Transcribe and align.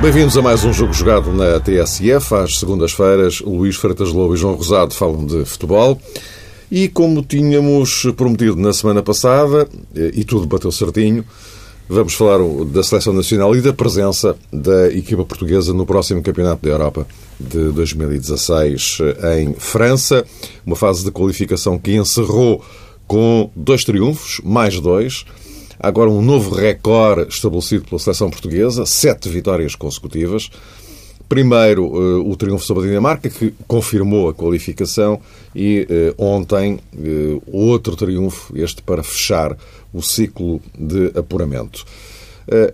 Bem-vindos 0.00 0.36
a 0.36 0.42
mais 0.42 0.64
um 0.64 0.72
jogo 0.72 0.92
jogado 0.92 1.32
na 1.32 1.60
TSF. 1.60 2.34
Às 2.34 2.58
segundas-feiras, 2.58 3.40
Luís 3.40 3.76
Freitas 3.76 4.12
Lobo 4.12 4.34
e 4.34 4.36
João 4.36 4.54
Rosado 4.54 4.94
falam 4.94 5.24
de 5.24 5.44
futebol. 5.44 6.00
E 6.70 6.88
como 6.88 7.22
tínhamos 7.22 8.06
prometido 8.16 8.56
na 8.56 8.72
semana 8.72 9.02
passada, 9.02 9.68
eh, 9.94 10.10
e 10.14 10.24
tudo 10.24 10.46
bateu 10.46 10.72
certinho, 10.72 11.24
vamos 11.92 12.14
falar 12.14 12.38
da 12.66 12.82
Seleção 12.82 13.12
Nacional 13.12 13.54
e 13.54 13.60
da 13.60 13.72
presença 13.72 14.34
da 14.50 14.88
equipa 14.88 15.24
portuguesa 15.26 15.74
no 15.74 15.84
próximo 15.84 16.22
Campeonato 16.22 16.64
da 16.64 16.72
Europa 16.72 17.06
de 17.38 17.70
2016 17.70 18.98
eh, 19.00 19.40
em 19.42 19.52
França. 19.52 20.24
Uma 20.64 20.74
fase 20.74 21.04
de 21.04 21.10
qualificação 21.10 21.78
que 21.78 21.94
encerrou 21.94 22.64
com 23.06 23.50
dois 23.54 23.84
triunfos, 23.84 24.40
mais 24.42 24.80
dois 24.80 25.26
agora 25.78 26.08
um 26.08 26.22
novo 26.22 26.54
recorde 26.54 27.34
estabelecido 27.34 27.84
pela 27.84 27.98
seleção 27.98 28.30
portuguesa, 28.30 28.86
sete 28.86 29.28
vitórias 29.28 29.74
consecutivas. 29.74 30.48
Primeiro, 31.28 31.86
uh, 31.86 32.30
o 32.30 32.36
triunfo 32.36 32.64
sobre 32.64 32.84
a 32.84 32.86
Dinamarca, 32.88 33.28
que 33.28 33.52
confirmou 33.66 34.28
a 34.28 34.34
qualificação, 34.34 35.18
e 35.54 35.88
uh, 35.90 36.22
ontem, 36.22 36.78
outro 37.50 37.96
triunfo, 37.96 38.56
este 38.56 38.82
para 38.82 39.02
fechar 39.02 39.56
o 39.92 40.02
ciclo 40.02 40.60
de 40.78 41.12
apuramento. 41.18 41.84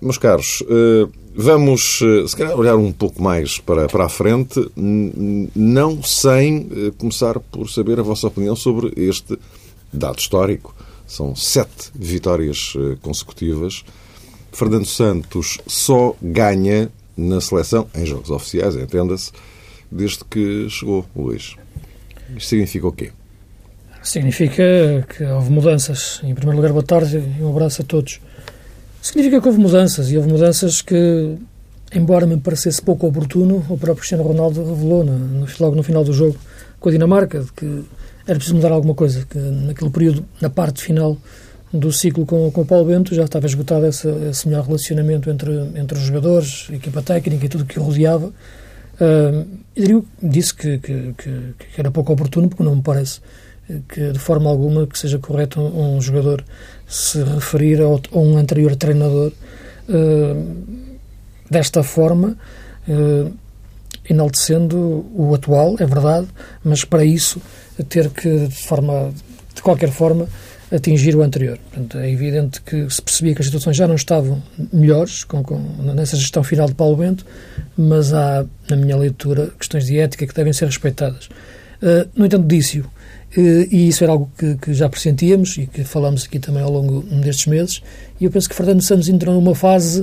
meus 0.01 0.19
caros, 0.19 0.63
vamos, 1.35 2.01
se 2.27 2.37
calhar, 2.37 2.57
olhar 2.59 2.77
um 2.77 2.93
pouco 2.93 3.23
mais 3.23 3.59
para, 3.59 3.87
para 3.87 4.07
a 4.07 4.09
frente, 4.09 4.61
não 4.77 6.03
sem 6.03 6.69
começar 6.97 7.39
por 7.41 7.69
saber 7.69 7.99
a 7.99 8.03
vossa 8.03 8.27
opinião 8.27 8.57
sobre 8.57 8.93
este 8.97 9.39
dado 9.93 10.19
histórico 10.19 10.75
são 11.09 11.35
sete 11.35 11.91
vitórias 11.95 12.75
eh, 12.77 12.97
consecutivas. 13.01 13.83
Fernando 14.53 14.87
Santos 14.87 15.59
só 15.67 16.15
ganha 16.21 16.93
na 17.17 17.41
seleção, 17.41 17.89
em 17.95 18.05
jogos 18.05 18.31
oficiais, 18.31 18.77
entenda-se, 18.77 19.33
desde 19.91 20.25
que 20.25 20.69
chegou, 20.69 21.05
Luís. 21.17 21.57
Isto 22.37 22.49
significa 22.49 22.87
o 22.87 22.93
quê? 22.93 23.11
Significa 24.03 24.63
que 25.09 25.25
houve 25.25 25.51
mudanças. 25.51 26.21
Em 26.23 26.35
primeiro 26.35 26.57
lugar, 26.57 26.73
boa 26.73 26.85
tarde 26.85 27.19
e 27.39 27.43
um 27.43 27.51
abraço 27.51 27.83
a 27.83 27.85
todos. 27.85 28.21
Significa 29.03 29.41
que 29.41 29.47
houve 29.47 29.61
mudanças, 29.61 30.11
e 30.11 30.17
houve 30.17 30.29
mudanças 30.31 30.83
que, 30.83 31.37
embora 31.95 32.27
me 32.27 32.37
parecesse 32.37 32.83
pouco 32.83 33.07
oportuno, 33.07 33.57
o 33.69 33.77
próprio 33.77 33.97
Cristiano 33.97 34.25
Ronaldo 34.25 34.65
revelou 34.65 35.05
no, 35.05 35.47
logo 35.61 35.77
no 35.77 35.83
final 35.83 36.05
do 36.05 36.13
jogo 36.13 36.37
com 36.81 36.89
a 36.89 36.93
Dinamarca, 36.93 37.45
que 37.57 37.85
era 38.27 38.37
preciso 38.37 38.57
mudar 38.57 38.73
alguma 38.73 38.95
coisa, 38.95 39.25
que 39.29 39.39
naquele 39.39 39.91
período, 39.91 40.25
na 40.41 40.51
parte 40.51 40.83
final 40.83 41.17
do 41.73 41.93
ciclo 41.93 42.27
com, 42.27 42.51
com 42.51 42.61
o 42.63 42.67
Paulo 42.67 42.87
Bento, 42.87 43.15
já 43.15 43.25
estava 43.25 43.47
esgotado 43.47 43.87
esse, 43.87 44.09
esse 44.31 44.49
melhor 44.49 44.65
relacionamento 44.65 45.31
entre, 45.31 45.51
entre 45.75 45.99
os 45.99 46.05
jogadores, 46.05 46.69
equipa 46.73 47.03
técnica 47.03 47.47
e 47.47 47.49
tudo 47.49 47.63
o 47.63 47.67
que 47.67 47.79
o 47.79 47.83
rodeava. 47.83 48.27
Uh, 48.27 49.47
e 49.77 49.81
diria, 49.81 50.03
disse 50.23 50.55
que, 50.55 50.79
que, 50.79 51.15
que, 51.17 51.55
que, 51.59 51.81
era 51.81 51.91
pouco 51.91 52.13
oportuno, 52.13 52.49
porque 52.49 52.63
não 52.63 52.77
me 52.77 52.83
parece 52.83 53.21
que 53.89 54.13
de 54.13 54.19
forma 54.19 54.49
alguma 54.49 54.87
que 54.87 54.99
seja 54.99 55.19
correto 55.19 55.61
um, 55.61 55.97
um 55.97 56.01
jogador 56.01 56.45
se 56.87 57.23
referir 57.23 57.81
a, 57.81 57.85
a 57.85 58.19
um 58.19 58.37
anterior 58.37 58.75
treinador 58.77 59.33
uh, 59.89 60.57
desta 61.51 61.83
forma. 61.83 62.37
Uh, 62.89 63.33
enaltecendo 64.09 65.07
o 65.15 65.35
atual, 65.35 65.77
é 65.79 65.87
verdade, 65.87 66.29
mas 66.65 66.85
para 66.85 67.05
isso 67.05 67.41
ter 67.89 68.09
que, 68.11 68.47
de, 68.47 68.55
forma, 68.55 69.13
de 69.55 69.63
qualquer 69.63 69.91
forma, 69.91 70.27
atingir 70.71 71.15
o 71.15 71.23
anterior. 71.23 71.59
Portanto, 71.71 71.99
é 71.99 72.11
evidente 72.11 72.61
que 72.63 72.89
se 72.91 73.01
percebia 73.01 73.35
que 73.35 73.41
as 73.41 73.47
situações 73.47 73.77
já 73.77 73.87
não 73.87 73.95
estavam 73.95 74.43
melhores 74.73 75.25
com, 75.25 75.43
com, 75.43 75.59
nessa 75.95 76.17
gestão 76.17 76.43
final 76.43 76.67
de 76.67 76.75
Paulo 76.75 76.97
Bento, 76.97 77.25
mas 77.77 78.13
há, 78.13 78.45
na 78.69 78.77
minha 78.77 78.97
leitura, 78.97 79.51
questões 79.59 79.87
de 79.87 79.99
ética 79.99 80.27
que 80.27 80.35
devem 80.35 80.53
ser 80.53 80.67
respeitadas. 80.67 81.27
Uh, 81.83 82.09
no 82.15 82.27
entanto, 82.27 82.47
disse-o, 82.47 82.85
e 83.37 83.89
isso 83.89 84.03
era 84.03 84.13
algo 84.13 84.31
que, 84.39 84.57
que, 84.57 84.73
já 84.73 84.89
pressentíamos 84.89 85.57
e 85.59 85.67
que 85.67 85.85
falamos 85.85 86.25
aqui 86.25 86.39
também 86.39 86.63
ao 86.63 86.73
longo 86.73 87.03
destes 87.21 87.47
meses, 87.47 87.83
e 88.21 88.25
eu 88.25 88.31
penso 88.31 88.49
que 88.49 88.55
Fernando 88.55 88.83
Santos 88.83 89.09
entrou 89.09 89.35
numa 89.35 89.55
fase 89.55 90.03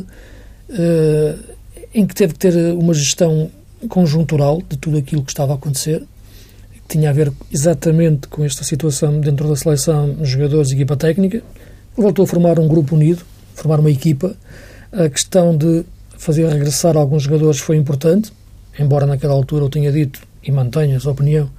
uh, 0.70 1.56
em 1.94 2.06
que 2.06 2.14
teve 2.14 2.34
que 2.34 2.40
ter 2.40 2.56
uma 2.74 2.94
gestão 2.94 3.50
conjuntural 3.88 4.62
de 4.70 4.78
tudo 4.78 4.98
aquilo 4.98 5.24
que 5.24 5.32
estava 5.32 5.54
a 5.54 5.56
acontecer, 5.56 6.04
que 6.74 6.82
tinha 6.88 7.10
a 7.10 7.14
ver 7.14 7.32
exatamente 7.52 8.28
com 8.28 8.44
esta 8.44 8.64
situação 8.64 9.20
dentro 9.20 9.48
da 9.48 9.56
seleção, 9.56 10.18
jogadores 10.24 10.72
e 10.72 10.76
equipa 10.76 10.96
técnica. 10.96 11.42
Voltou 11.96 12.24
a 12.24 12.28
formar 12.28 12.60
um 12.60 12.68
grupo 12.68 12.96
unido, 12.96 13.24
formar 13.54 13.80
uma 13.80 13.90
equipa. 13.90 14.36
A 14.92 15.10
questão 15.10 15.56
de 15.58 15.84
fazer 16.18 16.48
regressar 16.48 16.96
alguns 16.98 17.24
jogadores 17.24 17.60
foi 17.60 17.78
importante, 17.78 18.32
embora 18.78 19.06
naquela 19.06 19.34
altura 19.34 19.66
eu 19.66 19.70
tenha 19.70 19.92
dito, 19.92 20.22
e 20.44 20.52
mantenho 20.52 20.96
essa 20.96 21.10
opinião, 21.10 21.50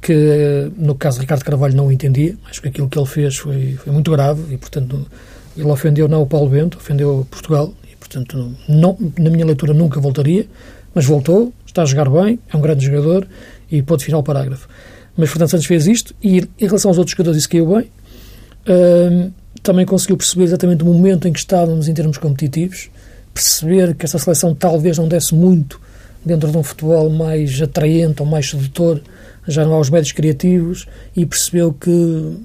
que 0.00 0.70
no 0.76 0.94
caso 0.94 1.16
de 1.16 1.22
Ricardo 1.22 1.44
Carvalho 1.44 1.74
não 1.74 1.86
o 1.86 1.92
entendia, 1.92 2.36
acho 2.48 2.62
que 2.62 2.68
aquilo 2.68 2.88
que 2.88 2.98
ele 2.98 3.06
fez 3.06 3.36
foi, 3.36 3.74
foi 3.82 3.92
muito 3.92 4.10
grave 4.10 4.54
e, 4.54 4.56
portanto, 4.56 5.06
ele 5.56 5.70
ofendeu 5.70 6.08
não 6.08 6.22
o 6.22 6.26
Paulo 6.26 6.48
Bento, 6.48 6.78
ofendeu 6.78 7.26
Portugal 7.30 7.72
e, 7.90 7.96
portanto, 7.96 8.54
não, 8.68 8.96
na 9.18 9.30
minha 9.30 9.44
leitura 9.44 9.74
nunca 9.74 10.00
voltaria 10.00 10.46
mas 10.94 11.04
voltou, 11.04 11.52
está 11.66 11.82
a 11.82 11.86
jogar 11.86 12.08
bem, 12.10 12.38
é 12.52 12.56
um 12.56 12.60
grande 12.60 12.84
jogador 12.84 13.26
e 13.70 13.82
pode 13.82 14.04
final 14.04 14.22
parágrafo. 14.22 14.68
Mas 15.16 15.30
Fernando 15.30 15.50
Santos 15.50 15.66
fez 15.66 15.86
isto 15.86 16.14
e, 16.22 16.38
em 16.58 16.66
relação 16.66 16.90
aos 16.90 16.98
outros 16.98 17.12
jogadores, 17.12 17.38
isso 17.38 17.48
caiu 17.48 17.66
bem. 17.66 17.90
Uh, 18.66 19.32
também 19.62 19.84
conseguiu 19.84 20.16
perceber 20.16 20.44
exatamente 20.44 20.82
o 20.82 20.86
momento 20.86 21.28
em 21.28 21.32
que 21.32 21.38
estávamos 21.38 21.88
em 21.88 21.94
termos 21.94 22.18
competitivos, 22.18 22.90
perceber 23.32 23.94
que 23.94 24.04
essa 24.04 24.18
seleção 24.18 24.54
talvez 24.54 24.98
não 24.98 25.08
desse 25.08 25.34
muito 25.34 25.80
dentro 26.24 26.50
de 26.50 26.56
um 26.56 26.62
futebol 26.62 27.10
mais 27.10 27.60
atraente 27.60 28.22
ou 28.22 28.28
mais 28.28 28.48
sedutor, 28.48 29.00
já 29.46 29.64
não 29.64 29.74
há 29.74 29.80
os 29.80 29.90
médios 29.90 30.12
criativos, 30.12 30.86
e 31.16 31.26
percebeu 31.26 31.72
que 31.72 32.36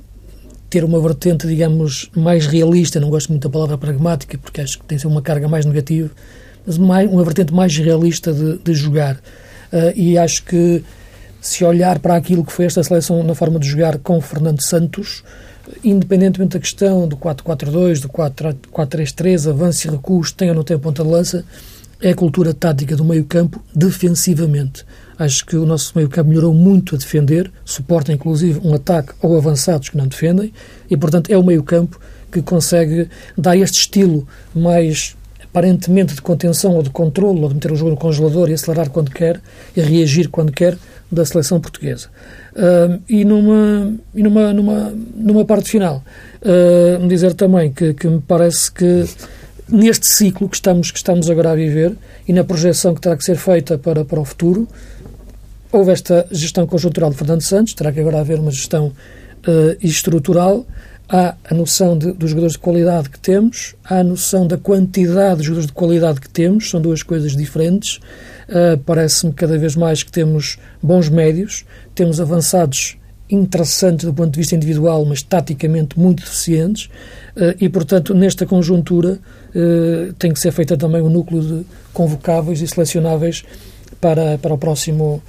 ter 0.69 0.83
uma 0.83 0.99
vertente, 0.99 1.47
digamos, 1.47 2.09
mais 2.15 2.45
realista, 2.45 2.99
não 2.99 3.09
gosto 3.09 3.29
muito 3.29 3.47
da 3.47 3.49
palavra 3.49 3.77
pragmática, 3.77 4.37
porque 4.37 4.61
acho 4.61 4.79
que 4.79 4.85
tem 4.85 4.97
uma 5.05 5.21
carga 5.21 5.47
mais 5.47 5.65
negativa, 5.65 6.09
mas 6.65 6.77
mais, 6.77 7.09
uma 7.09 7.23
vertente 7.23 7.53
mais 7.53 7.75
realista 7.77 8.33
de, 8.33 8.57
de 8.57 8.73
jogar. 8.73 9.15
Uh, 9.71 9.93
e 9.95 10.17
acho 10.17 10.43
que 10.43 10.83
se 11.39 11.63
olhar 11.63 11.99
para 11.99 12.15
aquilo 12.15 12.43
que 12.43 12.51
foi 12.51 12.65
esta 12.65 12.83
seleção 12.83 13.23
na 13.23 13.33
forma 13.33 13.59
de 13.59 13.67
jogar 13.67 13.97
com 13.99 14.19
Fernando 14.19 14.61
Santos, 14.61 15.23
independentemente 15.83 16.53
da 16.53 16.59
questão 16.59 17.07
do 17.07 17.15
4-4-2, 17.15 18.01
do 18.01 18.09
4-3-3, 18.09 19.49
avanço 19.49 19.87
e 19.87 19.91
recuos, 19.91 20.31
tem 20.31 20.49
ou 20.49 20.55
não 20.55 20.63
tem 20.63 20.77
ponta 20.77 21.03
de 21.03 21.09
lança, 21.09 21.45
é 22.01 22.11
a 22.11 22.15
cultura 22.15 22.53
tática 22.53 22.95
do 22.95 23.05
meio-campo 23.05 23.61
defensivamente. 23.73 24.85
Acho 25.17 25.45
que 25.45 25.55
o 25.55 25.65
nosso 25.65 25.93
meio-campo 25.95 26.29
melhorou 26.29 26.53
muito 26.53 26.95
a 26.95 26.97
defender, 26.97 27.51
suporta 27.65 28.11
inclusive 28.11 28.59
um 28.63 28.73
ataque 28.73 29.13
ou 29.21 29.37
avançados 29.37 29.89
que 29.89 29.97
não 29.97 30.07
defendem, 30.07 30.53
e 30.89 30.95
portanto 30.95 31.31
é 31.31 31.37
o 31.37 31.43
meio-campo 31.43 31.99
que 32.31 32.41
consegue 32.41 33.09
dar 33.37 33.57
este 33.57 33.79
estilo 33.79 34.27
mais 34.53 35.15
aparentemente 35.43 36.13
de 36.13 36.21
contenção 36.21 36.75
ou 36.75 36.83
de 36.83 36.89
controle, 36.89 37.39
ou 37.39 37.47
de 37.47 37.55
meter 37.55 37.71
o 37.71 37.75
jogo 37.75 37.91
no 37.91 37.97
congelador 37.97 38.49
e 38.49 38.53
acelerar 38.53 38.89
quando 38.89 39.09
quer 39.09 39.41
e 39.75 39.81
reagir 39.81 40.29
quando 40.29 40.51
quer, 40.51 40.77
da 41.11 41.25
seleção 41.25 41.59
portuguesa. 41.59 42.09
Uh, 42.51 43.01
e 43.07 43.23
numa, 43.23 43.93
e 44.13 44.21
numa, 44.21 44.53
numa, 44.53 44.93
numa 45.15 45.45
parte 45.45 45.69
final, 45.69 46.03
uh, 46.41 47.07
dizer 47.07 47.33
também 47.33 47.71
que, 47.71 47.93
que 47.93 48.07
me 48.07 48.19
parece 48.19 48.71
que 48.71 49.05
neste 49.69 50.07
ciclo 50.07 50.47
que 50.47 50.55
estamos, 50.55 50.91
que 50.91 50.97
estamos 50.97 51.29
agora 51.29 51.51
a 51.51 51.55
viver 51.55 51.95
e 52.27 52.33
na 52.33 52.43
projeção 52.43 52.93
que 52.93 53.01
terá 53.01 53.15
que 53.15 53.23
ser 53.23 53.37
feita 53.37 53.77
para, 53.77 54.03
para 54.05 54.19
o 54.19 54.25
futuro, 54.25 54.67
houve 55.71 55.91
esta 55.91 56.25
gestão 56.31 56.65
conjuntural 56.65 57.09
de 57.09 57.17
Fernando 57.17 57.41
Santos, 57.41 57.73
terá 57.73 57.91
que 57.91 57.99
agora 57.99 58.19
haver 58.19 58.39
uma 58.39 58.51
gestão 58.51 58.87
uh, 58.87 59.77
estrutural 59.81 60.65
há 61.09 61.35
a 61.49 61.53
noção 61.53 61.97
de, 61.97 62.11
dos 62.11 62.31
jogadores 62.31 62.53
de 62.53 62.59
qualidade 62.59 63.09
que 63.09 63.19
temos, 63.19 63.75
há 63.83 63.99
a 63.99 64.03
noção 64.03 64.45
da 64.45 64.57
quantidade 64.57 65.39
de 65.39 65.43
jogadores 65.45 65.67
de 65.67 65.73
qualidade 65.73 66.19
que 66.19 66.29
temos, 66.29 66.69
são 66.69 66.81
duas 66.81 67.01
coisas 67.01 67.35
diferentes. 67.35 67.97
Uh, 68.49 68.77
Parece-me 68.85 69.33
cada 69.33 69.57
vez 69.57 69.75
mais 69.75 70.03
que 70.03 70.11
temos 70.11 70.57
bons 70.83 71.09
médios, 71.09 71.65
temos 71.95 72.19
avançados 72.19 72.97
interessantes 73.29 74.05
do 74.05 74.13
ponto 74.13 74.31
de 74.31 74.39
vista 74.39 74.55
individual, 74.55 75.05
mas 75.05 75.21
taticamente 75.21 75.97
muito 75.97 76.23
deficientes, 76.23 76.85
uh, 77.35 77.55
e, 77.59 77.69
portanto, 77.69 78.13
nesta 78.13 78.45
conjuntura 78.45 79.19
tem 80.19 80.31
que 80.31 80.39
ser 80.39 80.51
feita 80.51 80.77
também 80.77 81.01
o 81.01 81.05
um 81.05 81.09
núcleo 81.09 81.41
de 81.41 81.65
convocáveis 81.91 82.61
e 82.61 82.67
selecionáveis 82.67 83.43
para, 83.99 84.37
para 84.37 84.53
o 84.53 84.57
próximo 84.57 85.23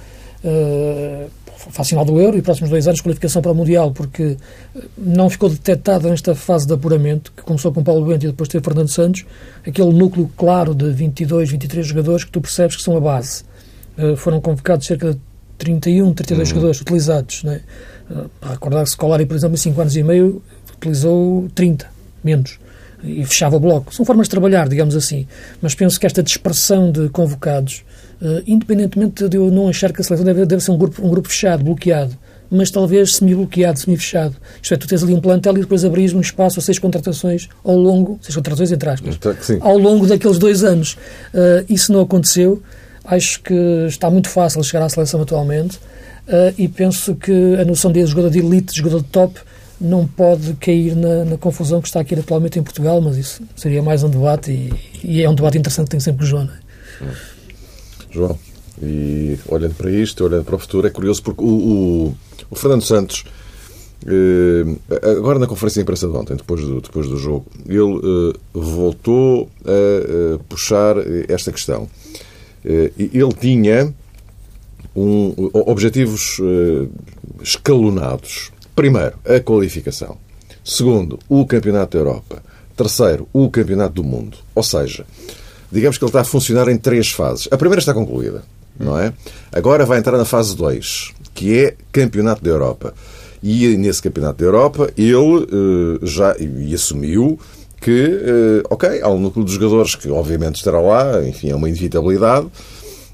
fase 1.71 1.89
final 1.89 2.05
do 2.05 2.19
Euro 2.19 2.37
e 2.37 2.41
próximos 2.41 2.69
dois 2.69 2.87
anos 2.87 3.01
qualificação 3.01 3.41
para 3.41 3.51
o 3.51 3.55
Mundial, 3.55 3.91
porque 3.91 4.37
eh, 4.75 4.81
não 4.97 5.29
ficou 5.29 5.49
detectado 5.49 6.09
nesta 6.09 6.33
fase 6.33 6.65
de 6.65 6.73
apuramento, 6.73 7.33
que 7.35 7.43
começou 7.43 7.71
com 7.73 7.83
Paulo 7.83 8.05
Bento 8.05 8.25
e 8.25 8.29
depois 8.29 8.47
teve 8.47 8.63
Fernando 8.63 8.87
Santos, 8.87 9.25
aquele 9.67 9.91
núcleo 9.91 10.29
claro 10.37 10.73
de 10.73 10.89
22, 10.91 11.51
23 11.51 11.85
jogadores 11.85 12.23
que 12.23 12.31
tu 12.31 12.41
percebes 12.41 12.77
que 12.77 12.81
são 12.81 12.95
a 12.95 13.01
base. 13.01 13.43
Uh, 13.97 14.15
foram 14.15 14.39
convocados 14.39 14.87
cerca 14.87 15.13
de 15.13 15.19
31, 15.57 16.13
32 16.13 16.39
uhum. 16.39 16.55
jogadores 16.55 16.81
utilizados. 16.81 17.43
Né? 17.43 17.61
Uh, 18.09 18.29
recordar 18.41 18.83
que 18.85 18.91
Scolari, 18.91 19.25
por 19.25 19.35
exemplo, 19.35 19.55
em 19.55 19.59
5 19.59 19.81
anos 19.81 19.95
e 19.95 20.03
meio, 20.03 20.41
utilizou 20.77 21.49
30, 21.53 21.87
menos 22.23 22.57
e 23.03 23.25
fechava 23.25 23.55
o 23.55 23.59
bloco. 23.59 23.93
São 23.93 24.05
formas 24.05 24.27
de 24.27 24.31
trabalhar, 24.31 24.67
digamos 24.67 24.95
assim. 24.95 25.27
Mas 25.61 25.75
penso 25.75 25.99
que 25.99 26.05
esta 26.05 26.21
dispersão 26.21 26.91
de 26.91 27.09
convocados, 27.09 27.83
independentemente 28.45 29.27
de 29.29 29.37
eu 29.37 29.49
não 29.49 29.67
achar 29.69 29.93
que 29.93 30.01
a 30.01 30.03
seleção 30.03 30.25
deve, 30.25 30.45
deve 30.45 30.61
ser 30.61 30.71
um 30.71 30.77
grupo, 30.77 31.05
um 31.05 31.09
grupo 31.09 31.29
fechado, 31.29 31.63
bloqueado, 31.63 32.17
mas 32.49 32.71
talvez 32.71 33.15
semi-bloqueado, 33.15 33.79
semi-fechado. 33.79 34.35
Isto 34.61 34.73
é, 34.73 34.77
tu 34.77 34.87
tens 34.87 35.03
ali 35.03 35.13
um 35.13 35.21
plantel 35.21 35.57
e 35.57 35.61
depois 35.61 35.85
abris 35.85 36.13
um 36.13 36.19
espaço 36.19 36.59
a 36.59 36.61
seis 36.61 36.79
contratações 36.79 37.47
ao 37.63 37.75
longo, 37.75 38.19
seis 38.21 38.35
contratações 38.35 38.71
entre 38.71 38.89
aspas, 38.89 39.19
ao 39.61 39.77
longo 39.77 40.07
daqueles 40.07 40.37
dois 40.37 40.63
anos. 40.63 40.93
Uh, 41.33 41.65
isso 41.69 41.93
não 41.93 42.01
aconteceu. 42.01 42.61
Acho 43.05 43.41
que 43.41 43.53
está 43.87 44.09
muito 44.09 44.29
fácil 44.29 44.63
chegar 44.63 44.83
à 44.83 44.89
seleção 44.89 45.21
atualmente 45.21 45.77
uh, 45.77 46.53
e 46.57 46.67
penso 46.67 47.15
que 47.15 47.55
a 47.59 47.65
noção 47.65 47.91
de 47.91 48.05
jogador 48.05 48.29
de 48.29 48.39
elite, 48.39 48.75
jogador 48.75 49.01
de 49.01 49.07
top, 49.09 49.39
não 49.79 50.05
pode 50.05 50.53
cair 50.55 50.93
na, 50.93 51.23
na, 51.23 51.37
confusão 51.37 51.81
que 51.81 51.87
está 51.87 52.01
aqui 52.01 52.13
atualmente 52.13 52.59
em 52.59 52.63
Portugal, 52.63 52.99
mas 52.99 53.15
isso 53.15 53.41
seria 53.55 53.81
mais 53.81 54.03
um 54.03 54.09
debate 54.09 54.51
e, 54.51 54.73
e 55.01 55.23
é 55.23 55.29
um 55.29 55.33
debate 55.33 55.57
interessante 55.57 55.85
que 55.85 55.91
tem 55.91 55.99
sempre 56.01 56.25
o 56.25 56.27
João. 56.27 56.49
É? 57.01 57.38
João, 58.11 58.37
e 58.81 59.37
olhando 59.47 59.75
para 59.75 59.91
isto, 59.91 60.23
olhando 60.23 60.45
para 60.45 60.55
o 60.55 60.59
futuro, 60.59 60.87
é 60.87 60.89
curioso 60.89 61.21
porque 61.21 61.43
o, 61.43 61.47
o, 61.47 62.15
o 62.49 62.55
Fernando 62.55 62.83
Santos, 62.83 63.25
eh, 64.05 64.65
agora 65.17 65.39
na 65.39 65.47
conferência 65.47 65.79
de 65.79 65.83
imprensa 65.83 66.07
de 66.07 66.15
ontem, 66.15 66.35
depois 66.35 66.61
do, 66.61 66.81
depois 66.81 67.07
do 67.07 67.17
jogo, 67.17 67.45
ele 67.67 68.33
eh, 68.33 68.39
voltou 68.53 69.49
a, 69.65 70.35
a, 70.35 70.39
puxar 70.47 70.95
esta 71.27 71.51
questão. 71.51 71.89
Eh, 72.63 72.91
ele 72.97 73.33
tinha 73.33 73.93
um, 74.95 75.33
objetivos 75.53 76.39
eh, 76.41 76.87
escalonados 77.41 78.51
Primeiro, 78.79 79.19
a 79.25 79.41
qualificação. 79.41 80.15
Segundo, 80.63 81.19
o 81.27 81.45
Campeonato 81.45 81.97
da 81.97 82.01
Europa. 82.01 82.41
Terceiro, 82.77 83.27
o 83.33 83.49
Campeonato 83.49 83.95
do 83.95 84.05
Mundo. 84.05 84.37
Ou 84.55 84.63
seja, 84.63 85.05
digamos 85.71 85.97
que 85.97 86.03
ele 86.03 86.09
está 86.09 86.21
a 86.21 86.25
funcionar 86.25 86.67
em 86.67 86.77
três 86.77 87.11
fases. 87.11 87.47
A 87.51 87.57
primeira 87.57 87.79
está 87.79 87.93
concluída, 87.93 88.43
não 88.79 88.97
é? 88.97 89.13
Agora 89.51 89.85
vai 89.85 89.99
entrar 89.99 90.17
na 90.17 90.25
fase 90.25 90.55
2, 90.55 91.13
que 91.33 91.57
é 91.57 91.75
Campeonato 91.91 92.43
da 92.43 92.49
Europa. 92.49 92.93
E 93.41 93.77
nesse 93.77 94.01
Campeonato 94.01 94.39
da 94.39 94.45
Europa 94.45 94.91
ele 94.97 95.17
uh, 95.17 96.05
já 96.05 96.35
e 96.37 96.73
assumiu 96.73 97.39
que, 97.79 98.07
uh, 98.07 98.67
ok, 98.69 99.01
há 99.01 99.09
um 99.09 99.19
núcleo 99.19 99.45
de 99.45 99.53
jogadores 99.53 99.95
que 99.95 100.09
obviamente 100.09 100.55
estará 100.55 100.81
lá, 100.81 101.25
enfim, 101.25 101.49
é 101.49 101.55
uma 101.55 101.69
inevitabilidade, 101.69 102.47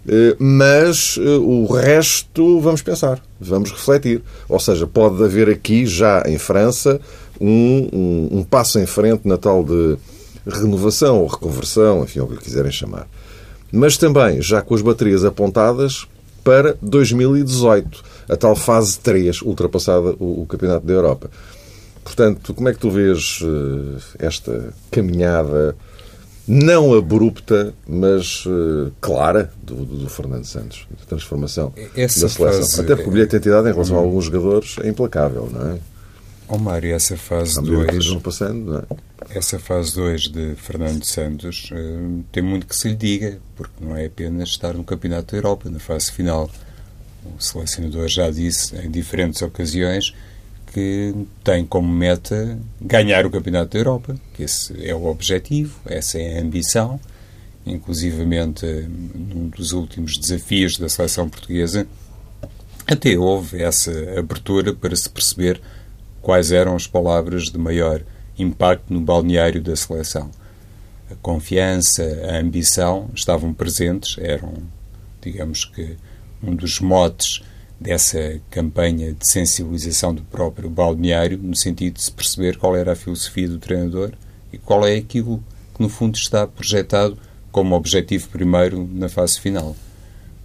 eh, 0.07 0.35
mas 0.37 1.17
eh, 1.19 1.37
o 1.37 1.65
resto 1.65 2.59
vamos 2.59 2.81
pensar, 2.83 3.19
vamos 3.39 3.71
refletir. 3.71 4.21
Ou 4.47 4.59
seja, 4.59 4.85
pode 4.85 5.23
haver 5.23 5.49
aqui, 5.49 5.85
já 5.85 6.23
em 6.27 6.37
França, 6.37 6.99
um, 7.41 7.89
um, 7.91 8.29
um 8.39 8.43
passo 8.43 8.79
em 8.79 8.85
frente 8.85 9.27
na 9.27 9.37
tal 9.37 9.63
de 9.63 9.97
renovação 10.47 11.21
ou 11.21 11.27
reconversão, 11.27 12.03
enfim, 12.03 12.19
o 12.19 12.27
que 12.27 12.33
lhe 12.33 12.39
quiserem 12.39 12.71
chamar. 12.71 13.07
Mas 13.71 13.97
também 13.97 14.41
já 14.41 14.61
com 14.61 14.75
as 14.75 14.81
baterias 14.81 15.25
apontadas 15.25 16.07
para 16.43 16.77
2018, 16.81 18.03
a 18.29 18.37
tal 18.37 18.55
fase 18.55 18.99
3, 18.99 19.41
ultrapassada 19.41 20.15
o, 20.19 20.43
o 20.43 20.45
Campeonato 20.45 20.85
da 20.85 20.93
Europa. 20.93 21.29
Portanto, 22.03 22.53
como 22.53 22.69
é 22.69 22.73
que 22.73 22.79
tu 22.79 22.91
vês 22.91 23.41
uh, 23.41 23.97
esta 24.19 24.73
caminhada 24.91 25.75
não 26.47 26.93
abrupta, 26.93 27.73
mas 27.87 28.45
uh, 28.45 28.91
clara 29.01 29.51
do, 29.63 29.83
do, 29.83 30.09
Fernando 30.09 30.45
Santos, 30.45 30.87
da 30.91 31.05
transformação 31.05 31.73
essa 31.95 32.21
da 32.21 32.29
seleção. 32.29 32.61
Fase, 32.61 32.81
Até 32.81 32.95
porque 32.95 33.09
o 33.09 33.11
bilhete 33.11 33.31
de 33.31 33.37
identidade 33.37 33.67
em 33.67 33.71
relação 33.71 33.97
a 33.97 34.01
hum. 34.01 34.03
alguns 34.03 34.25
jogadores 34.25 34.75
é 34.83 34.87
implacável, 34.87 35.49
não 35.51 35.71
é? 35.71 35.77
Ó 36.47 36.55
oh, 36.55 36.57
Mário, 36.59 36.93
essa 36.93 37.17
fase 37.17 37.59
2 37.61 38.15
passando, 38.21 38.77
é? 38.77 39.37
Essa 39.37 39.57
fase 39.57 39.95
2 39.95 40.21
de 40.29 40.55
Fernando 40.55 41.03
Santos 41.03 41.71
uh, 41.71 42.23
tem 42.31 42.43
muito 42.43 42.67
que 42.67 42.75
se 42.75 42.89
lhe 42.89 42.95
diga, 42.95 43.39
porque 43.55 43.83
não 43.83 43.95
é 43.95 44.05
apenas 44.05 44.49
estar 44.49 44.73
no 44.73 44.83
Campeonato 44.83 45.31
da 45.31 45.37
Europa, 45.39 45.69
na 45.69 45.79
fase 45.79 46.11
final. 46.11 46.49
O 47.35 47.41
selecionador 47.41 48.07
já 48.07 48.29
disse 48.29 48.75
em 48.75 48.91
diferentes 48.91 49.41
ocasiões 49.41 50.13
que 50.71 51.15
tem 51.43 51.65
como 51.65 51.91
meta 51.91 52.59
ganhar 52.79 53.25
o 53.25 53.31
Campeonato 53.31 53.71
da 53.71 53.79
Europa, 53.79 54.15
que 54.35 54.43
esse 54.43 54.85
é 54.85 54.93
o 54.93 55.05
objetivo, 55.05 55.79
essa 55.85 56.19
é 56.19 56.37
a 56.37 56.41
ambição. 56.41 56.99
Inclusivamente, 57.65 58.65
num 58.65 59.49
dos 59.49 59.71
últimos 59.71 60.17
desafios 60.17 60.77
da 60.77 60.87
seleção 60.87 61.27
portuguesa, 61.27 61.87
até 62.85 63.17
houve 63.17 63.63
essa 63.63 63.91
abertura 64.19 64.73
para 64.73 64.95
se 64.95 65.09
perceber 65.09 65.59
quais 66.25 66.51
eram 66.51 66.75
as 66.75 66.87
palavras 66.87 67.51
de 67.51 67.57
maior 67.59 68.01
impacto 68.35 68.91
no 68.91 68.99
balneário 68.99 69.61
da 69.61 69.75
seleção. 69.75 70.31
A 71.11 71.13
confiança, 71.21 72.01
a 72.27 72.39
ambição 72.39 73.11
estavam 73.13 73.53
presentes, 73.53 74.17
eram, 74.17 74.55
digamos 75.21 75.65
que, 75.65 75.95
um 76.41 76.55
dos 76.55 76.79
motes 76.79 77.43
dessa 77.79 78.41
campanha 78.49 79.13
de 79.13 79.29
sensibilização 79.29 80.15
do 80.15 80.23
próprio 80.23 80.67
balneário, 80.67 81.37
no 81.37 81.55
sentido 81.55 81.93
de 81.93 82.01
se 82.01 82.11
perceber 82.11 82.57
qual 82.57 82.75
era 82.75 82.93
a 82.93 82.95
filosofia 82.95 83.47
do 83.47 83.59
treinador 83.59 84.11
e 84.51 84.57
qual 84.57 84.83
é 84.83 84.95
aquilo 84.95 85.43
que, 85.75 85.83
no 85.83 85.89
fundo, 85.89 86.17
está 86.17 86.47
projetado 86.47 87.19
como 87.51 87.75
objetivo 87.75 88.29
primeiro 88.29 88.89
na 88.91 89.09
fase 89.09 89.39
final. 89.39 89.75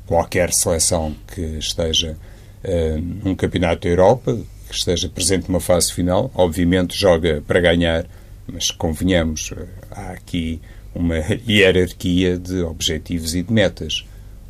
Qualquer 0.07 0.53
seleção 0.53 1.17
que 1.27 1.41
esteja 1.41 2.19
uh, 2.65 3.01
num 3.25 3.35
campeonato 3.35 3.85
da 3.85 3.89
Europa, 3.89 4.39
que 4.71 4.77
esteja 4.77 5.09
presente 5.09 5.49
numa 5.49 5.61
fase 5.61 5.93
final, 5.93 6.31
obviamente 6.35 6.97
joga 6.97 7.43
para 7.47 7.61
ganhar, 7.61 8.07
mas 8.47 8.71
convenhamos, 8.71 9.51
uh, 9.51 9.67
há 9.91 10.13
aqui 10.13 10.61
uma 10.95 11.17
hierarquia 11.49 12.39
de 12.39 12.63
objetivos 12.63 13.35
e 13.35 13.43
de 13.43 13.53
metas. 13.53 14.05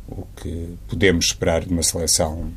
O 0.07 0.25
que 0.35 0.75
podemos 0.87 1.25
esperar 1.25 1.65
de 1.65 1.71
uma 1.71 1.83
seleção 1.83 2.51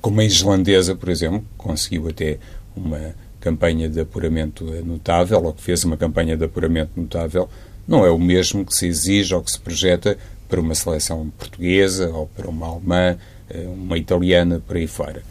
como 0.00 0.20
a 0.20 0.24
islandesa, 0.24 0.94
por 0.94 1.08
exemplo, 1.08 1.44
conseguiu 1.56 2.08
até 2.08 2.38
uma 2.76 3.14
campanha 3.40 3.88
de 3.88 4.00
apuramento 4.00 4.64
notável, 4.84 5.42
ou 5.42 5.52
que 5.52 5.62
fez 5.62 5.84
uma 5.84 5.96
campanha 5.96 6.36
de 6.36 6.44
apuramento 6.44 6.92
notável, 6.96 7.48
não 7.88 8.04
é 8.04 8.10
o 8.10 8.18
mesmo 8.18 8.64
que 8.64 8.74
se 8.74 8.86
exige 8.86 9.34
ou 9.34 9.42
que 9.42 9.50
se 9.50 9.58
projeta 9.58 10.16
para 10.48 10.60
uma 10.60 10.74
seleção 10.74 11.30
portuguesa 11.38 12.10
ou 12.10 12.26
para 12.26 12.48
uma 12.48 12.66
alemã, 12.66 13.16
eh, 13.48 13.66
uma 13.66 13.96
italiana, 13.96 14.60
por 14.64 14.76
aí 14.76 14.86
fora. 14.86 15.22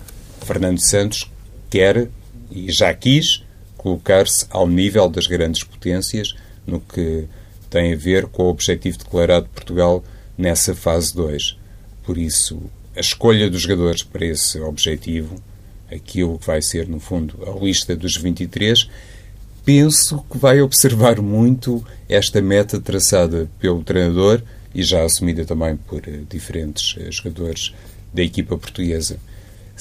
Fernando 0.45 0.79
Santos 0.79 1.29
quer 1.69 2.07
e 2.51 2.71
já 2.71 2.93
quis 2.93 3.43
colocar-se 3.77 4.45
ao 4.49 4.67
nível 4.67 5.09
das 5.09 5.27
grandes 5.27 5.63
potências 5.63 6.35
no 6.65 6.79
que 6.79 7.25
tem 7.69 7.93
a 7.93 7.95
ver 7.95 8.25
com 8.27 8.43
o 8.43 8.49
objetivo 8.49 8.97
declarado 8.97 9.45
de 9.45 9.51
Portugal 9.51 10.03
nessa 10.37 10.73
fase 10.75 11.13
2. 11.15 11.57
Por 12.03 12.17
isso, 12.17 12.61
a 12.95 12.99
escolha 12.99 13.49
dos 13.49 13.61
jogadores 13.61 14.03
para 14.03 14.25
esse 14.25 14.59
objetivo, 14.59 15.35
aquilo 15.91 16.39
que 16.39 16.47
vai 16.47 16.61
ser, 16.61 16.87
no 16.87 16.99
fundo, 16.99 17.37
a 17.47 17.63
lista 17.63 17.95
dos 17.95 18.17
23, 18.17 18.89
penso 19.63 20.25
que 20.29 20.37
vai 20.37 20.61
observar 20.61 21.21
muito 21.21 21.85
esta 22.07 22.41
meta 22.41 22.79
traçada 22.79 23.49
pelo 23.59 23.83
treinador 23.83 24.41
e 24.73 24.83
já 24.83 25.03
assumida 25.03 25.45
também 25.45 25.77
por 25.77 26.01
eh, 26.07 26.21
diferentes 26.29 26.95
eh, 26.97 27.11
jogadores 27.11 27.73
da 28.13 28.23
equipa 28.23 28.57
portuguesa. 28.57 29.19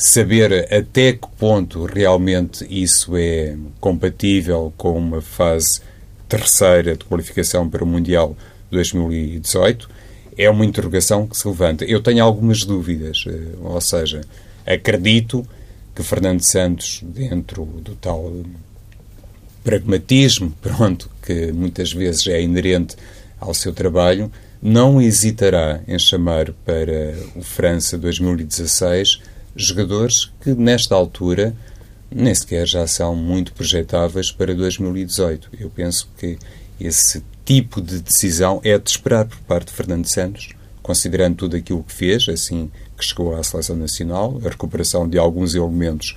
Saber 0.00 0.72
até 0.72 1.14
que 1.14 1.26
ponto 1.36 1.84
realmente 1.84 2.64
isso 2.70 3.16
é 3.16 3.56
compatível 3.80 4.72
com 4.76 4.96
uma 4.96 5.20
fase 5.20 5.80
terceira 6.28 6.96
de 6.96 7.04
qualificação 7.04 7.68
para 7.68 7.82
o 7.82 7.86
Mundial 7.86 8.36
2018 8.70 9.90
é 10.36 10.48
uma 10.48 10.64
interrogação 10.64 11.26
que 11.26 11.36
se 11.36 11.48
levanta. 11.48 11.84
Eu 11.84 12.00
tenho 12.00 12.22
algumas 12.22 12.60
dúvidas, 12.64 13.24
eh, 13.26 13.56
ou 13.60 13.80
seja, 13.80 14.20
acredito 14.64 15.44
que 15.96 16.04
Fernando 16.04 16.42
Santos, 16.42 17.00
dentro 17.02 17.64
do 17.64 17.96
tal 17.96 18.32
pragmatismo, 19.64 20.52
pronto, 20.62 21.10
que 21.20 21.50
muitas 21.50 21.92
vezes 21.92 22.24
é 22.28 22.40
inerente 22.40 22.94
ao 23.40 23.52
seu 23.52 23.72
trabalho, 23.72 24.30
não 24.62 25.02
hesitará 25.02 25.80
em 25.88 25.98
chamar 25.98 26.52
para 26.64 27.16
o 27.34 27.42
França 27.42 27.98
2016 27.98 29.36
jogadores 29.64 30.32
que, 30.40 30.54
nesta 30.54 30.94
altura, 30.94 31.54
nem 32.10 32.34
sequer 32.34 32.66
já 32.66 32.86
são 32.86 33.14
muito 33.14 33.52
projetáveis 33.52 34.30
para 34.30 34.54
2018. 34.54 35.50
Eu 35.58 35.70
penso 35.70 36.08
que 36.18 36.38
esse 36.80 37.22
tipo 37.44 37.80
de 37.80 38.00
decisão 38.00 38.60
é 38.64 38.78
de 38.78 38.90
esperar 38.90 39.26
por 39.26 39.38
parte 39.40 39.68
de 39.68 39.72
Fernando 39.72 40.06
Santos, 40.06 40.50
considerando 40.82 41.36
tudo 41.36 41.56
aquilo 41.56 41.82
que 41.82 41.92
fez, 41.92 42.28
assim 42.28 42.70
que 42.96 43.04
chegou 43.04 43.34
à 43.34 43.42
seleção 43.42 43.76
nacional, 43.76 44.40
a 44.44 44.48
recuperação 44.48 45.08
de 45.08 45.18
alguns 45.18 45.54
elementos 45.54 46.16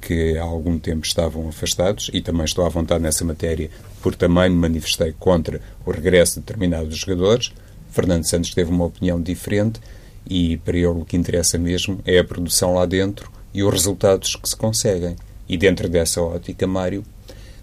que 0.00 0.38
há 0.38 0.42
algum 0.42 0.78
tempo 0.78 1.06
estavam 1.06 1.48
afastados 1.48 2.10
e 2.12 2.20
também 2.20 2.44
estou 2.44 2.64
à 2.64 2.68
vontade 2.68 3.02
nessa 3.02 3.24
matéria 3.24 3.70
porque 4.00 4.16
também 4.16 4.48
me 4.48 4.56
manifestei 4.56 5.14
contra 5.18 5.60
o 5.84 5.90
regresso 5.90 6.34
de 6.34 6.40
determinados 6.40 6.96
jogadores. 6.96 7.52
Fernando 7.90 8.24
Santos 8.24 8.54
teve 8.54 8.70
uma 8.70 8.86
opinião 8.86 9.20
diferente 9.20 9.80
e 10.28 10.56
para 10.58 10.76
ele 10.76 10.86
o 10.86 11.04
que 11.04 11.16
interessa 11.16 11.58
mesmo 11.58 12.00
é 12.04 12.18
a 12.18 12.24
produção 12.24 12.74
lá 12.74 12.86
dentro 12.86 13.30
e 13.52 13.62
os 13.62 13.72
resultados 13.72 14.36
que 14.36 14.48
se 14.48 14.56
conseguem. 14.56 15.16
E 15.48 15.56
dentro 15.56 15.88
dessa 15.88 16.20
ótica, 16.20 16.66
Mário, 16.66 17.02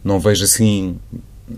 não 0.03 0.19
vejo 0.19 0.43
assim 0.43 0.97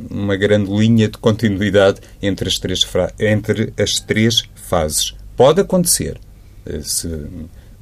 uma 0.10 0.36
grande 0.36 0.72
linha 0.72 1.08
de 1.08 1.18
continuidade 1.18 2.00
entre 2.22 2.48
as 2.48 2.60
três, 2.60 2.88
entre 3.20 3.74
as 3.78 4.00
três 4.00 4.44
fases. 4.56 5.16
Pode 5.36 5.62
acontecer. 5.62 6.20
Eh, 6.66 6.82
se 6.84 7.08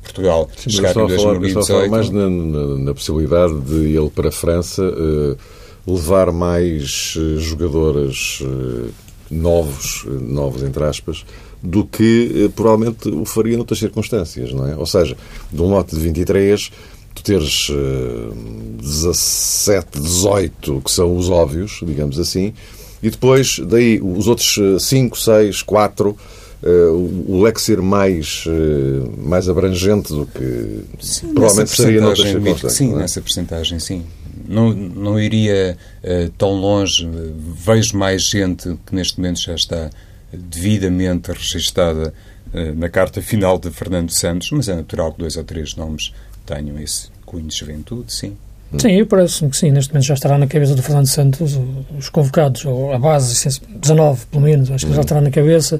Portugal 0.02 0.50
Sim, 0.56 0.70
chegar 0.70 0.92
em 0.92 1.08
2018... 1.08 1.68
Falar, 1.68 1.90
mais 1.90 2.10
na, 2.10 2.30
na, 2.30 2.66
na, 2.78 2.94
possibilidade 2.94 3.60
de 3.62 3.98
ele 3.98 4.10
para 4.10 4.30
a 4.30 4.32
França 4.32 4.84
uh, 4.84 5.38
levar 5.86 6.32
mais 6.32 7.16
uh, 7.18 7.40
jogadores 7.40 8.40
uh, 8.42 8.90
novos, 9.30 10.06
novos 10.06 10.64
entre 10.64 10.84
aspas, 10.86 11.26
do 11.62 11.86
que 11.86 12.52
provavelmente 12.56 13.10
o 13.10 13.26
faria 13.26 13.56
noutras 13.58 13.80
circunstâncias, 13.80 14.54
não 14.54 14.68
é? 14.68 14.76
Ou 14.76 14.86
seja, 14.86 15.18
de 15.52 15.62
um 15.62 15.70
lote 15.70 15.96
de 15.96 16.02
23 16.02 16.72
tu 17.16 17.24
teres 17.24 17.70
uh, 17.70 18.32
17, 18.80 20.00
18, 20.00 20.82
que 20.82 20.92
são 20.92 21.18
os 21.18 21.32
óbvios, 21.32 21.80
digamos 21.84 22.20
assim, 22.20 22.54
e 23.02 23.10
depois, 23.10 23.60
daí, 23.60 24.00
os 24.02 24.28
outros 24.28 24.60
5, 24.80 25.20
6, 25.20 25.62
4, 25.64 26.18
o 26.62 27.42
leque 27.44 27.62
ser 27.62 27.82
mais, 27.82 28.44
uh, 28.48 29.12
mais 29.18 29.48
abrangente 29.48 30.10
do 30.10 30.26
que 30.26 30.82
sim, 31.00 31.34
provavelmente 31.34 31.70
seria 31.70 32.02
noutras 32.02 32.28
circunstâncias. 32.28 32.74
Sim, 32.74 32.94
é? 32.94 32.98
nessa 32.98 33.22
percentagem, 33.22 33.80
sim. 33.80 34.04
Não, 34.48 34.74
não 34.74 35.20
iria 35.20 35.78
uh, 36.04 36.30
tão 36.38 36.54
longe. 36.54 37.08
Vejo 37.56 37.98
mais 37.98 38.24
gente 38.24 38.78
que 38.86 38.96
neste 38.96 39.20
momento 39.20 39.42
já 39.42 39.54
está 39.54 39.90
devidamente 40.32 41.32
registada 41.32 42.14
uh, 42.54 42.76
na 42.76 42.90
carta 42.90 43.22
final 43.22 43.58
de 43.58 43.70
Fernando 43.70 44.12
Santos, 44.12 44.52
mas 44.52 44.68
é 44.68 44.76
natural 44.76 45.14
que 45.14 45.20
dois 45.20 45.38
ou 45.38 45.44
três 45.44 45.76
nomes 45.76 46.14
tenham 46.46 46.80
esse 46.80 47.10
cunho 47.26 47.48
de 47.48 47.56
juventude, 47.56 48.12
sim. 48.14 48.36
Sim, 48.78 49.06
parece-me 49.06 49.50
que 49.50 49.56
sim. 49.56 49.72
Neste 49.72 49.94
momento 49.94 50.06
já 50.06 50.14
estará 50.14 50.38
na 50.38 50.46
cabeça 50.46 50.76
do 50.76 50.84
Fernando 50.84 51.08
Santos 51.08 51.58
os 51.98 52.10
convocados, 52.10 52.66
ou 52.66 52.92
a 52.92 53.00
base, 53.00 53.62
19 53.70 54.26
pelo 54.26 54.44
menos, 54.44 54.70
acho 54.70 54.86
que 54.86 54.94
já 54.94 55.02
estará 55.02 55.22
na 55.22 55.32
cabeça. 55.32 55.80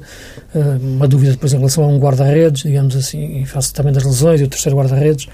Eh, 0.54 0.78
uma 0.80 1.06
dúvida 1.06 1.32
depois 1.32 1.52
em 1.52 1.58
relação 1.58 1.84
a 1.84 1.86
um 1.86 1.98
guarda-redes, 1.98 2.62
digamos 2.62 2.96
assim, 2.96 3.40
em 3.40 3.44
face 3.44 3.74
também 3.74 3.92
das 3.92 4.04
lesões, 4.04 4.40
e 4.40 4.44
o 4.44 4.48
terceiro 4.48 4.78
guarda-redes. 4.78 5.28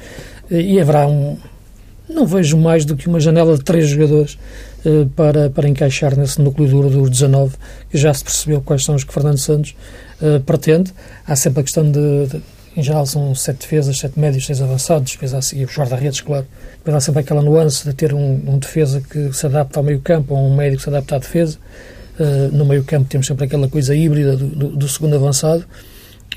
Eh, 0.51 0.61
e 0.61 0.81
haverá 0.81 1.07
um. 1.07 1.37
Não 2.09 2.27
vejo 2.27 2.57
mais 2.57 2.85
do 2.85 2.97
que 2.97 3.07
uma 3.07 3.21
janela 3.21 3.57
de 3.57 3.63
três 3.63 3.89
jogadores 3.89 4.37
eh, 4.37 4.74
para, 5.17 5.51
para 5.51 5.69
encaixar 5.69 6.17
nesse 6.17 6.41
núcleo 6.41 6.69
duro 6.69 6.91
dos 6.91 7.11
19, 7.11 7.57
que 7.91 7.99
já 7.99 8.13
se 8.13 8.23
percebeu 8.23 8.61
quais 8.61 8.85
são 8.85 8.95
os 8.95 9.05
que 9.05 9.13
Fernando 9.13 9.39
Santos 9.39 9.75
pretende. 10.47 10.93
Há 11.27 11.35
sempre 11.37 11.61
a 11.61 11.63
questão 11.63 11.91
de, 11.91 12.27
de 12.27 12.43
em 12.77 12.83
geral 12.83 13.07
são 13.07 13.35
sete 13.35 13.61
defesas, 13.61 13.99
sete 13.99 14.19
médios, 14.19 14.47
seis 14.47 14.61
avançados, 14.61 15.13
depois 15.13 15.33
há 15.33 15.39
e 15.57 15.65
os 15.65 15.77
guarda-redes, 15.77 16.21
claro. 16.21 16.47
Depois 16.79 16.97
há 16.97 17.01
sempre 17.01 17.21
aquela 17.21 17.41
nuance 17.41 17.85
de 17.85 17.95
ter 17.95 18.13
um, 18.13 18.43
um, 18.47 18.59
defesa 18.59 19.01
que 19.01 19.33
se 19.33 19.47
adapta 19.47 19.79
ao 19.79 19.85
meio 19.85 20.01
campo 20.01 20.35
ou 20.35 20.45
um 20.45 20.57
médio 20.57 20.77
que 20.77 20.83
se 20.83 20.89
adapta 20.89 21.17
à 21.17 21.19
defesa. 21.19 21.57
Uh, 22.19 22.57
no 22.57 22.65
meio 22.65 22.83
campo 22.83 23.09
temos 23.09 23.27
sempre 23.27 23.45
aquela 23.45 23.69
coisa 23.69 23.95
híbrida 23.95 24.37
do, 24.37 24.47
do, 24.47 24.69
do 24.71 24.89
segundo 24.89 25.15
avançado 25.15 25.65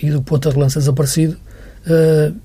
e 0.02 0.12
do 0.12 0.22
ponta 0.22 0.52
de 0.52 0.58
lança 0.58 0.80
desaparecido. 0.80 1.38
Uh, 1.88 2.36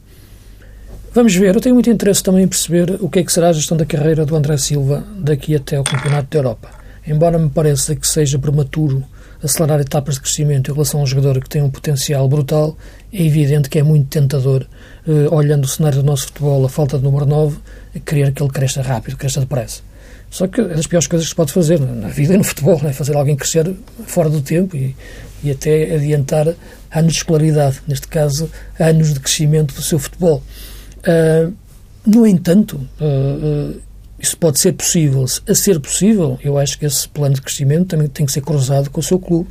vamos 1.14 1.35
ver, 1.35 1.54
eu 1.54 1.61
tenho 1.61 1.75
muito 1.75 1.90
interesse 1.90 2.23
também 2.23 2.45
em 2.45 2.49
perceber 2.49 2.99
o 3.00 3.09
que 3.09 3.21
é 3.21 3.25
que 3.25 3.33
será 3.33 3.49
a 3.49 3.52
gestão 3.52 3.76
da 3.76 3.85
carreira 3.85 4.25
do 4.25 4.35
André 4.35 4.57
Silva 4.57 5.04
daqui 5.19 5.54
até 5.54 5.76
ao 5.76 5.85
Campeonato 5.85 6.28
da 6.31 6.38
Europa. 6.38 6.71
Embora 7.07 7.38
me 7.38 7.50
pareça 7.50 7.97
que 7.97 8.07
seja 8.07 8.38
prematuro 8.38 9.04
acelerar 9.42 9.81
etapas 9.81 10.14
de 10.14 10.21
crescimento 10.21 10.71
em 10.71 10.75
relação 10.75 11.00
a 11.00 11.02
um 11.02 11.07
jogador 11.07 11.40
que 11.40 11.49
tem 11.49 11.62
um 11.62 11.71
potencial 11.71 12.28
brutal, 12.28 12.76
é 13.12 13.23
evidente 13.23 13.69
que 13.69 13.78
é 13.78 13.83
muito 13.83 14.09
tentador, 14.09 14.64
eh, 15.07 15.28
olhando 15.31 15.64
o 15.64 15.69
cenário 15.69 15.99
do 15.99 16.04
nosso 16.04 16.26
futebol, 16.26 16.64
a 16.64 16.69
falta 16.69 16.97
de 16.97 17.02
número 17.02 17.26
9, 17.26 17.59
querer 18.07 18.33
que 18.33 18.42
ele 18.42 18.50
cresça 18.50 18.83
rápido, 18.83 19.16
cresça 19.16 19.40
depressa. 19.40 19.83
Só 20.31 20.47
que 20.47 20.61
é 20.61 20.64
das 20.69 20.87
piores 20.87 21.09
coisas 21.09 21.26
que 21.26 21.31
se 21.31 21.37
pode 21.37 21.52
fazer 21.52 21.81
na 21.81 22.09
vida 22.09 22.35
e 22.35 22.38
no 22.38 22.45
futebol, 22.45 22.81
é 22.85 22.92
fazer 22.92 23.16
alguém 23.16 23.37
crescer 23.37 23.75
fora 24.07 24.31
do 24.31 24.40
tempo 24.40 24.76
e, 24.76 24.95
e 25.42 25.50
até 25.50 25.95
adiantar 25.95 26.54
anos 26.90 27.12
de 27.12 27.19
escolaridade, 27.19 27.83
neste 27.87 28.07
caso, 28.07 28.49
anos 28.78 29.12
de 29.12 29.21
crescimento 29.21 29.75
do 29.75 29.83
seu 29.83 29.99
futebol. 29.99 30.42
Uh, 31.06 31.52
no 32.06 32.26
entanto, 32.26 32.76
uh, 33.00 33.75
uh, 33.75 33.80
isso 34.18 34.37
pode 34.37 34.61
ser 34.61 34.73
possível. 34.73 35.25
A 35.49 35.54
ser 35.54 35.80
possível, 35.80 36.38
eu 36.42 36.59
acho 36.59 36.78
que 36.78 36.87
esse 36.87 37.09
plano 37.09 37.35
de 37.35 37.42
crescimento 37.42 37.88
também 37.88 38.09
tem 38.09 38.26
que 38.26 38.32
ser 38.32 38.40
cruzado 38.40 38.90
com 38.90 39.00
o 39.00 39.02
seu 39.02 39.18
clube, 39.18 39.49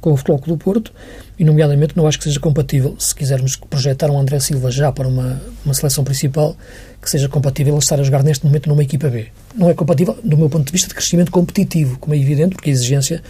com 0.00 0.12
o 0.12 0.16
Futebol 0.16 0.38
Clube 0.38 0.58
do 0.58 0.64
Porto, 0.64 0.92
e, 1.38 1.44
nomeadamente, 1.44 1.96
não 1.96 2.06
acho 2.06 2.18
que 2.18 2.24
seja 2.24 2.38
compatível, 2.38 2.94
se 2.98 3.14
quisermos 3.14 3.56
projetar 3.56 4.10
um 4.10 4.18
André 4.18 4.38
Silva 4.40 4.70
já 4.70 4.92
para 4.92 5.08
uma, 5.08 5.40
uma 5.64 5.74
seleção 5.74 6.04
principal, 6.04 6.56
que 7.00 7.08
seja 7.08 7.28
compatível 7.28 7.76
estar 7.78 7.98
a 7.98 8.02
jogar 8.02 8.22
neste 8.22 8.44
momento 8.44 8.68
numa 8.68 8.82
equipa 8.82 9.08
B. 9.08 9.28
Não 9.56 9.70
é 9.70 9.74
compatível, 9.74 10.16
do 10.22 10.36
meu 10.36 10.50
ponto 10.50 10.66
de 10.66 10.72
vista, 10.72 10.88
de 10.88 10.94
crescimento 10.94 11.30
competitivo, 11.30 11.98
como 11.98 12.14
é 12.14 12.18
evidente, 12.18 12.54
porque 12.54 12.70
a 12.70 12.72
exigência, 12.72 13.22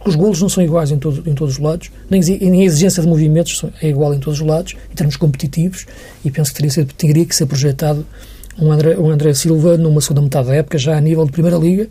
porque 0.00 0.10
os 0.10 0.16
golos 0.16 0.40
não 0.40 0.48
são 0.48 0.64
iguais 0.64 0.90
em, 0.90 0.98
todo, 0.98 1.22
em 1.28 1.34
todos 1.34 1.54
os 1.54 1.60
lados, 1.60 1.90
nem, 2.08 2.22
nem 2.22 2.62
a 2.62 2.64
exigência 2.64 3.02
de 3.02 3.08
movimentos 3.08 3.62
é 3.82 3.88
igual 3.88 4.14
em 4.14 4.18
todos 4.18 4.40
os 4.40 4.46
lados, 4.46 4.74
em 4.90 4.94
termos 4.94 5.16
competitivos, 5.16 5.86
e 6.24 6.30
penso 6.30 6.50
que 6.50 6.56
teria, 6.56 6.70
ser, 6.70 6.86
teria 6.86 7.26
que 7.26 7.36
ser 7.36 7.44
projetado 7.44 8.06
um 8.58 8.72
André, 8.72 8.98
um 8.98 9.10
André 9.10 9.34
Silva 9.34 9.76
numa 9.76 10.00
segunda 10.00 10.22
metade 10.22 10.48
da 10.48 10.54
época, 10.54 10.78
já 10.78 10.96
a 10.96 11.00
nível 11.00 11.26
de 11.26 11.32
Primeira 11.32 11.58
Liga, 11.58 11.86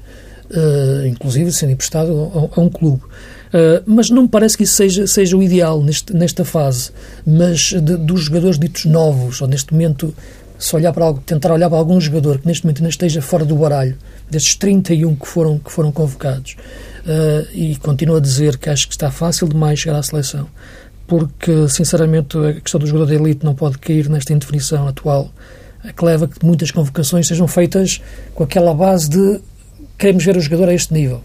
uh, 0.49 1.05
inclusive 1.05 1.51
sendo 1.51 1.71
emprestado 1.71 2.49
a, 2.55 2.59
a 2.59 2.63
um 2.63 2.69
clube. 2.69 3.03
Uh, 3.03 3.83
mas 3.85 4.09
não 4.09 4.23
me 4.23 4.27
parece 4.27 4.57
que 4.57 4.63
isso 4.63 4.73
seja, 4.73 5.05
seja 5.05 5.37
o 5.37 5.43
ideal 5.43 5.81
neste, 5.81 6.11
nesta 6.11 6.43
fase. 6.43 6.91
Mas 7.25 7.73
de, 7.73 7.95
dos 7.95 8.21
jogadores 8.21 8.57
ditos 8.57 8.85
novos, 8.85 9.39
ou 9.39 9.47
neste 9.47 9.71
momento, 9.71 10.13
se 10.57 10.75
olhar 10.75 10.93
para 10.93 11.05
algo, 11.05 11.21
tentar 11.25 11.53
olhar 11.53 11.69
para 11.69 11.77
algum 11.77 12.01
jogador 12.01 12.39
que 12.39 12.47
neste 12.47 12.65
momento 12.65 12.79
ainda 12.79 12.89
esteja 12.89 13.21
fora 13.21 13.45
do 13.45 13.55
baralho, 13.55 13.95
destes 14.29 14.55
31 14.55 15.15
que 15.15 15.27
foram, 15.27 15.57
que 15.57 15.71
foram 15.71 15.91
convocados, 15.91 16.55
uh, 17.05 17.47
e 17.53 17.75
continuo 17.77 18.17
a 18.17 18.19
dizer 18.19 18.57
que 18.57 18.69
acho 18.69 18.87
que 18.87 18.93
está 18.93 19.11
fácil 19.11 19.47
demais 19.47 19.79
chegar 19.79 19.97
à 19.97 20.03
seleção, 20.03 20.47
porque, 21.07 21.67
sinceramente, 21.67 22.37
a 22.37 22.53
questão 22.61 22.79
do 22.79 22.85
jogador 22.85 23.07
de 23.07 23.15
elite 23.15 23.43
não 23.43 23.55
pode 23.55 23.77
cair 23.77 24.09
nesta 24.09 24.31
indefinição 24.33 24.87
atual 24.87 25.31
que 25.95 26.05
leva 26.05 26.25
a 26.25 26.27
que 26.27 26.45
muitas 26.45 26.71
convocações 26.71 27.27
sejam 27.27 27.47
feitas 27.47 28.01
com 28.35 28.43
aquela 28.43 28.73
base 28.73 29.09
de 29.09 29.39
queremos 29.97 30.23
ver 30.23 30.37
o 30.37 30.41
jogador 30.41 30.69
a 30.69 30.73
este 30.73 30.93
nível. 30.93 31.21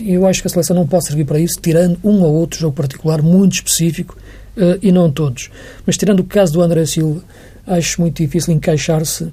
E 0.00 0.14
eu 0.14 0.26
acho 0.26 0.40
que 0.40 0.46
a 0.46 0.50
seleção 0.50 0.74
não 0.74 0.86
pode 0.86 1.06
servir 1.06 1.24
para 1.24 1.38
isso, 1.38 1.60
tirando 1.60 1.98
um 2.02 2.22
ou 2.22 2.34
outro 2.34 2.58
jogo 2.58 2.74
particular 2.74 3.22
muito 3.22 3.54
específico 3.54 4.16
uh, 4.56 4.78
e 4.82 4.90
não 4.90 5.10
todos. 5.10 5.50
Mas 5.86 5.96
tirando 5.96 6.20
o 6.20 6.24
caso 6.24 6.52
do 6.52 6.62
André 6.62 6.86
Silva, 6.86 7.22
acho 7.66 8.00
muito 8.00 8.22
difícil 8.22 8.54
encaixar-se 8.54 9.32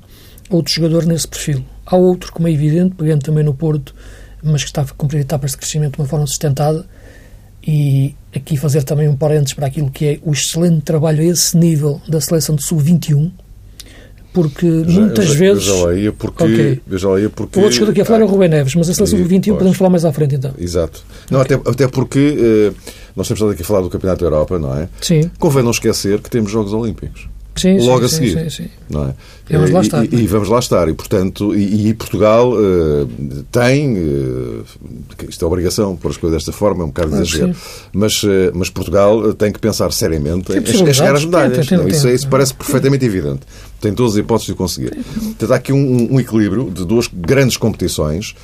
outro 0.49 0.73
jogador 0.73 1.05
nesse 1.05 1.27
perfil. 1.27 1.63
Há 1.85 1.95
outro, 1.95 2.31
como 2.31 2.47
é 2.47 2.51
evidente, 2.51 2.95
pegando 2.95 3.23
também 3.23 3.43
no 3.43 3.53
Porto, 3.53 3.93
mas 4.43 4.63
que 4.63 4.69
está 4.69 4.81
a 4.81 4.85
cumprir 4.85 5.21
etapas 5.21 5.51
de 5.51 5.57
crescimento 5.57 5.95
de 5.95 6.01
uma 6.01 6.07
forma 6.07 6.25
sustentada. 6.27 6.85
E 7.65 8.15
aqui 8.33 8.55
fazer 8.55 8.83
também 8.83 9.09
um 9.09 9.15
parênteses 9.15 9.53
para 9.53 9.67
aquilo 9.67 9.91
que 9.91 10.05
é 10.05 10.19
o 10.23 10.31
excelente 10.31 10.81
trabalho 10.81 11.21
a 11.21 11.25
esse 11.25 11.57
nível 11.57 12.01
da 12.07 12.21
seleção 12.21 12.55
de 12.55 12.63
sub-21, 12.63 13.29
porque 14.33 14.83
já, 14.87 14.99
muitas 14.99 15.25
já, 15.29 15.33
vezes. 15.33 15.67
Eu 15.67 15.89
já 15.89 15.93
ia 15.95 16.13
porque. 16.13 16.43
Okay. 16.43 16.81
Eu 16.89 16.97
já 16.97 17.19
ia 17.19 17.29
porque 17.29 17.59
o 17.59 17.63
outro 17.63 17.75
jogador 17.75 17.93
que 17.93 17.99
ia 17.99 18.05
falar 18.05 18.21
é 18.21 18.23
o 18.23 18.27
Rubem 18.27 18.47
Neves, 18.47 18.75
mas 18.75 18.89
a 18.89 18.93
seleção 18.93 19.19
do 19.19 19.25
21 19.25 19.55
podemos 19.55 19.77
falar 19.77 19.89
mais 19.89 20.05
à 20.05 20.13
frente 20.13 20.35
então. 20.35 20.53
Exato. 20.57 21.03
Não, 21.29 21.41
okay. 21.41 21.57
até, 21.57 21.69
até 21.69 21.87
porque 21.87 22.19
uh, 22.19 22.75
nós 23.15 23.27
temos 23.27 23.39
estado 23.39 23.51
aqui 23.51 23.63
a 23.63 23.65
falar 23.65 23.81
do 23.81 23.89
Campeonato 23.89 24.21
da 24.21 24.27
Europa, 24.27 24.59
não 24.59 24.77
é? 24.77 24.87
Sim. 25.01 25.29
Convém 25.39 25.63
não 25.63 25.71
esquecer 25.71 26.21
que 26.21 26.29
temos 26.29 26.51
Jogos 26.51 26.71
Olímpicos. 26.71 27.27
Sim, 27.57 27.79
logo 27.79 27.99
sim, 27.99 28.05
a 28.05 28.09
seguir. 28.09 28.51
Sim, 28.51 28.63
é? 28.63 29.13
E 29.49 29.55
vamos 29.55 29.71
lá 29.71 29.81
estar. 29.81 30.05
E, 30.05 30.15
e, 30.15 30.27
vamos 30.27 30.49
lá 30.49 30.59
estar. 30.59 30.89
E, 30.89 30.93
portanto, 30.93 31.55
e, 31.55 31.89
e 31.89 31.93
Portugal 31.93 32.53
uh, 32.53 33.07
tem, 33.51 33.97
uh, 33.97 34.63
isto 35.27 35.43
é 35.43 35.47
obrigação, 35.47 35.95
pôr 35.95 36.11
as 36.11 36.17
coisas 36.17 36.37
desta 36.37 36.51
forma, 36.51 36.83
é 36.83 36.85
um 36.85 36.89
bocado 36.89 37.15
exagero, 37.15 37.55
mas, 37.93 38.23
uh, 38.23 38.51
mas 38.53 38.69
Portugal 38.69 39.33
tem 39.33 39.51
que 39.51 39.59
pensar 39.59 39.91
seriamente 39.91 40.51
em, 40.51 40.57
em 40.57 40.93
chegar 40.93 41.15
às 41.15 41.25
medalhas. 41.25 41.67
Tem, 41.67 41.77
tem, 41.79 41.87
isso, 41.87 42.07
isso 42.07 42.27
parece 42.27 42.53
perfeitamente 42.53 43.05
evidente. 43.05 43.41
Tem 43.79 43.93
todas 43.93 44.13
as 44.13 44.17
hipóteses 44.19 44.47
de 44.47 44.55
conseguir. 44.55 44.95
Portanto, 44.95 45.51
há 45.51 45.55
aqui 45.55 45.71
um, 45.71 46.13
um 46.13 46.19
equilíbrio 46.19 46.69
de 46.69 46.85
duas 46.85 47.09
grandes 47.11 47.57
competições, 47.57 48.35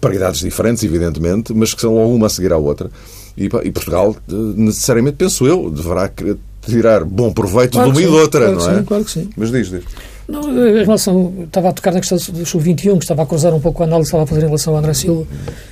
para 0.00 0.14
idades 0.14 0.40
diferentes, 0.40 0.82
evidentemente, 0.82 1.52
mas 1.54 1.72
que 1.74 1.80
são 1.80 1.94
logo 1.94 2.14
uma 2.14 2.26
a 2.26 2.30
seguir 2.30 2.52
à 2.52 2.56
outra. 2.56 2.90
E, 3.36 3.44
e 3.44 3.70
Portugal, 3.70 4.14
necessariamente, 4.28 5.16
penso 5.16 5.46
eu, 5.46 5.70
deverá 5.70 6.10
tirar 6.70 7.04
bom 7.04 7.32
proveito 7.32 7.72
claro 7.72 7.92
de 7.92 7.98
uma 7.98 8.02
e 8.02 8.10
de 8.10 8.16
outra, 8.16 8.46
claro 8.46 8.58
não 8.58 8.70
é? 8.70 8.78
Sim, 8.78 8.84
claro 8.84 9.04
que 9.04 9.10
sim. 9.10 9.30
Mas 9.36 9.50
diz, 9.50 9.70
diz. 9.70 9.84
Não, 10.28 10.68
em 10.68 10.84
relação, 10.84 11.34
estava 11.44 11.70
a 11.70 11.72
tocar 11.72 11.92
na 11.92 12.00
questão 12.00 12.16
do 12.16 12.46
sub-21, 12.46 12.98
que 12.98 13.04
estava 13.04 13.22
a 13.22 13.26
cruzar 13.26 13.52
um 13.52 13.60
pouco 13.60 13.82
a 13.82 13.86
análise 13.86 14.10
que 14.10 14.16
estava 14.16 14.24
a 14.24 14.26
fazer 14.26 14.42
em 14.42 14.46
relação 14.46 14.72
ao 14.72 14.78
André 14.78 14.94
Silva. 14.94 15.26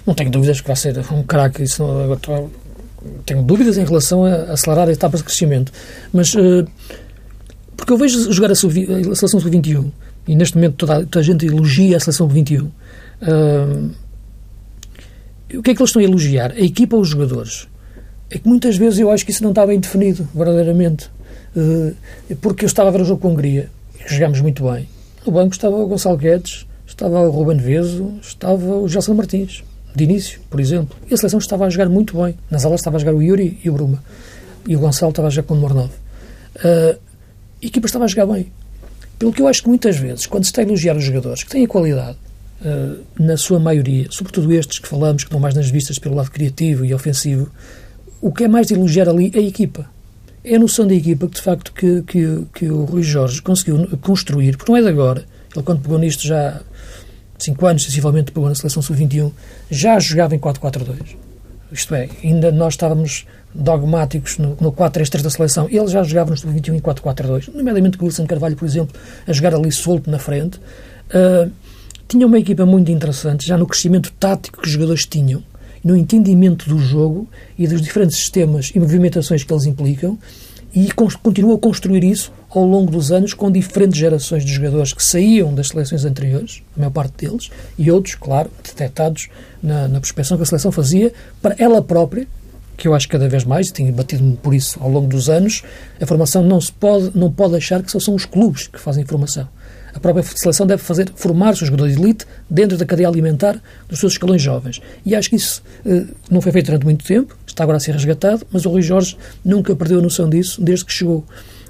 Não 0.07 0.15
tenho 0.15 0.31
dúvidas 0.31 0.61
que 0.61 0.67
vai 0.67 0.77
ser 0.77 0.99
um 1.13 1.23
craque. 1.23 1.63
Isso 1.63 1.85
tenho 3.25 3.43
dúvidas 3.43 3.79
em 3.79 3.85
relação 3.85 4.25
a 4.25 4.53
acelerar 4.53 4.89
etapas 4.89 5.21
de 5.21 5.25
crescimento. 5.25 5.73
Mas 6.13 6.35
uh, 6.35 6.67
Porque 7.77 7.93
eu 7.93 7.97
vejo 7.97 8.31
jogar 8.33 8.51
a, 8.51 8.55
sub, 8.55 8.83
a 8.83 9.15
seleção 9.15 9.41
sub-21 9.41 9.91
e 10.29 10.37
neste 10.37 10.57
momento 10.57 10.75
toda, 10.75 11.07
toda, 11.07 11.21
a 11.21 11.23
gente 11.23 11.47
elogia 11.47 11.97
a 11.97 12.01
seleção 12.01 12.29
sub-21. 12.29 12.65
Uh, 13.23 13.91
o 15.55 15.63
que 15.63 15.71
é 15.71 15.75
que 15.75 15.81
eles 15.81 15.89
estão 15.89 16.03
a 16.03 16.05
elogiar? 16.05 16.53
A 16.53 16.61
equipa 16.61 16.97
ou 16.97 17.03
os 17.03 17.09
jogadores? 17.09 17.69
É 18.31 18.39
que 18.39 18.49
muitas 18.49 18.77
vezes 18.77 18.99
eu 18.99 19.11
acho 19.11 19.25
que 19.25 19.33
isso 19.33 19.43
não 19.43 19.51
está 19.51 19.67
bem 19.67 19.81
definido, 19.81 20.29
verdadeiramente. 20.35 21.11
Uh, 21.57 21.95
porque 22.41 22.65
eu 22.65 22.69
estava 22.69 22.89
a 22.89 22.93
ver 22.93 23.01
o 23.01 23.05
jogo 23.05 23.21
com 23.21 23.29
a 23.29 23.31
Hungria, 23.33 23.69
jogámos 24.07 24.41
muito 24.41 24.63
bem. 24.71 24.89
No 25.27 25.33
banco 25.33 25.53
estava 25.53 25.77
o 25.77 25.87
Gonçalo 25.87 26.17
Guedes, 26.17 26.65
estava 26.87 27.21
o 27.21 27.31
Ruben 27.31 27.59
Veso, 27.59 28.15
estava 28.23 28.77
o 28.77 28.89
Gelson 28.89 29.15
Martins, 29.15 29.65
de 29.95 30.05
início, 30.05 30.41
por 30.49 30.61
exemplo. 30.61 30.97
E 31.11 31.15
a 31.15 31.17
seleção 31.17 31.39
estava 31.39 31.67
a 31.67 31.71
jogar 31.71 31.89
muito 31.89 32.17
bem. 32.23 32.37
Nas 32.51 32.65
alas 32.65 32.81
estava 32.81 32.97
a 32.97 33.01
jogar 33.01 33.15
o 33.15 33.23
Yuri 33.23 33.59
e 33.65 33.69
o 33.69 33.73
Bruma. 33.73 34.03
E 34.67 34.77
o 34.77 34.79
Gonçalo 34.79 35.11
estava 35.11 35.29
a 35.29 35.31
jogar 35.31 35.49
com 35.49 35.55
o 35.55 35.57
número 35.57 35.75
9. 35.75 35.89
Uh, 35.89 36.99
a 37.63 37.67
equipa 37.67 37.87
estava 37.87 38.05
a 38.05 38.09
jogar 38.09 38.27
bem. 38.27 38.47
Pelo 39.19 39.33
que 39.33 39.43
eu 39.43 39.49
acho 39.49 39.63
que 39.63 39.69
muitas 39.69 39.97
vezes, 39.97 40.27
quando 40.27 40.45
se 40.45 40.51
está 40.51 40.63
a 40.63 40.65
elogiar 40.65 40.97
os 40.97 41.05
jogadores 41.05 41.43
que 41.43 41.51
têm 41.51 41.65
a 41.65 41.69
qualidade, 41.69 42.17
uh, 42.63 43.01
na 43.19 43.37
sua 43.37 43.59
maioria, 43.59 44.07
sobretudo 44.11 44.53
estes 44.53 44.79
que 44.79 44.89
falamos, 44.89 45.25
que 45.25 45.29
estão 45.29 45.41
mais 45.41 45.55
nas 45.55 45.69
vistas 45.69 45.99
pelo 45.99 46.15
lado 46.15 46.31
criativo 46.31 46.85
e 46.85 46.95
ofensivo, 46.95 47.51
o 48.21 48.33
que 48.33 48.45
é 48.45 48.49
mais 48.49 48.67
de 48.67 48.75
elogiar 48.75 49.09
ali 49.09 49.31
é 49.35 49.39
a 49.39 49.43
equipa. 49.43 49.89
É 50.45 50.57
a 50.57 50.59
noção 50.59 50.87
da 50.87 50.95
equipa 50.95 51.27
que, 51.27 51.35
de 51.35 51.43
facto, 51.43 51.73
que, 51.73 52.03
que, 52.03 52.45
que 52.55 52.71
o 52.71 52.85
Rui 52.85 53.03
Jorge 53.03 53.43
conseguiu 53.43 53.87
construir, 54.01 54.57
porque 54.57 54.73
não 54.73 54.79
é 54.79 54.83
de 54.83 54.89
agora. 54.89 55.25
Ele, 55.55 55.65
quando 55.65 55.83
pegou 55.83 55.99
nisto, 55.99 56.27
já 56.27 56.61
cinco 57.39 57.67
anos, 57.67 57.85
sensivelmente, 57.85 58.33
pegou 58.33 58.49
na 58.49 58.55
seleção 58.55 58.83
sub-21, 58.83 59.33
já 59.71 59.99
jogava 59.99 60.35
em 60.35 60.39
4-4-2. 60.39 61.17
Isto 61.73 61.95
é, 61.95 62.09
ainda 62.23 62.51
nós 62.51 62.75
estávamos 62.75 63.27
dogmáticos 63.55 64.39
no, 64.39 64.57
no 64.61 64.73
4-3-3 64.73 65.23
da 65.23 65.31
seleção. 65.31 65.69
Ele 65.71 65.87
já 65.89 66.03
jogava 66.03 66.31
no 66.31 66.37
sub-21 66.37 66.75
em 66.75 66.81
4-4-2, 66.81 67.55
nomeadamente 67.55 67.97
com 67.97 68.05
o 68.05 68.09
Wilson 68.09 68.27
Carvalho, 68.27 68.57
por 68.57 68.65
exemplo, 68.65 68.99
a 69.27 69.33
jogar 69.33 69.55
ali 69.55 69.71
solto 69.71 70.11
na 70.11 70.19
frente. 70.19 70.59
Uh, 71.09 71.51
tinha 72.09 72.27
uma 72.27 72.39
equipa 72.39 72.67
muito 72.67 72.91
interessante, 72.91 73.47
já 73.47 73.57
no 73.57 73.67
crescimento 73.67 74.13
tático 74.19 74.61
que 74.61 74.67
os 74.67 74.73
jogadores 74.73 75.05
tinham, 75.05 75.43
no 75.83 75.97
entendimento 75.97 76.69
do 76.69 76.79
jogo 76.79 77.29
e 77.59 77.67
dos 77.67 77.81
diferentes 77.81 78.17
sistemas 78.17 78.71
e 78.75 78.79
movimentações 78.81 79.45
que 79.45 79.53
eles 79.53 79.67
implicam, 79.67 80.19
e 80.75 80.91
continua 80.93 81.57
a 81.57 81.59
construir 81.59 82.05
isso 82.05 82.33
ao 82.49 82.65
longo 82.65 82.91
dos 82.91 83.11
anos 83.11 83.35
com 83.35 83.51
diferentes 83.51 83.99
gerações 83.99 84.45
de 84.45 84.53
jogadores 84.53 84.93
que 84.93 85.03
saíam 85.03 85.53
das 85.53 85.69
seleções 85.69 86.05
anteriores, 86.05 86.63
a 86.77 86.81
maior 86.81 86.91
parte 86.91 87.27
deles, 87.27 87.51
e 87.79 87.91
outros, 87.91 88.15
claro, 88.15 88.51
detectados 88.63 89.29
na, 89.63 89.89
na 89.89 90.01
prospeção 90.01 90.37
que 90.37 90.43
a 90.45 90.47
seleção 90.47 90.71
fazia 90.71 91.13
para 91.43 91.57
ela 91.59 91.83
própria, 91.83 92.27
que 92.77 92.89
eu 92.89 92.95
acho 92.95 93.09
cada 93.09 93.29
vez 93.29 93.45
mais, 93.45 93.69
e 93.69 93.73
tenho 93.73 93.93
batido-me 93.93 94.37
por 94.37 94.55
isso 94.55 94.79
ao 94.81 94.91
longo 94.91 95.09
dos 95.09 95.29
anos, 95.29 95.63
a 96.01 96.07
formação 96.07 96.43
não 96.43 96.61
se 96.61 96.73
pode, 96.73 97.17
não 97.17 97.31
pode 97.31 97.57
achar 97.57 97.83
que 97.83 97.91
só 97.91 98.01
são 98.01 98.15
os 98.15 98.25
clubes 98.25 98.69
que 98.69 98.81
fazem 98.81 99.05
formação. 99.05 99.49
A 99.95 100.01
própria 100.01 100.23
seleção 100.23 100.67
deve 100.67 100.83
fazer 100.83 101.11
formar 101.15 101.53
os 101.53 101.59
jogadores 101.59 101.97
de 101.97 102.03
elite 102.03 102.27
dentro 102.49 102.77
da 102.77 102.85
cadeia 102.85 103.09
alimentar 103.09 103.61
dos 103.89 103.99
seus 103.99 104.13
escalões 104.13 104.43
jovens. 104.43 104.81
E 105.05 105.15
acho 105.15 105.31
que 105.31 105.37
isso 105.37 105.63
eh, 105.85 106.05
não 106.31 106.41
foi 106.41 106.53
feito 106.53 106.67
durante 106.67 106.85
muito 106.85 107.05
tempo, 107.05 107.37
está 107.47 107.65
agora 107.65 107.77
a 107.77 107.81
ser 107.81 107.93
resgatado, 107.93 108.47
mas 108.51 108.65
o 108.65 108.71
Rui 108.71 108.83
Jorge 108.83 109.17
nunca 109.45 109.75
perdeu 109.75 109.99
a 109.99 110.03
noção 110.03 110.29
disso 110.29 110.63
desde 110.63 110.85
que 110.85 110.93
chegou. 110.93 111.25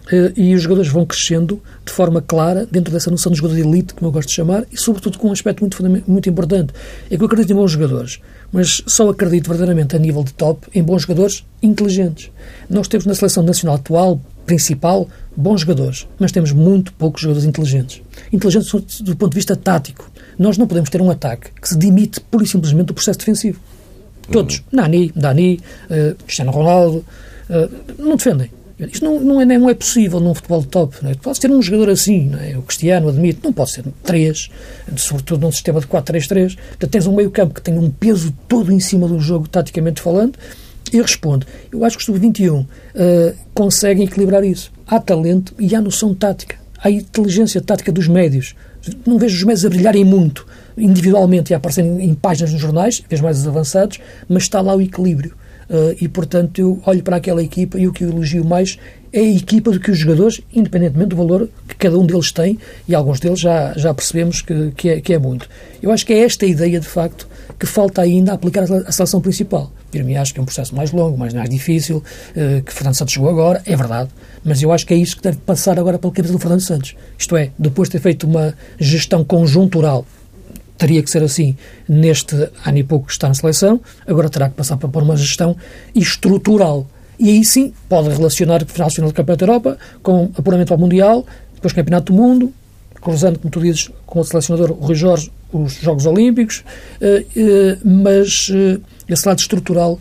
Uh, 0.07 0.33
e 0.35 0.55
os 0.57 0.63
jogadores 0.63 0.91
vão 0.91 1.07
crescendo 1.07 1.63
de 1.85 1.93
forma 1.93 2.21
clara 2.21 2.67
dentro 2.69 2.93
dessa 2.93 3.11
noção 3.11 3.31
de 3.31 3.39
jogador 3.39 3.55
de 3.55 3.61
elite, 3.61 3.95
como 3.95 4.09
eu 4.09 4.13
gosto 4.13 4.29
de 4.29 4.35
chamar, 4.35 4.65
e 4.73 4.77
sobretudo 4.77 5.17
com 5.19 5.29
um 5.29 5.33
aspecto 5.33 5.61
muito, 5.61 5.79
muito 6.11 6.29
importante. 6.29 6.73
É 7.09 7.17
que 7.17 7.23
eu 7.23 7.27
acredito 7.27 7.53
em 7.53 7.55
bons 7.55 7.71
jogadores, 7.71 8.19
mas 8.51 8.83
só 8.87 9.09
acredito 9.09 9.49
verdadeiramente 9.49 9.95
a 9.95 10.01
nível 10.01 10.25
de 10.25 10.33
top 10.33 10.67
em 10.75 10.83
bons 10.83 11.03
jogadores 11.03 11.45
inteligentes. 11.63 12.31
Nós 12.69 12.89
temos 12.89 13.07
na 13.07 13.15
seleção 13.15 13.45
nacional 13.45 13.77
atual, 13.77 14.21
principal, 14.51 15.09
bons 15.37 15.61
jogadores, 15.61 16.09
mas 16.19 16.33
temos 16.33 16.51
muito 16.51 16.93
poucos 16.95 17.23
jogadores 17.23 17.47
inteligentes. 17.47 18.03
Inteligentes 18.33 19.01
do 19.01 19.15
ponto 19.15 19.31
de 19.31 19.37
vista 19.37 19.55
tático. 19.55 20.11
Nós 20.37 20.59
não 20.59 20.67
podemos 20.67 20.91
ter 20.91 21.01
um 21.01 21.09
ataque 21.09 21.51
que 21.61 21.69
se 21.69 21.79
dimite 21.79 22.21
pura 22.21 22.43
e 22.43 22.49
simplesmente 22.49 22.87
do 22.87 22.95
processo 22.95 23.21
defensivo. 23.21 23.61
Todos. 24.29 24.57
Uhum. 24.57 24.65
Nani, 24.73 25.13
Dani, 25.15 25.61
uh, 25.89 26.17
Cristiano 26.25 26.51
Ronaldo, 26.51 27.05
uh, 27.49 28.03
não 28.03 28.17
defendem. 28.17 28.51
Isto 28.81 29.05
não, 29.05 29.21
não, 29.21 29.41
é, 29.41 29.45
não 29.45 29.71
é 29.71 29.75
possível 29.75 30.19
num 30.19 30.35
futebol 30.35 30.65
top. 30.65 30.97
Não 31.01 31.11
é? 31.11 31.15
Podes 31.15 31.39
ter 31.39 31.51
um 31.51 31.63
jogador 31.63 31.91
assim, 31.91 32.33
é? 32.41 32.59
o 32.59 32.63
Cristiano 32.63 33.09
admite, 33.09 33.41
não 33.45 33.53
pode 33.53 33.71
ser 33.71 33.85
três, 34.03 34.51
sobretudo 34.97 35.43
num 35.43 35.53
sistema 35.53 35.81
de 35.81 35.87
4-3-3. 35.87 36.57
Portanto, 36.57 36.91
tens 36.91 37.07
um 37.07 37.15
meio-campo 37.15 37.55
que 37.55 37.63
tem 37.63 37.79
um 37.79 37.89
peso 37.89 38.35
todo 38.49 38.73
em 38.73 38.81
cima 38.81 39.07
do 39.07 39.21
jogo, 39.21 39.47
taticamente 39.49 40.01
falando. 40.01 40.33
E 40.93 41.01
respondo, 41.01 41.47
eu 41.73 41.85
acho 41.85 41.97
que 41.97 42.03
os 42.03 42.07
sub-21 42.07 42.63
uh, 42.63 42.67
conseguem 43.55 44.05
equilibrar 44.05 44.45
isso. 44.45 44.73
Há 44.87 44.99
talento 44.99 45.55
e 45.59 45.75
há 45.75 45.81
noção 45.81 46.15
tática. 46.15 46.57
Há 46.83 46.91
inteligência 46.91 47.61
tática 47.61 47.93
dos 47.93 48.09
médios. 48.09 48.55
Não 49.07 49.19
vejo 49.19 49.37
os 49.37 49.45
médios 49.45 49.65
a 49.67 49.69
brilharem 49.69 50.05
muito 50.05 50.47
individualmente 50.77 51.53
e 51.53 51.55
a 51.55 51.59
aparecerem 51.59 52.03
em 52.03 52.15
páginas 52.15 52.53
nos 52.53 52.61
jornais, 52.61 53.03
vez 53.09 53.21
mais 53.21 53.47
avançados, 53.47 53.99
mas 54.29 54.45
está 54.45 54.61
lá 54.61 54.75
o 54.75 54.81
equilíbrio. 54.81 55.35
Uh, 55.69 55.95
e, 56.01 56.09
portanto, 56.09 56.59
eu 56.59 56.83
olho 56.85 57.03
para 57.03 57.17
aquela 57.17 57.41
equipa 57.41 57.79
e 57.79 57.87
o 57.87 57.93
que 57.93 58.03
eu 58.03 58.09
elogio 58.09 58.45
mais 58.45 58.77
é 59.13 59.21
a 59.21 59.31
equipa 59.31 59.71
do 59.71 59.79
que 59.79 59.91
os 59.93 59.99
jogadores, 59.99 60.41
independentemente 60.53 61.11
do 61.11 61.17
valor 61.17 61.49
que 61.69 61.77
cada 61.77 61.97
um 61.97 62.05
deles 62.05 62.33
tem, 62.33 62.59
e 62.89 62.95
alguns 62.95 63.21
deles 63.21 63.39
já, 63.39 63.73
já 63.77 63.95
percebemos 63.95 64.43
que, 64.43 64.73
que, 64.73 64.89
é, 64.89 65.01
que 65.01 65.15
é 65.15 65.19
muito. 65.19 65.49
Eu 65.81 65.93
acho 65.93 66.05
que 66.05 66.13
é 66.13 66.25
esta 66.25 66.45
ideia, 66.45 66.81
de 66.81 66.89
facto, 66.89 67.29
que 67.57 67.67
falta 67.67 68.03
ainda 68.03 68.33
aplicar 68.33 68.65
à 68.65 68.91
seleção 68.91 69.21
principal. 69.21 69.71
Para 69.91 70.05
mim, 70.05 70.17
acho 70.17 70.33
que 70.33 70.41
é 70.41 70.43
um 70.43 70.47
processo 70.47 70.75
mais 70.75 70.93
longo, 70.93 71.19
mais, 71.19 71.35
mais 71.35 71.49
difícil, 71.49 71.99
uh, 71.99 72.63
que 72.63 72.73
Fernando 72.73 72.95
Santos 72.95 73.15
chegou 73.15 73.29
agora, 73.29 73.63
é 73.67 73.77
verdade, 73.77 74.11
mas 74.45 74.63
eu 74.63 74.73
acho 74.73 74.87
que 74.87 74.95
é 74.95 74.97
isso 74.97 75.17
que 75.17 75.23
deve 75.23 75.39
passar 75.39 75.79
agora 75.79 75.99
pela 75.99 76.13
cabeça 76.13 76.33
do 76.33 76.39
Fernando 76.39 76.61
Santos. 76.61 76.95
Isto 77.19 77.37
é, 77.37 77.51
depois 77.59 77.89
de 77.89 77.93
ter 77.93 78.01
feito 78.01 78.27
uma 78.27 78.55
gestão 78.79 79.25
conjuntural 79.25 80.07
teria 80.81 81.03
que 81.03 81.11
ser 81.11 81.23
assim 81.23 81.55
neste 81.87 82.35
ano 82.65 82.79
e 82.79 82.83
pouco 82.83 83.07
que 83.07 83.13
está 83.13 83.29
na 83.29 83.35
seleção, 83.35 83.79
agora 84.07 84.31
terá 84.31 84.49
que 84.49 84.55
passar 84.55 84.79
por 84.79 85.03
uma 85.03 85.15
gestão 85.15 85.55
estrutural. 85.95 86.87
E 87.19 87.29
aí 87.29 87.45
sim 87.45 87.75
pode 87.87 88.09
relacionar 88.09 88.63
o 88.63 88.67
final 88.67 88.89
do 88.89 89.13
Campeonato 89.13 89.45
da 89.45 89.53
Europa 89.53 89.79
com 90.03 90.31
apuramento 90.35 90.73
ao 90.73 90.79
Mundial, 90.79 91.27
depois 91.55 91.75
Campeonato 91.75 92.15
do 92.15 92.17
Mundo, 92.19 92.51
cruzando, 93.01 93.39
como 93.39 93.51
tu 93.51 93.61
dizes, 93.61 93.91
com 94.07 94.21
o 94.21 94.25
selecionador 94.25 94.73
Rui 94.73 94.95
Jorge, 94.95 95.31
os 95.53 95.75
Jogos 95.75 96.07
Olímpicos, 96.07 96.65
eh, 97.01 97.25
eh, 97.37 97.79
mas 97.85 98.51
eh, 98.53 98.79
esse 99.09 99.27
lado 99.27 99.39
estrutural 99.39 99.99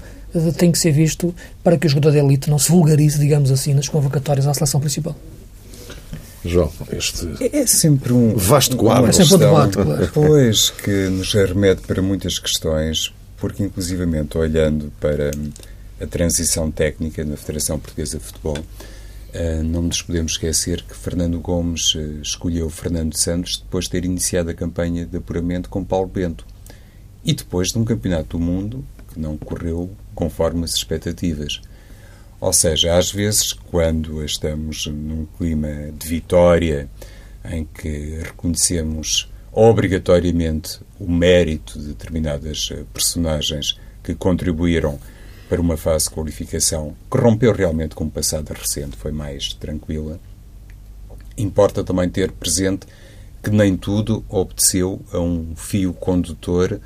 tem 0.57 0.71
que 0.71 0.77
ser 0.77 0.91
visto 0.91 1.33
para 1.63 1.75
que 1.75 1.87
o 1.87 1.89
jogador 1.89 2.11
de 2.11 2.19
elite 2.19 2.49
não 2.51 2.59
se 2.59 2.69
vulgarize, 2.69 3.17
digamos 3.17 3.49
assim, 3.49 3.73
nas 3.73 3.89
convocatórias 3.89 4.45
à 4.45 4.53
seleção 4.53 4.79
principal. 4.79 5.15
João, 6.45 6.71
este 6.91 7.27
é, 7.41 7.61
é 7.61 7.65
sempre 7.65 8.13
um 8.13 8.35
vasto 8.35 8.77
quadro. 8.77 9.09
É 9.09 9.11
sempre 9.11 9.35
um 9.35 9.37
debate, 9.39 9.73
claro. 9.73 10.11
Pois, 10.13 10.69
que 10.69 11.09
nos 11.09 11.33
remete 11.33 11.81
para 11.81 12.01
muitas 12.01 12.37
questões, 12.37 13.11
porque 13.37 13.63
inclusivamente 13.63 14.37
olhando 14.37 14.91
para 14.99 15.31
a 15.99 16.05
transição 16.05 16.71
técnica 16.71 17.25
na 17.25 17.35
Federação 17.35 17.79
Portuguesa 17.79 18.19
de 18.19 18.23
Futebol, 18.23 18.57
não 19.63 19.83
nos 19.83 20.01
podemos 20.01 20.33
esquecer 20.33 20.81
que 20.81 20.95
Fernando 20.95 21.39
Gomes 21.39 21.93
eh, 21.95 22.21
escolheu 22.21 22.69
Fernando 22.69 23.15
Santos 23.15 23.57
depois 23.57 23.85
de 23.85 23.91
ter 23.91 24.05
iniciado 24.05 24.49
a 24.49 24.53
campanha 24.53 25.05
de 25.05 25.17
apuramento 25.17 25.69
com 25.69 25.83
Paulo 25.83 26.07
Bento 26.07 26.45
e 27.23 27.33
depois 27.33 27.69
de 27.69 27.77
um 27.77 27.85
campeonato 27.85 28.37
do 28.37 28.43
mundo 28.43 28.83
que 29.13 29.19
não 29.19 29.37
correu 29.37 29.91
conforme 30.15 30.63
as 30.63 30.73
expectativas. 30.73 31.61
Ou 32.41 32.53
seja, 32.53 32.97
às 32.97 33.11
vezes, 33.11 33.53
quando 33.53 34.23
estamos 34.23 34.87
num 34.87 35.27
clima 35.37 35.91
de 35.91 36.07
vitória, 36.07 36.89
em 37.45 37.65
que 37.65 38.21
reconhecemos 38.23 39.29
obrigatoriamente 39.51 40.79
o 40.99 41.11
mérito 41.11 41.77
de 41.79 41.87
determinadas 41.87 42.69
eh, 42.71 42.83
personagens 42.93 43.79
que 44.03 44.15
contribuíram 44.15 44.99
para 45.49 45.59
uma 45.59 45.75
fase 45.75 46.05
de 46.05 46.11
qualificação 46.11 46.95
que 47.11 47.17
rompeu 47.17 47.51
realmente 47.51 47.95
com 47.95 48.03
o 48.05 48.11
passado 48.11 48.53
recente, 48.53 48.95
foi 48.95 49.11
mais 49.11 49.51
tranquila, 49.55 50.19
importa 51.35 51.83
também 51.83 52.07
ter 52.07 52.31
presente 52.31 52.85
que 53.41 53.49
nem 53.49 53.75
tudo 53.75 54.23
obedeceu 54.29 55.01
a 55.11 55.19
um 55.19 55.55
fio 55.55 55.91
condutor 55.93 56.79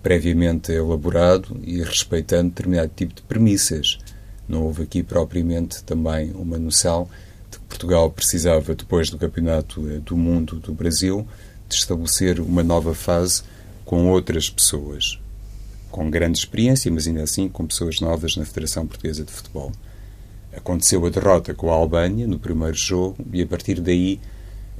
previamente 0.00 0.70
elaborado 0.70 1.58
e 1.64 1.82
respeitando 1.82 2.50
determinado 2.50 2.92
tipo 2.94 3.14
de 3.14 3.22
premissas. 3.22 3.98
Não 4.46 4.62
houve 4.62 4.82
aqui 4.82 5.02
propriamente 5.02 5.82
também 5.82 6.30
uma 6.32 6.58
noção 6.58 7.08
de 7.50 7.58
que 7.58 7.64
Portugal 7.64 8.10
precisava, 8.10 8.74
depois 8.74 9.10
do 9.10 9.18
Campeonato 9.18 9.88
eh, 9.88 9.98
do 10.00 10.16
Mundo 10.16 10.56
do 10.56 10.74
Brasil, 10.74 11.26
de 11.68 11.74
estabelecer 11.74 12.38
uma 12.38 12.62
nova 12.62 12.94
fase 12.94 13.42
com 13.84 14.10
outras 14.10 14.50
pessoas, 14.50 15.18
com 15.94 16.10
grande 16.10 16.40
experiência, 16.40 16.90
mas 16.90 17.06
ainda 17.06 17.22
assim 17.22 17.48
com 17.48 17.64
pessoas 17.64 18.00
novas 18.00 18.36
na 18.36 18.44
Federação 18.44 18.84
Portuguesa 18.84 19.22
de 19.22 19.30
Futebol. 19.30 19.70
Aconteceu 20.52 21.06
a 21.06 21.08
derrota 21.08 21.54
com 21.54 21.70
a 21.70 21.74
Albânia 21.74 22.26
no 22.26 22.36
primeiro 22.36 22.74
jogo 22.74 23.16
e 23.32 23.40
a 23.40 23.46
partir 23.46 23.80
daí, 23.80 24.18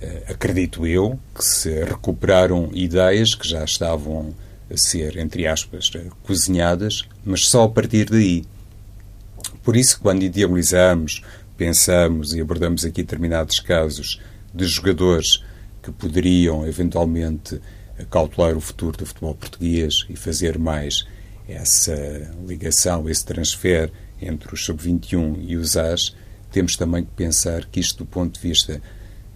eh, 0.00 0.24
acredito 0.28 0.84
eu, 0.84 1.16
que 1.32 1.44
se 1.44 1.84
recuperaram 1.84 2.68
ideias 2.74 3.32
que 3.32 3.48
já 3.48 3.62
estavam 3.62 4.34
a 4.68 4.76
ser, 4.76 5.16
entre 5.16 5.46
aspas, 5.46 5.88
eh, 5.94 6.02
cozinhadas, 6.24 7.04
mas 7.24 7.46
só 7.46 7.62
a 7.62 7.68
partir 7.68 8.06
daí 8.06 8.44
por 9.62 9.76
isso, 9.76 10.00
quando 10.00 10.24
idealizamos 10.24 11.22
pensamos 11.56 12.34
e 12.34 12.40
abordamos 12.40 12.84
aqui 12.84 13.04
determinados 13.04 13.60
casos 13.60 14.20
de 14.52 14.64
jogadores 14.64 15.44
que 15.80 15.92
poderiam 15.92 16.66
eventualmente 16.66 17.60
cautelar 18.10 18.56
o 18.56 18.60
futuro 18.60 18.96
do 18.96 19.06
futebol 19.06 19.34
português 19.34 20.04
e 20.08 20.16
fazer 20.16 20.58
mais 20.58 21.04
essa 21.48 21.94
ligação, 22.46 23.08
esse 23.08 23.24
transfer 23.24 23.90
entre 24.20 24.54
os 24.54 24.64
sub-21 24.64 25.36
e 25.46 25.56
os 25.56 25.76
AS, 25.76 26.14
temos 26.50 26.76
também 26.76 27.04
que 27.04 27.10
pensar 27.10 27.64
que 27.66 27.80
isto, 27.80 27.98
do 27.98 28.06
ponto 28.06 28.34
de 28.34 28.40
vista 28.40 28.80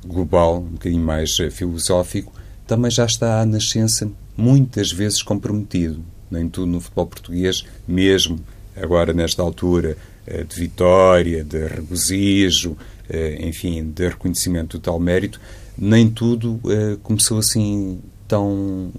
global, 0.06 0.58
um 0.58 0.72
bocadinho 0.72 1.02
mais 1.02 1.38
eh, 1.40 1.50
filosófico, 1.50 2.32
também 2.66 2.90
já 2.90 3.04
está 3.04 3.40
à 3.40 3.46
nascença 3.46 4.10
muitas 4.36 4.92
vezes 4.92 5.22
comprometido. 5.22 6.02
Nem 6.30 6.48
tudo 6.48 6.70
no 6.70 6.80
futebol 6.80 7.06
português, 7.06 7.64
mesmo 7.86 8.38
agora 8.76 9.12
nesta 9.12 9.42
altura 9.42 9.96
eh, 10.26 10.44
de 10.44 10.54
vitória, 10.54 11.42
de 11.42 11.66
regozijo, 11.66 12.76
eh, 13.08 13.38
enfim, 13.40 13.90
de 13.90 14.08
reconhecimento 14.08 14.78
do 14.78 14.82
tal 14.82 15.00
mérito, 15.00 15.40
nem 15.76 16.08
tudo 16.08 16.60
começou 17.04 17.38
assim 17.38 18.00
tão 18.28 18.92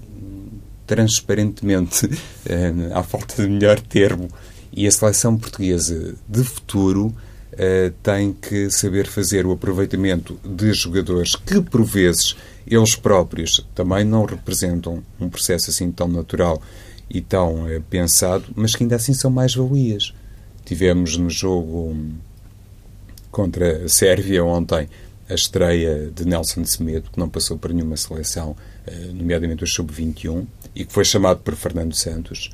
transparentemente, 0.86 2.10
à 2.92 3.02
falta 3.04 3.42
de 3.42 3.48
melhor 3.48 3.78
termo, 3.80 4.28
e 4.72 4.86
a 4.86 4.90
seleção 4.90 5.36
portuguesa 5.36 6.14
de 6.28 6.44
futuro 6.44 7.06
uh, 7.06 7.90
tem 8.02 8.32
que 8.32 8.70
saber 8.70 9.06
fazer 9.06 9.46
o 9.46 9.52
aproveitamento 9.52 10.38
de 10.44 10.72
jogadores 10.72 11.36
que, 11.36 11.60
por 11.60 11.84
vezes, 11.84 12.36
eles 12.66 12.96
próprios 12.96 13.64
também 13.74 14.04
não 14.04 14.24
representam 14.24 15.02
um 15.20 15.28
processo 15.28 15.70
assim 15.70 15.90
tão 15.90 16.08
natural 16.08 16.60
e 17.08 17.20
tão 17.20 17.66
uh, 17.66 17.80
pensado, 17.88 18.44
mas 18.54 18.74
que 18.74 18.82
ainda 18.82 18.96
assim 18.96 19.14
são 19.14 19.30
mais 19.30 19.54
valias. 19.54 20.12
Tivemos 20.64 21.16
no 21.16 21.30
jogo 21.30 21.96
contra 23.30 23.84
a 23.84 23.88
Sérvia 23.88 24.44
ontem 24.44 24.88
a 25.28 25.34
estreia 25.34 26.10
de 26.12 26.26
Nelson 26.26 26.64
Semedo, 26.64 27.10
que 27.12 27.18
não 27.18 27.28
passou 27.28 27.56
por 27.56 27.72
nenhuma 27.72 27.96
seleção, 27.96 28.56
nomeadamente 29.14 29.64
o 29.64 29.66
Sub-21, 29.66 30.46
e 30.74 30.84
que 30.84 30.92
foi 30.92 31.04
chamado 31.04 31.40
por 31.40 31.54
Fernando 31.54 31.94
Santos 31.94 32.50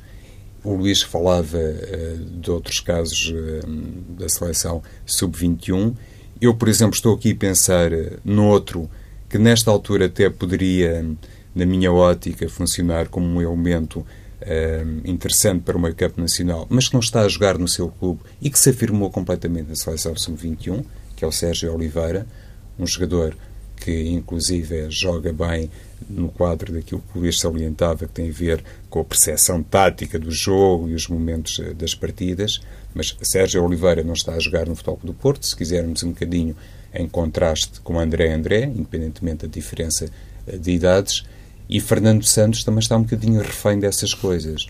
o 0.67 0.75
Luís 0.75 1.01
falava 1.01 1.57
uh, 1.57 2.17
de 2.17 2.51
outros 2.51 2.79
casos 2.79 3.29
uh, 3.29 3.67
da 4.17 4.27
seleção 4.27 4.83
sub-21. 5.05 5.95
Eu, 6.41 6.53
por 6.53 6.67
exemplo, 6.67 6.93
estou 6.93 7.15
aqui 7.15 7.31
a 7.31 7.35
pensar 7.35 7.89
no 8.23 8.47
outro 8.47 8.89
que 9.29 9.37
nesta 9.37 9.71
altura 9.71 10.05
até 10.05 10.29
poderia, 10.29 11.05
na 11.55 11.65
minha 11.65 11.91
ótica, 11.91 12.47
funcionar 12.49 13.07
como 13.07 13.25
um 13.25 13.41
elemento 13.41 14.05
interessante 15.03 15.63
para 15.63 15.75
o 15.75 15.81
meio 15.81 15.95
campo 15.95 16.21
nacional, 16.21 16.67
mas 16.69 16.87
que 16.87 16.93
não 16.93 17.01
está 17.01 17.21
a 17.21 17.27
jogar 17.27 17.57
no 17.57 17.67
seu 17.67 17.89
clube 17.89 18.21
e 18.39 18.51
que 18.51 18.57
se 18.57 18.69
afirmou 18.69 19.09
completamente 19.09 19.67
na 19.67 19.75
seleção 19.75 20.15
sub-21, 20.15 20.85
que 21.15 21.25
é 21.25 21.27
o 21.27 21.31
Sérgio 21.31 21.73
Oliveira, 21.73 22.25
um 22.77 22.85
jogador 22.85 23.35
que 23.75 24.09
inclusive 24.09 24.89
joga 24.91 25.33
bem 25.33 25.69
no 26.09 26.29
quadro 26.29 26.73
daquilo 26.73 27.01
que 27.01 27.17
o 27.17 27.21
Luís 27.21 27.39
salientava, 27.39 28.05
que 28.05 28.13
tem 28.13 28.29
a 28.29 28.33
ver 28.33 28.63
com 28.89 28.99
a 28.99 29.05
percepção 29.05 29.63
tática 29.63 30.17
do 30.19 30.31
jogo 30.31 30.89
e 30.89 30.93
os 30.93 31.07
momentos 31.07 31.59
eh, 31.59 31.73
das 31.73 31.93
partidas, 31.95 32.61
mas 32.93 33.15
Sérgio 33.21 33.63
Oliveira 33.63 34.03
não 34.03 34.13
está 34.13 34.33
a 34.33 34.39
jogar 34.39 34.67
no 34.67 34.75
Futebol 34.75 34.99
do 35.03 35.13
Porto, 35.13 35.45
se 35.45 35.55
quisermos 35.55 36.03
um 36.03 36.09
bocadinho 36.09 36.55
em 36.93 37.07
contraste 37.07 37.81
com 37.81 37.99
André 37.99 38.33
André, 38.33 38.63
independentemente 38.63 39.47
da 39.47 39.53
diferença 39.53 40.09
eh, 40.45 40.57
de 40.57 40.71
idades, 40.71 41.23
e 41.69 41.81
Fernando 41.81 42.23
Santos 42.23 42.63
também 42.63 42.79
está 42.79 42.95
um 42.95 43.03
bocadinho 43.03 43.41
refém 43.41 43.79
dessas 43.79 44.13
coisas. 44.13 44.67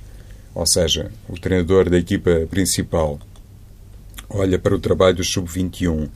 Ou 0.55 0.65
seja, 0.65 1.11
o 1.29 1.39
treinador 1.39 1.89
da 1.89 1.97
equipa 1.97 2.47
principal 2.49 3.19
olha 4.29 4.57
para 4.57 4.75
o 4.75 4.79
trabalho 4.79 5.17
do 5.17 5.23
sub-21, 5.23 6.09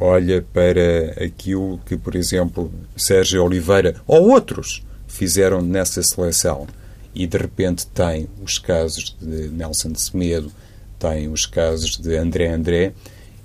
olha 0.00 0.42
para 0.52 1.22
aquilo 1.22 1.78
que, 1.84 1.96
por 1.96 2.16
exemplo, 2.16 2.72
Sérgio 2.96 3.44
Oliveira 3.44 3.96
ou 4.06 4.30
outros 4.30 4.82
fizeram 5.06 5.60
nessa 5.60 6.02
seleção. 6.02 6.66
E 7.14 7.26
de 7.26 7.36
repente 7.36 7.86
tem 7.86 8.26
os 8.42 8.58
casos 8.58 9.14
de 9.20 9.48
Nelson 9.48 9.92
de 9.92 10.00
Semedo, 10.00 10.50
tem 10.98 11.28
os 11.28 11.44
casos 11.44 11.98
de 11.98 12.16
André 12.16 12.48
André 12.48 12.92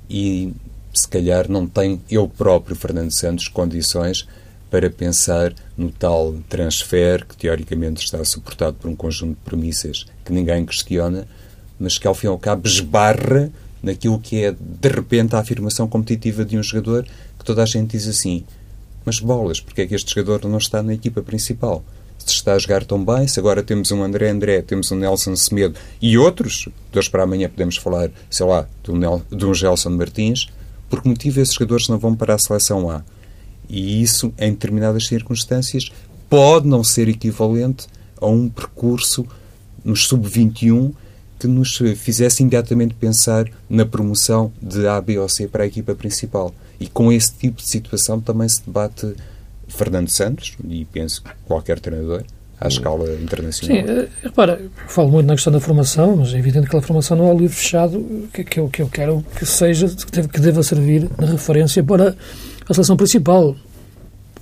e 0.09 0.53
se 0.93 1.07
calhar 1.07 1.49
não 1.49 1.67
tem 1.67 2.01
eu 2.09 2.27
próprio, 2.27 2.75
Fernando 2.75 3.11
Santos, 3.11 3.49
condições 3.49 4.25
para 4.71 4.89
pensar 4.89 5.53
no 5.75 5.91
tal 5.91 6.35
transfer 6.47 7.25
que 7.25 7.35
teoricamente 7.35 8.03
está 8.03 8.23
suportado 8.23 8.77
por 8.77 8.89
um 8.89 8.95
conjunto 8.95 9.35
de 9.35 9.43
premissas 9.43 10.05
que 10.23 10.31
ninguém 10.31 10.65
questiona, 10.65 11.27
mas 11.77 11.97
que 11.97 12.07
ao 12.07 12.15
fim 12.15 12.27
e 12.27 12.29
ao 12.29 12.39
cabo 12.39 12.65
esbarra 12.65 13.51
naquilo 13.85 14.19
que 14.19 14.43
é, 14.43 14.51
de 14.51 14.89
repente, 14.89 15.35
a 15.35 15.39
afirmação 15.39 15.87
competitiva 15.87 16.43
de 16.43 16.57
um 16.57 16.63
jogador 16.63 17.03
que 17.37 17.45
toda 17.45 17.61
a 17.61 17.65
gente 17.65 17.91
diz 17.91 18.07
assim: 18.07 18.43
mas 19.05 19.19
bolas, 19.19 19.61
porque 19.61 19.81
é 19.81 19.87
que 19.87 19.93
este 19.93 20.13
jogador 20.13 20.49
não 20.49 20.57
está 20.57 20.81
na 20.81 20.93
equipa 20.93 21.21
principal? 21.21 21.83
Se 22.17 22.33
está 22.33 22.53
a 22.53 22.57
jogar 22.57 22.83
tão 22.83 23.05
bem, 23.05 23.27
se 23.27 23.39
agora 23.39 23.61
temos 23.61 23.91
um 23.91 24.01
André 24.01 24.31
André, 24.31 24.61
temos 24.63 24.91
um 24.91 24.95
Nelson 24.95 25.35
Semedo 25.35 25.75
e 26.01 26.17
outros, 26.17 26.67
de 26.91 26.97
hoje 26.97 27.09
para 27.09 27.21
amanhã 27.21 27.47
podemos 27.47 27.77
falar, 27.77 28.09
sei 28.31 28.45
lá, 28.47 28.67
de 28.83 28.91
um, 28.91 28.97
Nel, 28.97 29.21
de 29.29 29.45
um 29.45 29.53
Gelson 29.53 29.91
Martins, 29.91 30.47
por 30.89 31.03
que 31.03 31.07
motivo 31.07 31.39
esses 31.39 31.53
jogadores 31.53 31.87
não 31.87 31.99
vão 31.99 32.15
para 32.15 32.33
a 32.33 32.39
seleção 32.39 32.89
A? 32.89 33.03
E 33.69 34.01
isso, 34.01 34.33
em 34.39 34.51
determinadas 34.51 35.05
circunstâncias, 35.05 35.91
pode 36.27 36.67
não 36.67 36.83
ser 36.83 37.07
equivalente 37.07 37.85
a 38.19 38.25
um 38.25 38.49
percurso 38.49 39.27
nos 39.83 40.07
sub-21 40.07 40.93
que 41.39 41.47
nos 41.47 41.77
fizesse 41.97 42.41
imediatamente 42.41 42.93
pensar 42.93 43.45
na 43.69 43.85
promoção 43.85 44.51
de 44.61 44.87
A, 44.87 44.99
B 45.01 45.17
ou 45.19 45.27
C 45.27 45.47
para 45.47 45.63
a 45.63 45.67
equipa 45.67 45.93
principal. 45.93 46.53
E 46.79 46.87
com 46.87 47.11
esse 47.11 47.33
tipo 47.33 47.61
de 47.61 47.67
situação 47.67 48.19
também 48.19 48.47
se 48.47 48.65
debate 48.65 49.15
Fernando 49.67 50.09
Santos, 50.09 50.55
e 50.67 50.85
penso 50.85 51.23
qualquer 51.45 51.79
treinador, 51.79 52.23
à 52.59 52.67
escala 52.67 53.11
internacional. 53.15 53.77
Sim, 53.77 53.91
eh, 53.91 54.07
repara, 54.23 54.61
falo 54.87 55.09
muito 55.09 55.27
na 55.27 55.33
questão 55.33 55.51
da 55.51 55.59
formação, 55.59 56.15
mas 56.17 56.33
é 56.33 56.37
evidente 56.37 56.61
que 56.61 56.67
aquela 56.67 56.81
formação 56.81 57.17
não 57.17 57.29
é 57.29 57.33
um 57.33 57.37
livro 57.37 57.55
fechado 57.55 58.27
que, 58.33 58.43
que, 58.43 58.59
eu, 58.59 58.69
que 58.69 58.81
eu 58.81 58.87
quero 58.87 59.25
que 59.37 59.45
seja, 59.45 59.87
que 59.87 60.39
deva 60.39 60.63
servir 60.63 61.07
de 61.07 61.25
referência 61.25 61.83
para 61.83 62.15
a 62.67 62.73
seleção 62.73 62.95
principal. 62.95 63.55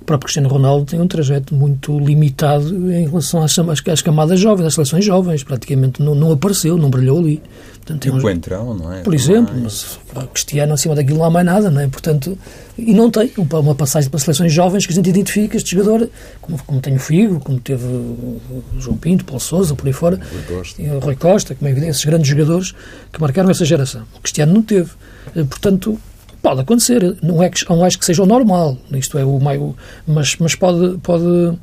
O 0.04 0.06
próprio 0.06 0.26
Cristiano 0.26 0.50
Ronaldo 0.50 0.86
tem 0.86 1.00
um 1.00 1.08
trajeto 1.08 1.56
muito 1.56 1.98
limitado 1.98 2.92
em 2.92 3.08
relação 3.08 3.42
às, 3.42 3.58
às 3.88 4.02
camadas 4.02 4.38
jovens, 4.38 4.66
às 4.66 4.74
seleções 4.74 5.06
jovens. 5.06 5.46
Praticamente 5.46 6.04
não, 6.04 6.14
não 6.14 6.34
apareceu, 6.34 6.78
não 6.78 6.90
brilhou 6.90 7.20
ali. 7.20 7.42
Portanto, 7.76 8.02
tem 8.02 8.12
uns... 8.12 8.22
Coentrão, 8.22 8.74
não 8.74 8.92
é? 8.92 9.00
Por 9.02 9.16
exemplo, 9.16 9.56
mas 9.64 9.98
Cristiano 10.34 10.74
acima 10.74 10.94
daquilo 10.94 11.20
não 11.20 11.26
há 11.26 11.30
mais 11.30 11.46
nada, 11.46 11.72
não 11.72 11.80
é? 11.80 11.88
Portanto, 11.88 12.38
e 12.78 12.94
não 12.94 13.10
tem 13.10 13.32
uma 13.38 13.74
passagem 13.76 14.10
para 14.10 14.20
seleções 14.20 14.52
jovens 14.52 14.86
que 14.86 14.92
a 14.92 14.96
gente 14.96 15.10
identifica 15.10 15.56
este 15.56 15.74
jogador, 15.74 16.10
como, 16.42 16.62
como 16.66 16.82
tem 16.82 16.98
o 16.98 17.00
Figo, 17.00 17.40
como 17.40 17.58
teve 17.62 17.86
o 17.86 18.42
João 18.80 18.98
Pinto, 18.98 19.24
Paulo 19.24 19.40
Sousa, 19.40 19.74
por 19.74 19.88
aí 19.88 19.94
fora, 19.94 20.18
Rui 20.18 20.58
Costa, 20.58 20.82
e 20.82 20.90
o 20.90 21.00
Rui 21.00 21.16
Costa 21.16 21.56
como 21.56 21.70
é 21.70 21.72
evidente, 21.72 21.92
esses 21.92 22.04
grandes 22.04 22.28
jogadores 22.28 22.76
que 23.10 23.22
marcaram 23.22 23.50
essa 23.50 23.64
geração. 23.64 24.04
O 24.18 24.20
Cristiano 24.20 24.54
não 24.54 24.62
teve. 24.62 24.92
Eh, 25.34 25.46
portanto, 25.46 25.98
Pode 26.44 26.60
acontecer, 26.60 27.16
não 27.24 27.42
é 27.42 27.50
que, 27.50 27.68
não 27.70 27.86
acho 27.86 27.98
que 27.98 28.04
seja 28.04 28.22
o 28.22 28.26
normal, 28.26 28.78
isto 28.92 29.18
é 29.18 29.24
o 29.24 29.40
meio, 29.40 29.74
mas, 30.06 30.36
mas 30.38 30.54
pode, 30.56 30.98
pode, 30.98 31.58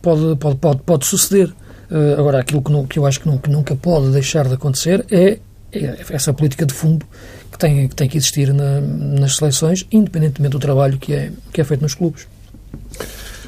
pode, 0.00 0.36
pode, 0.36 0.56
pode, 0.56 0.80
pode 0.86 1.04
suceder. 1.04 1.52
Uh, 1.90 2.18
agora, 2.18 2.40
aquilo 2.40 2.62
que, 2.62 2.72
não, 2.72 2.86
que 2.86 2.98
eu 2.98 3.04
acho 3.04 3.20
que, 3.20 3.28
não, 3.28 3.36
que, 3.36 3.50
nunca 3.50 3.76
pode 3.76 4.10
deixar 4.12 4.48
de 4.48 4.54
acontecer 4.54 5.04
é, 5.10 5.38
é, 5.70 5.98
essa 6.08 6.32
política 6.32 6.64
de 6.64 6.72
fundo 6.72 7.04
que 7.52 7.58
tem 7.58 7.88
que, 7.88 7.94
tem 7.94 8.08
que 8.08 8.16
existir 8.16 8.54
na, 8.54 8.80
nas 8.80 9.36
seleções, 9.36 9.86
independentemente 9.92 10.52
do 10.52 10.58
trabalho 10.58 10.96
que 10.96 11.12
é, 11.12 11.30
que 11.52 11.60
é 11.60 11.64
feito 11.64 11.82
nos 11.82 11.94
clubes. 11.94 12.26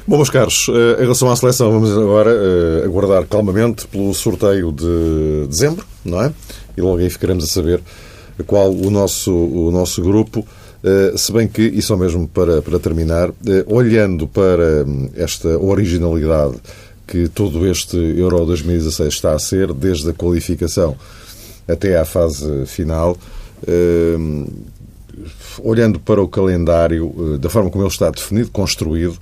Bom, 0.07 0.17
meus 0.17 0.29
caros, 0.29 0.67
eh, 0.69 0.99
em 0.99 1.01
relação 1.01 1.31
à 1.31 1.35
seleção, 1.35 1.71
vamos 1.71 1.91
agora 1.91 2.31
uh, 2.31 2.85
aguardar 2.85 3.25
calmamente 3.25 3.87
pelo 3.87 4.13
sorteio 4.13 4.71
de 4.71 5.47
dezembro, 5.47 5.85
não 6.05 6.21
é? 6.23 6.31
E 6.77 6.81
logo 6.81 6.97
aí 6.97 7.09
ficaremos 7.09 7.43
a 7.43 7.47
saber 7.47 7.81
qual 8.45 8.71
o 8.71 8.89
nosso, 8.89 9.33
o 9.33 9.71
nosso 9.71 10.01
grupo 10.01 10.45
eh, 10.83 11.13
se 11.17 11.31
bem 11.31 11.47
que, 11.47 11.61
e 11.61 11.81
só 11.81 11.97
mesmo 11.97 12.27
para, 12.27 12.61
para 12.61 12.79
terminar, 12.79 13.29
eh, 13.45 13.65
olhando 13.67 14.27
para 14.27 14.85
hum, 14.85 15.09
esta 15.15 15.57
originalidade 15.59 16.55
que 17.05 17.27
todo 17.27 17.67
este 17.67 17.97
Euro 17.97 18.45
2016 18.45 19.13
está 19.13 19.33
a 19.33 19.39
ser, 19.39 19.73
desde 19.73 20.09
a 20.09 20.13
qualificação 20.13 20.95
até 21.67 21.97
à 21.97 22.05
fase 22.05 22.65
final, 22.65 23.17
hum, 23.67 24.47
olhando 25.61 25.99
para 25.99 26.21
o 26.21 26.27
calendário, 26.29 27.13
eh, 27.35 27.37
da 27.39 27.49
forma 27.49 27.69
como 27.69 27.83
ele 27.83 27.91
está 27.91 28.09
definido, 28.09 28.49
construído, 28.51 29.17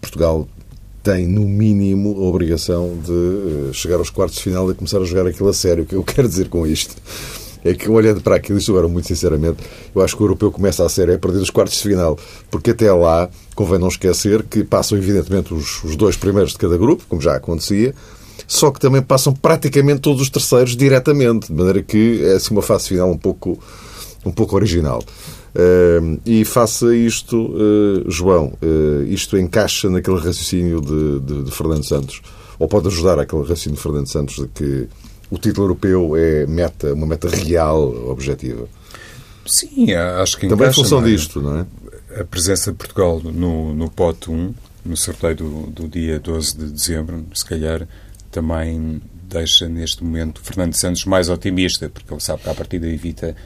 Portugal 0.00 0.48
tem, 1.02 1.26
no 1.26 1.42
mínimo, 1.42 2.16
a 2.16 2.28
obrigação 2.28 2.96
de 3.04 3.74
chegar 3.74 3.96
aos 3.96 4.08
quartos 4.08 4.36
de 4.36 4.44
final 4.44 4.70
e 4.70 4.74
começar 4.74 4.98
a 4.98 5.04
jogar 5.04 5.26
aquilo 5.26 5.48
a 5.48 5.52
sério. 5.52 5.82
O 5.82 5.86
que 5.86 5.94
eu 5.94 6.04
quero 6.04 6.28
dizer 6.28 6.48
com 6.48 6.66
isto? 6.66 6.94
É 7.64 7.74
que 7.74 7.90
olhando 7.90 8.20
para 8.20 8.36
aquilo, 8.36 8.58
isto 8.58 8.72
agora 8.72 8.88
muito 8.88 9.08
sinceramente, 9.08 9.58
eu 9.94 10.02
acho 10.02 10.16
que 10.16 10.22
o 10.22 10.24
europeu 10.24 10.50
começa 10.50 10.84
a 10.84 10.88
ser 10.88 11.08
é 11.08 11.18
perder 11.18 11.38
os 11.38 11.50
quartos 11.50 11.76
de 11.76 11.82
final, 11.82 12.18
porque 12.50 12.70
até 12.70 12.92
lá 12.92 13.28
convém 13.54 13.78
não 13.78 13.88
esquecer 13.88 14.42
que 14.44 14.64
passam 14.64 14.96
evidentemente 14.96 15.52
os, 15.52 15.82
os 15.84 15.96
dois 15.96 16.16
primeiros 16.16 16.52
de 16.52 16.58
cada 16.58 16.76
grupo, 16.76 17.04
como 17.08 17.20
já 17.20 17.36
acontecia, 17.36 17.94
só 18.46 18.70
que 18.70 18.80
também 18.80 19.02
passam 19.02 19.32
praticamente 19.32 20.00
todos 20.00 20.22
os 20.22 20.30
terceiros 20.30 20.76
diretamente, 20.76 21.48
de 21.48 21.52
maneira 21.52 21.82
que 21.82 22.24
é 22.24 22.32
assim 22.32 22.54
uma 22.54 22.62
fase 22.62 22.88
final 22.88 23.10
um 23.10 23.18
pouco 23.18 23.58
um 24.24 24.30
pouco 24.30 24.56
original. 24.56 25.02
Uh, 25.54 26.20
e 26.24 26.44
faça 26.44 26.94
isto, 26.94 27.36
uh, 27.36 28.10
João, 28.10 28.52
uh, 28.62 29.02
isto 29.04 29.36
encaixa 29.36 29.90
naquele 29.90 30.18
raciocínio 30.18 30.80
de, 30.80 31.20
de, 31.20 31.42
de, 31.44 31.50
Fernando 31.50 31.84
Santos? 31.84 32.22
Ou 32.58 32.68
pode 32.68 32.86
ajudar 32.88 33.18
aquele 33.18 33.42
raciocínio 33.42 33.76
de 33.76 33.82
Fernando 33.82 34.06
Santos 34.06 34.36
de 34.36 34.46
que 34.48 34.88
o 35.30 35.38
título 35.38 35.66
europeu 35.66 36.16
é 36.16 36.46
meta, 36.46 36.92
uma 36.92 37.06
meta 37.06 37.28
real, 37.28 38.10
objetiva? 38.10 38.68
Sim, 39.46 39.92
acho 39.94 40.36
que 40.36 40.48
Também 40.48 40.66
encaixa, 40.66 40.80
em 40.80 40.84
função 40.84 41.02
disto, 41.02 41.40
não 41.40 41.58
é? 41.58 41.66
A 42.20 42.24
presença 42.24 42.72
de 42.72 42.76
Portugal 42.76 43.20
no, 43.22 43.72
no 43.74 43.90
pote 43.90 44.30
1, 44.30 44.54
no 44.84 44.96
sorteio 44.96 45.36
do, 45.36 45.66
do 45.66 45.88
dia 45.88 46.18
12 46.18 46.56
de 46.56 46.66
dezembro, 46.66 47.24
se 47.34 47.44
calhar 47.44 47.86
também 48.30 49.00
deixa 49.22 49.68
neste 49.68 50.02
momento 50.02 50.40
Fernando 50.42 50.74
Santos 50.74 51.04
mais 51.04 51.28
otimista, 51.28 51.88
porque 51.88 52.12
ele 52.12 52.20
sabe 52.20 52.42
que 52.42 52.50
a 52.50 52.54
partir 52.54 52.78
daí 52.80 52.94
evita 52.94 53.36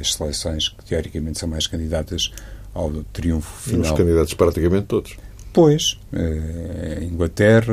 as 0.00 0.14
seleções 0.14 0.70
que 0.70 0.84
teoricamente 0.84 1.38
são 1.38 1.48
mais 1.48 1.66
candidatas 1.66 2.32
ao 2.72 2.90
triunfo 3.12 3.70
final. 3.70 3.92
Os 3.92 3.96
candidatos 3.98 4.34
praticamente 4.34 4.86
todos. 4.86 5.16
Pois, 5.54 5.96
a 6.12 7.04
Inglaterra, 7.04 7.72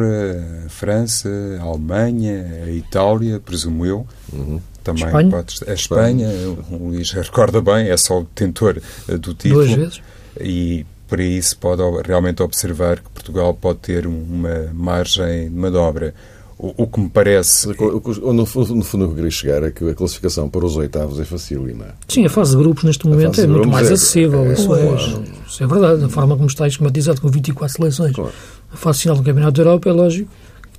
a 0.67 0.69
França, 0.69 1.27
a 1.59 1.63
Alemanha, 1.63 2.63
a 2.63 2.69
Itália, 2.69 3.39
presumo 3.39 3.83
eu. 3.83 4.05
Uhum. 4.31 4.61
Também 4.83 5.05
Espanha. 5.05 5.29
pode 5.31 5.55
a 5.67 5.73
Espanha, 5.73 6.29
o 6.69 6.89
Luís 6.89 7.09
recorda 7.11 7.59
bem, 7.59 7.89
é 7.89 7.97
só 7.97 8.19
o 8.19 8.23
detentor 8.23 8.79
do 9.07 9.33
título. 9.33 9.65
Duas 9.65 9.71
vezes. 9.71 10.01
E 10.39 10.85
por 11.07 11.19
aí 11.19 11.41
se 11.41 11.55
pode 11.55 11.81
realmente 12.05 12.43
observar 12.43 12.99
que 12.99 13.09
Portugal 13.09 13.53
pode 13.55 13.79
ter 13.79 14.05
uma 14.05 14.69
margem 14.73 15.49
de 15.49 15.55
manobra. 15.55 16.13
O, 16.57 16.83
o 16.83 16.87
que 16.87 16.99
me 16.99 17.09
parece. 17.09 17.67
No, 17.67 18.33
no 18.33 18.45
fundo, 18.45 18.75
o 18.75 18.83
que 18.83 18.97
eu 18.97 19.15
queria 19.15 19.31
chegar 19.31 19.63
é 19.63 19.71
que 19.71 19.89
a 19.89 19.95
classificação 19.95 20.47
para 20.47 20.63
os 20.63 20.77
oitavos 20.77 21.19
é 21.19 21.25
facílima. 21.25 21.95
Sim, 22.07 22.25
a 22.25 22.29
fase 22.29 22.55
de 22.55 22.61
grupos 22.61 22.83
neste 22.83 23.07
momento 23.07 23.41
é 23.41 23.47
muito 23.47 23.67
mais 23.67 23.89
é, 23.89 23.93
acessível. 23.93 24.45
É, 24.45 24.53
isso, 24.53 24.75
é, 24.75 25.40
isso, 25.51 25.63
é, 25.63 25.67
verdade. 25.67 26.03
A 26.03 26.09
forma 26.09 26.35
como 26.35 26.47
está 26.47 26.67
esquematizado 26.67 27.21
com 27.21 27.29
24 27.29 27.75
seleções. 27.75 28.15
Claro. 28.15 28.31
A 28.71 28.77
fase 28.77 29.01
final 29.01 29.17
do 29.17 29.23
Campeonato 29.23 29.53
da 29.53 29.61
Europa 29.69 29.89
é 29.89 29.91
lógico 29.93 30.29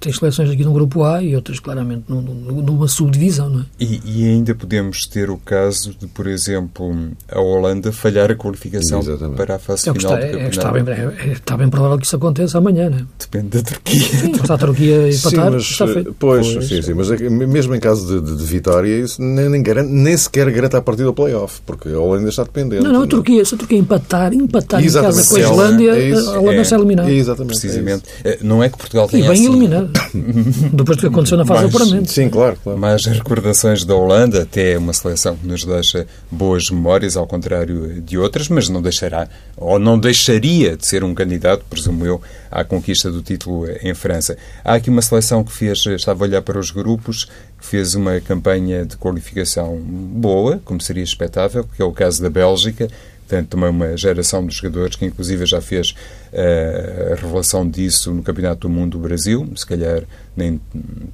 tem 0.03 0.13
seleções 0.13 0.51
aqui 0.51 0.65
no 0.65 0.73
grupo 0.73 1.05
A 1.05 1.23
e 1.23 1.37
outras 1.37 1.61
claramente 1.61 2.05
numa 2.09 2.89
subdivisão, 2.89 3.49
não 3.49 3.61
é? 3.61 3.65
E, 3.79 4.01
e, 4.05 4.25
ainda 4.25 4.53
podemos 4.55 5.07
ter 5.07 5.31
o 5.31 5.39
caso 5.39 5.95
de, 5.99 6.09
por 6.09 6.27
exemplo, 6.27 6.93
a 7.31 7.41
Holanda 7.41 7.93
falhar 7.93 8.31
a 8.31 8.35
qualificação 8.35 9.01
Exatamente. 9.01 9.37
para 9.37 9.57
a 9.57 9.59
fase 9.61 9.89
é 9.89 9.93
final 9.93 10.15
está, 10.15 10.27
do 10.27 10.39
é, 10.39 10.49
está, 10.49 10.73
bem, 10.73 10.85
é, 10.93 11.33
está 11.33 11.57
bem 11.57 11.69
provável 11.69 11.99
que 11.99 12.07
isso 12.07 12.17
aconteça 12.17 12.59
amanhã, 12.59 12.91
não 12.91 12.99
é? 12.99 13.05
Depende 13.19 13.49
da 13.49 13.63
Turquia. 13.63 14.01
Sim, 14.03 14.33
está 14.33 14.55
a 14.55 14.59
Turquia 14.59 15.09
empatar, 15.09 15.31
sim, 15.31 15.51
mas, 15.53 15.63
está 15.63 15.87
feito. 15.87 16.17
Pois, 16.19 16.53
pois, 16.53 16.69
sim, 16.69 16.83
sim, 16.83 16.95
mas 16.95 17.11
é 17.11 17.31
mesmo 17.31 17.75
em 17.75 17.81
caso 17.81 18.07
de, 18.07 18.29
de, 18.29 18.37
de 18.37 18.45
vitória, 18.45 18.99
isso 18.99 19.23
nem, 19.23 19.49
nem, 19.49 19.63
garante, 19.63 19.91
nem 19.91 20.17
sequer 20.17 20.51
garante 20.51 20.75
a 20.75 20.83
partida 20.83 21.07
do 21.07 21.15
play-off, 21.15 21.61
porque 21.65 21.89
a 21.89 21.99
Holanda 21.99 22.29
está 22.29 22.43
dependente. 22.43 22.83
Não, 22.83 22.93
não, 22.93 23.03
a 23.05 23.07
Turquia, 23.07 23.45
se 23.45 23.55
a 23.55 23.59
Turquia 23.59 23.79
empatar, 23.79 24.33
empatar 24.33 24.83
Exatamente. 24.83 25.21
em 25.21 25.23
casa 25.23 25.31
com 25.31 25.37
a 25.37 25.53
Islândia, 25.53 25.91
é 25.93 26.13
a 26.13 26.41
Holanda 26.41 26.59
é, 26.59 26.63
está 26.63 26.77
eliminada. 26.77 27.11
Exatamente. 27.11 27.61
Precisamente. 27.61 28.05
Não 28.43 28.63
é 28.63 28.69
que 28.69 28.77
Portugal 28.77 29.09
tenha 29.09 29.25
E 29.25 29.29
bem 29.29 29.39
assim... 29.39 29.47
eliminado. 29.47 29.92
depois 30.73 30.97
do 30.97 31.01
que 31.01 31.07
aconteceu 31.07 31.39
na 31.39 31.45
fase 31.45 31.69
de 31.69 31.77
apuramento. 31.77 32.11
Sim, 32.11 32.29
claro, 32.29 32.57
claro. 32.63 32.79
Mais 32.79 33.05
recordações 33.07 33.85
da 33.85 33.95
Holanda, 33.95 34.43
até 34.43 34.77
uma 34.79 34.93
seleção 34.93 35.37
que 35.37 35.47
nos 35.47 35.65
deixa 35.65 36.07
boas 36.31 36.71
memórias, 36.71 37.17
ao 37.17 37.27
contrário 37.27 38.01
de 38.01 38.19
outras, 38.19 38.49
mas 38.49 38.69
não 38.69 38.83
deixará, 38.83 39.29
ou 39.57 39.79
não 39.79 39.99
deixaria 39.99 40.77
de 40.77 40.87
ser 40.87 41.05
um 41.05 41.15
candidato, 41.15 41.65
presumo 41.69 42.05
eu, 42.05 42.21
à 42.51 42.65
conquista 42.65 43.11
do 43.11 43.23
título 43.23 43.67
em 43.83 43.95
França. 43.95 44.37
Há 44.65 44.75
aqui 44.75 44.91
uma 44.91 45.03
seleção 45.03 45.43
que 45.45 45.53
fez, 45.53 45.85
estava 45.87 46.25
a 46.25 46.29
olhar 46.29 46.43
para 46.43 46.59
os 46.59 46.71
grupos, 46.71 47.25
que 47.59 47.67
fez 47.67 47.95
uma 47.95 48.21
campanha 48.21 48.85
de 48.85 48.97
qualificação 48.97 49.77
boa, 49.77 50.61
como 50.65 50.81
seria 50.81 51.03
expectável, 51.03 51.65
que 51.65 51.81
é 51.81 51.85
o 51.85 51.93
caso 51.93 52.23
da 52.23 52.29
Bélgica, 52.29 52.89
Portanto, 53.33 53.49
também 53.49 53.71
uma 53.71 53.97
geração 53.97 54.47
de 54.47 54.55
jogadores 54.55 54.95
que, 54.95 55.07
inclusive, 55.07 55.47
já 55.47 55.59
fez 55.59 55.95
a 56.35 57.15
revelação 57.15 57.69
disso 57.69 58.13
no 58.13 58.23
Campeonato 58.23 58.63
do 58.63 58.69
Mundo 58.69 58.93
do 58.93 58.99
Brasil, 58.99 59.47
se 59.55 59.67
calhar 59.67 60.03
nem 60.37 60.61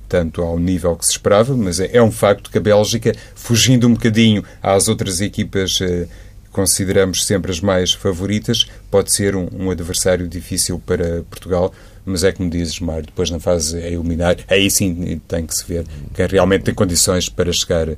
tanto 0.09 0.43
ao 0.43 0.59
nível 0.59 0.95
que 0.97 1.05
se 1.05 1.13
esperava, 1.13 1.57
mas 1.57 1.81
é, 1.81 1.91
é 1.97 2.03
um 2.03 2.13
facto 2.13 2.51
que 2.51 2.59
a 2.59 2.61
Bélgica, 2.61 3.15
fugindo 3.35 3.87
um 3.87 3.95
bocadinho 3.95 4.45
às 4.63 4.87
outras 4.89 5.21
equipas 5.21 5.81
uh, 5.81 6.09
consideramos 6.53 7.25
sempre 7.25 7.51
as 7.51 7.61
mais 7.61 7.93
favoritas, 7.93 8.67
pode 8.91 9.13
ser 9.13 9.35
um, 9.37 9.49
um, 9.53 9.71
adversário 9.71 10.27
difícil 10.29 10.81
para 10.85 11.23
Portugal, 11.31 11.73
mas 12.05 12.25
é 12.25 12.33
como 12.33 12.49
dizes, 12.49 12.81
Mário, 12.81 13.07
depois 13.07 13.31
na 13.31 13.39
fase 13.39 13.77
a 13.77 13.87
eliminar, 13.87 14.37
aí 14.49 14.71
sim 14.71 15.21
tem 15.29 15.47
que 15.47 15.55
se 15.55 15.65
ver 15.67 15.85
que 16.15 16.27
realmente 16.27 16.63
tem 16.63 16.75
condições 16.75 17.29
para 17.29 17.53
chegar 17.53 17.89
uh, 17.89 17.97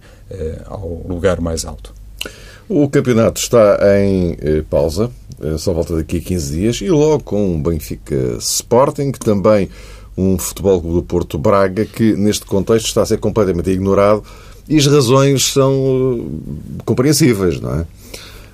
ao 0.67 1.07
lugar 1.07 1.41
mais 1.41 1.65
alto. 1.65 1.95
O 2.69 2.89
campeonato 2.89 3.41
está 3.41 3.79
em 3.99 4.37
eh, 4.41 4.63
pausa, 4.71 5.07
eh, 5.07 5.20
só 5.59 5.73
volta 5.73 5.97
daqui 5.97 6.19
a 6.19 6.21
15 6.21 6.53
dias, 6.53 6.77
e 6.81 6.91
logo 6.91 7.23
com 7.25 7.57
o 7.57 7.59
Benfica 7.59 8.37
Sporting, 8.39 9.13
também 9.13 9.69
um 10.17 10.39
Futebol 10.39 10.81
do 10.81 11.03
Porto 11.03 11.39
Braga, 11.39 11.85
que 11.85 12.15
neste 12.15 12.45
contexto 12.45 12.87
está 12.87 13.03
a 13.03 13.07
ser 13.07 13.19
completamente 13.19 13.71
ignorado 13.71 14.23
e 14.69 14.77
as 14.77 14.87
razões 14.87 15.53
são 15.53 15.73
uh, 15.75 16.41
compreensíveis, 16.85 17.61
não 17.61 17.75
é? 17.75 17.87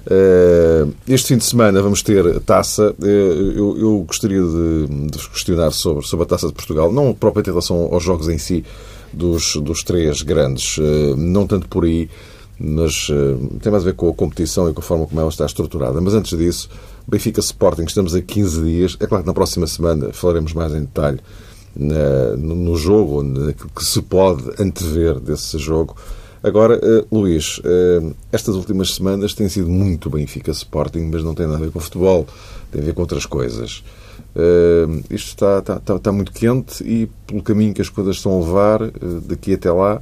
Uh, 0.09 0.94
este 1.09 1.29
fim 1.29 1.37
de 1.37 1.44
semana 1.44 1.83
vamos 1.83 2.01
ter 2.01 2.40
taça. 2.40 2.94
Eu, 3.03 3.77
eu, 3.77 4.05
gostaria 4.07 4.40
de, 4.40 5.09
de 5.11 5.29
questionar 5.29 5.72
sobre, 5.72 6.07
sobre 6.07 6.25
a 6.25 6.29
taça 6.29 6.46
de 6.46 6.53
Portugal, 6.53 6.92
não 6.92 7.12
propriamente 7.12 7.51
em 7.51 7.53
relação 7.53 7.88
aos 7.92 8.05
jogos 8.05 8.29
em 8.29 8.38
si 8.38 8.64
dos, 9.12 9.57
dos 9.57 9.83
três 9.83 10.22
grandes, 10.22 10.79
não 11.16 11.46
tanto 11.46 11.68
por 11.68 11.85
aí 11.85 12.09
mas 12.59 13.09
uh, 13.11 13.59
tem 13.61 13.71
mais 13.71 13.85
a 13.85 13.87
ver 13.87 13.95
com 13.95 14.09
a 14.09 14.14
competição 14.14 14.69
e 14.69 14.73
com 14.73 14.81
a 14.81 14.83
forma 14.83 15.07
como 15.07 15.21
ela 15.21 15.29
está 15.29 15.45
estruturada. 15.45 16.01
Mas 16.01 16.14
antes 16.14 16.37
disso, 16.37 16.71
Benfica 17.07 17.40
Sporting, 17.40 17.85
estamos 17.85 18.14
a 18.14 18.23
15 18.23 18.62
dias. 18.62 18.97
É 18.99 19.07
claro 19.07 19.23
que 19.23 19.29
na 19.29 19.35
próxima 19.35 19.66
semana 19.66 20.12
falaremos 20.12 20.53
mais 20.55 20.73
em 20.73 20.81
detalhe 20.81 21.21
uh, 21.77 22.37
no 22.37 22.77
jogo, 22.77 23.23
naquilo 23.23 23.71
que 23.75 23.85
se 23.85 24.01
pode 24.03 24.45
antever 24.59 25.21
desse 25.21 25.59
jogo. 25.59 25.97
Agora, 26.42 26.79
uh, 26.79 27.07
Luís, 27.14 27.61
estas 28.31 28.55
últimas 28.55 28.95
semanas 28.95 29.35
têm 29.35 29.49
sido 29.49 29.69
muito 29.69 30.09
Benfica 30.09 30.51
Sporting, 30.53 31.09
mas 31.11 31.25
não 31.25 31.35
tem 31.35 31.47
nada 31.47 31.59
a 31.59 31.61
ver 31.61 31.73
com 31.73 31.81
futebol, 31.81 32.27
tem 32.71 32.81
a 32.81 32.85
ver 32.85 32.95
com 32.95 33.01
outras 33.01 33.27
coisas. 33.27 33.83
isto 35.11 35.29
está, 35.29 35.59
está, 35.59 35.97
está 35.97 36.12
muito 36.12 36.31
quente 36.31 36.85
e, 36.85 37.09
pelo 37.27 37.42
caminho 37.42 37.75
que 37.75 37.83
as 37.83 37.88
coisas 37.88 38.16
estão 38.16 38.37
a 38.37 38.45
levar, 38.45 38.81
daqui 39.27 39.55
até 39.55 39.73
lá, 39.73 40.01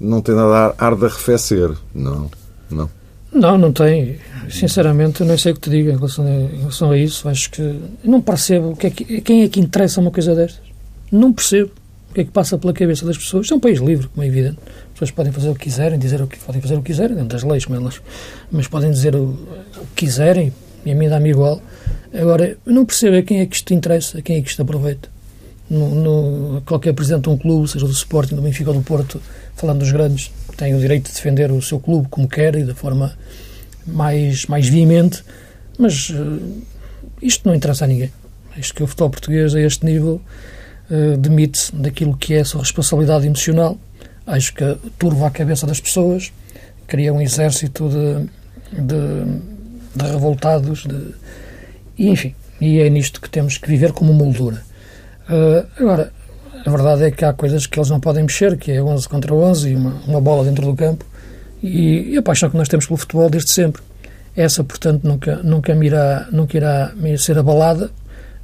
não 0.00 0.22
tem 0.22 0.34
nada 0.34 0.74
a 0.78 0.86
ar 0.86 0.96
de 0.96 1.04
arrefecer, 1.04 1.70
não, 1.94 2.30
não. 2.70 2.90
Não, 3.32 3.56
não 3.56 3.72
tem. 3.72 4.18
Sinceramente, 4.48 5.22
nem 5.22 5.38
sei 5.38 5.52
o 5.52 5.54
que 5.54 5.60
te 5.60 5.70
digo 5.70 5.90
em 5.90 5.96
relação 5.96 6.26
a, 6.26 6.30
em 6.30 6.58
relação 6.58 6.90
a 6.90 6.98
isso. 6.98 7.28
Acho 7.28 7.50
que 7.50 7.80
não 8.02 8.20
percebo 8.20 8.74
que 8.74 8.86
é 8.88 8.90
que, 8.90 9.20
quem 9.20 9.42
é 9.42 9.48
que 9.48 9.60
interessa 9.60 10.00
uma 10.00 10.10
coisa 10.10 10.34
destas. 10.34 10.64
Não 11.12 11.32
percebo 11.32 11.70
o 12.10 12.14
que 12.14 12.22
é 12.22 12.24
que 12.24 12.30
passa 12.30 12.58
pela 12.58 12.72
cabeça 12.72 13.06
das 13.06 13.16
pessoas. 13.16 13.44
Isto 13.44 13.54
é 13.54 13.56
um 13.56 13.60
país 13.60 13.78
livre, 13.78 14.08
como 14.08 14.24
é 14.24 14.26
evidente. 14.26 14.58
As 14.66 14.92
pessoas 14.94 15.10
podem 15.12 15.32
fazer 15.32 15.48
o 15.48 15.54
que 15.54 15.60
quiserem, 15.60 15.98
dizer 15.98 16.20
o 16.20 16.26
que 16.26 16.38
podem 16.38 16.60
fazer 16.60 16.74
o 16.74 16.78
que 16.78 16.86
quiserem, 16.86 17.14
dentro 17.14 17.28
das 17.28 17.44
leis, 17.44 17.64
como 17.64 17.90
mas 18.50 18.66
podem 18.66 18.90
dizer 18.90 19.14
o, 19.14 19.26
o 19.26 19.86
que 19.94 20.06
quiserem 20.06 20.52
e 20.84 20.90
a 20.90 20.94
mim 20.94 21.08
dá-me 21.08 21.30
igual. 21.30 21.62
Agora, 22.12 22.56
não 22.66 22.84
percebo 22.84 23.16
a 23.16 23.22
quem 23.22 23.40
é 23.40 23.46
que 23.46 23.54
isto 23.54 23.72
interessa, 23.72 24.18
a 24.18 24.22
quem 24.22 24.38
é 24.38 24.42
que 24.42 24.48
isto 24.48 24.62
aproveita. 24.62 25.08
No, 25.70 25.94
no, 25.94 26.62
qualquer 26.62 26.92
presidente 26.92 27.22
de 27.22 27.28
um 27.28 27.38
clube, 27.38 27.70
seja 27.70 27.86
do 27.86 27.92
Sporting, 27.92 28.34
do 28.34 28.42
Benfica 28.42 28.70
ou 28.70 28.76
do 28.76 28.82
Porto, 28.82 29.22
falando 29.54 29.78
dos 29.78 29.92
grandes, 29.92 30.32
tem 30.56 30.74
o 30.74 30.80
direito 30.80 31.06
de 31.08 31.14
defender 31.14 31.52
o 31.52 31.62
seu 31.62 31.78
clube 31.78 32.08
como 32.10 32.26
quer 32.26 32.56
e 32.56 32.64
da 32.64 32.74
forma 32.74 33.16
mais, 33.86 34.46
mais 34.46 34.68
veemente, 34.68 35.22
mas 35.78 36.10
uh, 36.10 36.62
isto 37.22 37.46
não 37.46 37.54
interessa 37.54 37.84
a 37.84 37.88
ninguém. 37.88 38.10
Isto 38.56 38.74
que 38.74 38.82
o 38.82 38.86
futebol 38.86 39.10
português, 39.10 39.54
a 39.54 39.60
este 39.60 39.86
nível, 39.86 40.20
uh, 40.90 41.16
demite 41.16 41.74
daquilo 41.74 42.16
que 42.16 42.34
é 42.34 42.40
a 42.40 42.44
sua 42.44 42.62
responsabilidade 42.62 43.26
emocional. 43.26 43.78
Acho 44.26 44.52
que 44.52 44.76
turva 44.98 45.28
a 45.28 45.30
cabeça 45.30 45.66
das 45.66 45.80
pessoas, 45.80 46.32
cria 46.86 47.12
um 47.12 47.20
exército 47.20 47.88
de, 47.88 48.82
de, 48.82 49.24
de 49.94 50.10
revoltados, 50.10 50.84
de, 50.84 51.14
e, 51.96 52.08
enfim, 52.08 52.34
e 52.60 52.78
é 52.80 52.90
nisto 52.90 53.20
que 53.20 53.30
temos 53.30 53.56
que 53.56 53.68
viver 53.68 53.92
como 53.92 54.12
moldura. 54.12 54.62
Uh, 55.30 55.66
agora, 55.78 56.12
a 56.66 56.70
verdade 56.70 57.04
é 57.04 57.10
que 57.10 57.24
há 57.24 57.32
coisas 57.32 57.66
que 57.66 57.78
eles 57.78 57.88
não 57.88 58.00
podem 58.00 58.24
mexer, 58.24 58.58
que 58.58 58.72
é 58.72 58.82
11 58.82 59.08
contra 59.08 59.32
11 59.32 59.70
e 59.70 59.76
uma, 59.76 59.94
uma 60.06 60.20
bola 60.20 60.44
dentro 60.44 60.66
do 60.66 60.74
campo. 60.74 61.04
E, 61.62 62.12
e, 62.12 62.16
a 62.16 62.22
paixão 62.22 62.50
que 62.50 62.56
nós 62.56 62.68
temos 62.68 62.86
pelo 62.86 62.96
futebol 62.96 63.30
desde 63.30 63.52
sempre. 63.52 63.82
Essa, 64.36 64.64
portanto, 64.64 65.04
nunca, 65.04 65.36
nunca, 65.36 65.74
me 65.74 65.86
irá, 65.86 66.26
nunca 66.32 66.56
irá 66.56 66.92
ser 67.18 67.38
abalada, 67.38 67.90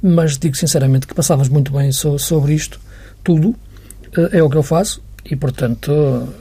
mas 0.01 0.37
digo 0.37 0.55
sinceramente 0.55 1.07
que 1.07 1.13
passávamos 1.13 1.49
muito 1.49 1.71
bem 1.71 1.91
so, 1.91 2.19
sobre 2.19 2.53
isto, 2.53 2.79
tudo, 3.23 3.55
eh, 4.17 4.37
é 4.37 4.43
o 4.43 4.49
que 4.49 4.57
eu 4.57 4.63
faço, 4.63 5.01
e, 5.25 5.35
portanto, 5.35 5.91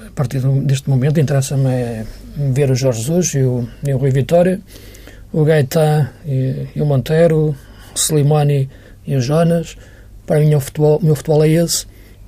a 0.06 0.11
partir 0.11 0.40
deste 0.40 0.90
momento, 0.90 1.18
interessa-me 1.18 1.70
é 1.70 2.06
ver 2.52 2.70
o 2.70 2.74
Jorge 2.74 3.00
Jesus 3.00 3.35
e 3.35 3.42
o, 3.42 3.66
e 3.87 3.94
o 3.94 3.98
Rui 3.98 4.11
Vitória, 4.11 4.61
o 5.32 5.44
Gaetá 5.44 6.12
e, 6.26 6.68
e 6.74 6.82
o 6.82 6.87
Monteiro, 6.87 7.50
o 7.50 7.54
Slimani 7.94 8.68
e 9.06 9.16
o 9.16 9.20
Jonas, 9.20 9.76
para 10.27 10.41
mim, 10.41 10.55
o, 10.55 10.61
futebol, 10.61 10.99
o 10.99 11.05
meu 11.05 11.15
futebol 11.15 11.45
é 11.45 11.49
esse. 11.49 11.87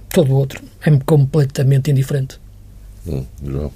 Todo 0.09 0.33
o 0.33 0.37
outro 0.37 0.63
é-me 0.81 1.01
completamente 1.01 1.91
indiferente. 1.91 2.41
Hum, 3.07 3.25
João. 3.45 3.73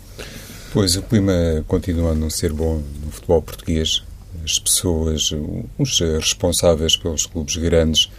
Pois, 0.72 0.96
o 0.96 1.02
clima 1.02 1.32
continua 1.68 2.12
a 2.12 2.14
não 2.14 2.30
ser 2.30 2.52
bom 2.52 2.82
no 3.04 3.10
futebol 3.10 3.42
português. 3.42 4.02
As 4.42 4.58
pessoas, 4.58 5.30
os 5.78 6.00
responsáveis 6.00 6.96
pelos 6.96 7.26
clubes 7.26 7.56
grandes, 7.56 8.10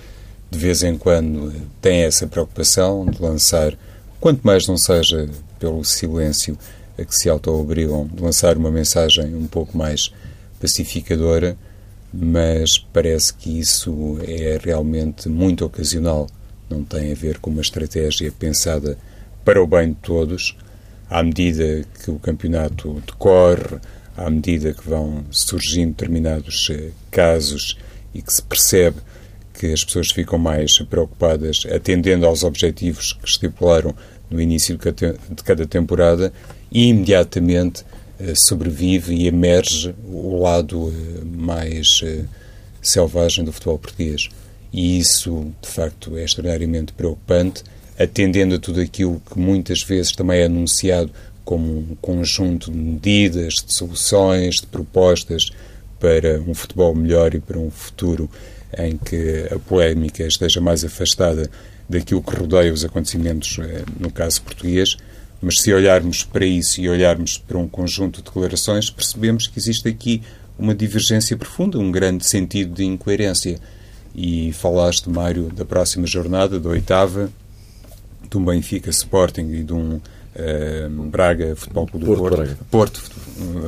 de 0.51 0.59
vez 0.59 0.83
em 0.83 0.97
quando 0.97 1.51
têm 1.81 2.03
essa 2.03 2.27
preocupação 2.27 3.05
de 3.05 3.19
lançar, 3.21 3.75
quanto 4.19 4.41
mais 4.43 4.67
não 4.67 4.77
seja 4.77 5.27
pelo 5.57 5.83
silêncio 5.83 6.57
a 6.97 7.03
que 7.03 7.15
se 7.15 7.27
auto-obrigam, 7.27 8.07
de 8.07 8.21
lançar 8.21 8.55
uma 8.55 8.69
mensagem 8.69 9.33
um 9.33 9.47
pouco 9.47 9.75
mais 9.75 10.13
pacificadora, 10.59 11.57
mas 12.13 12.77
parece 12.77 13.33
que 13.33 13.59
isso 13.59 14.19
é 14.21 14.59
realmente 14.61 15.27
muito 15.27 15.65
ocasional. 15.65 16.27
Não 16.69 16.83
tem 16.83 17.11
a 17.11 17.15
ver 17.15 17.39
com 17.39 17.49
uma 17.49 17.61
estratégia 17.61 18.31
pensada 18.31 18.97
para 19.43 19.61
o 19.61 19.67
bem 19.67 19.89
de 19.89 19.95
todos 19.95 20.55
à 21.09 21.21
medida 21.21 21.85
que 22.03 22.09
o 22.09 22.19
campeonato 22.19 23.01
decorre, 23.05 23.79
à 24.15 24.29
medida 24.29 24.73
que 24.73 24.87
vão 24.87 25.23
surgindo 25.31 25.89
determinados 25.89 26.69
eh, 26.71 26.91
casos 27.11 27.77
e 28.13 28.21
que 28.21 28.31
se 28.31 28.41
percebe 28.41 28.97
que 29.53 29.67
as 29.67 29.83
pessoas 29.83 30.11
ficam 30.11 30.39
mais 30.39 30.79
preocupadas 30.79 31.65
atendendo 31.71 32.25
aos 32.25 32.43
objetivos 32.43 33.13
que 33.13 33.27
estipularam 33.27 33.93
no 34.29 34.41
início 34.41 34.77
de 34.77 35.43
cada 35.43 35.65
temporada 35.65 36.33
e 36.71 36.87
imediatamente 36.87 37.85
sobrevive 38.35 39.13
e 39.13 39.27
emerge 39.27 39.93
o 40.07 40.41
lado 40.41 40.91
eh, 40.91 41.23
mais 41.25 42.03
selvagem 42.81 43.43
do 43.43 43.51
futebol 43.51 43.79
português. 43.79 44.29
E 44.71 44.97
isso, 44.99 45.51
de 45.61 45.69
facto, 45.69 46.17
é 46.17 46.23
extraordinariamente 46.23 46.93
preocupante 46.93 47.63
atendendo 47.97 48.55
a 48.55 48.59
tudo 48.59 48.81
aquilo 48.81 49.21
que 49.29 49.37
muitas 49.39 49.81
vezes 49.83 50.11
também 50.11 50.39
é 50.39 50.45
anunciado 50.45 51.11
como 51.45 51.79
um 51.79 51.95
conjunto 52.01 52.71
de 52.71 52.77
medidas, 52.77 53.55
de 53.55 53.73
soluções, 53.73 54.55
de 54.55 54.67
propostas 54.67 55.51
para 55.99 56.39
um 56.41 56.53
futebol 56.53 56.95
melhor 56.95 57.33
e 57.33 57.39
para 57.39 57.57
um 57.57 57.69
futuro 57.69 58.29
em 58.77 58.97
que 58.97 59.47
a 59.53 59.59
polémica 59.59 60.23
esteja 60.23 60.59
mais 60.59 60.83
afastada 60.83 61.49
daquilo 61.87 62.23
que 62.23 62.35
rodeia 62.35 62.73
os 62.73 62.83
acontecimentos, 62.83 63.59
eh, 63.59 63.83
no 63.99 64.09
caso 64.09 64.41
português. 64.41 64.97
Mas 65.43 65.59
se 65.59 65.73
olharmos 65.73 66.23
para 66.23 66.45
isso 66.45 66.79
e 66.79 66.87
olharmos 66.87 67.37
para 67.37 67.57
um 67.57 67.67
conjunto 67.67 68.17
de 68.19 68.23
declarações, 68.23 68.89
percebemos 68.89 69.45
que 69.45 69.59
existe 69.59 69.89
aqui 69.89 70.21
uma 70.57 70.73
divergência 70.73 71.35
profunda, 71.35 71.77
um 71.77 71.91
grande 71.91 72.25
sentido 72.25 72.73
de 72.73 72.85
incoerência. 72.85 73.59
E 74.15 74.53
falaste, 74.53 75.09
Mário, 75.09 75.51
da 75.53 75.65
próxima 75.65 76.07
jornada, 76.07 76.61
da 76.61 76.69
oitava, 76.69 77.29
de 78.29 78.37
um 78.37 78.45
Benfica 78.45 78.89
Sporting 78.89 79.49
e 79.51 79.63
de 79.63 79.73
um 79.73 79.95
uh, 79.97 81.03
Braga 81.09 81.57
Futebol 81.57 81.87
Clube 81.87 82.05
Porto, 82.05 82.35
Porto, 82.37 82.65
Porto 82.71 83.01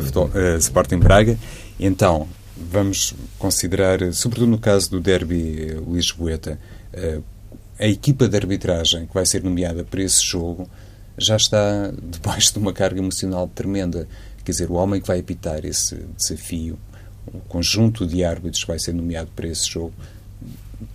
futebol, 0.01 0.31
uh, 0.33 0.57
Sporting 0.57 0.99
Braga. 0.99 1.37
Então, 1.77 2.25
vamos 2.55 3.13
considerar, 3.37 4.13
sobretudo 4.13 4.49
no 4.49 4.59
caso 4.59 4.89
do 4.91 5.01
derby 5.01 5.75
Lisboeta, 5.91 6.57
a 7.77 7.85
equipa 7.85 8.29
de 8.29 8.37
arbitragem 8.37 9.05
que 9.05 9.13
vai 9.13 9.25
ser 9.25 9.43
nomeada 9.43 9.83
para 9.83 10.01
esse 10.01 10.23
jogo 10.23 10.69
já 11.17 11.35
está 11.35 11.91
debaixo 12.01 12.53
de 12.53 12.59
uma 12.59 12.73
carga 12.73 12.99
emocional 12.99 13.49
tremenda. 13.53 14.07
Quer 14.43 14.51
dizer, 14.51 14.69
o 14.69 14.73
homem 14.73 15.01
que 15.01 15.07
vai 15.07 15.19
apitar 15.19 15.65
esse 15.65 15.95
desafio, 16.15 16.77
o 17.27 17.39
conjunto 17.47 18.05
de 18.05 18.23
árbitros 18.23 18.61
que 18.61 18.67
vai 18.67 18.79
ser 18.79 18.93
nomeado 18.93 19.31
para 19.35 19.47
esse 19.47 19.67
jogo, 19.67 19.93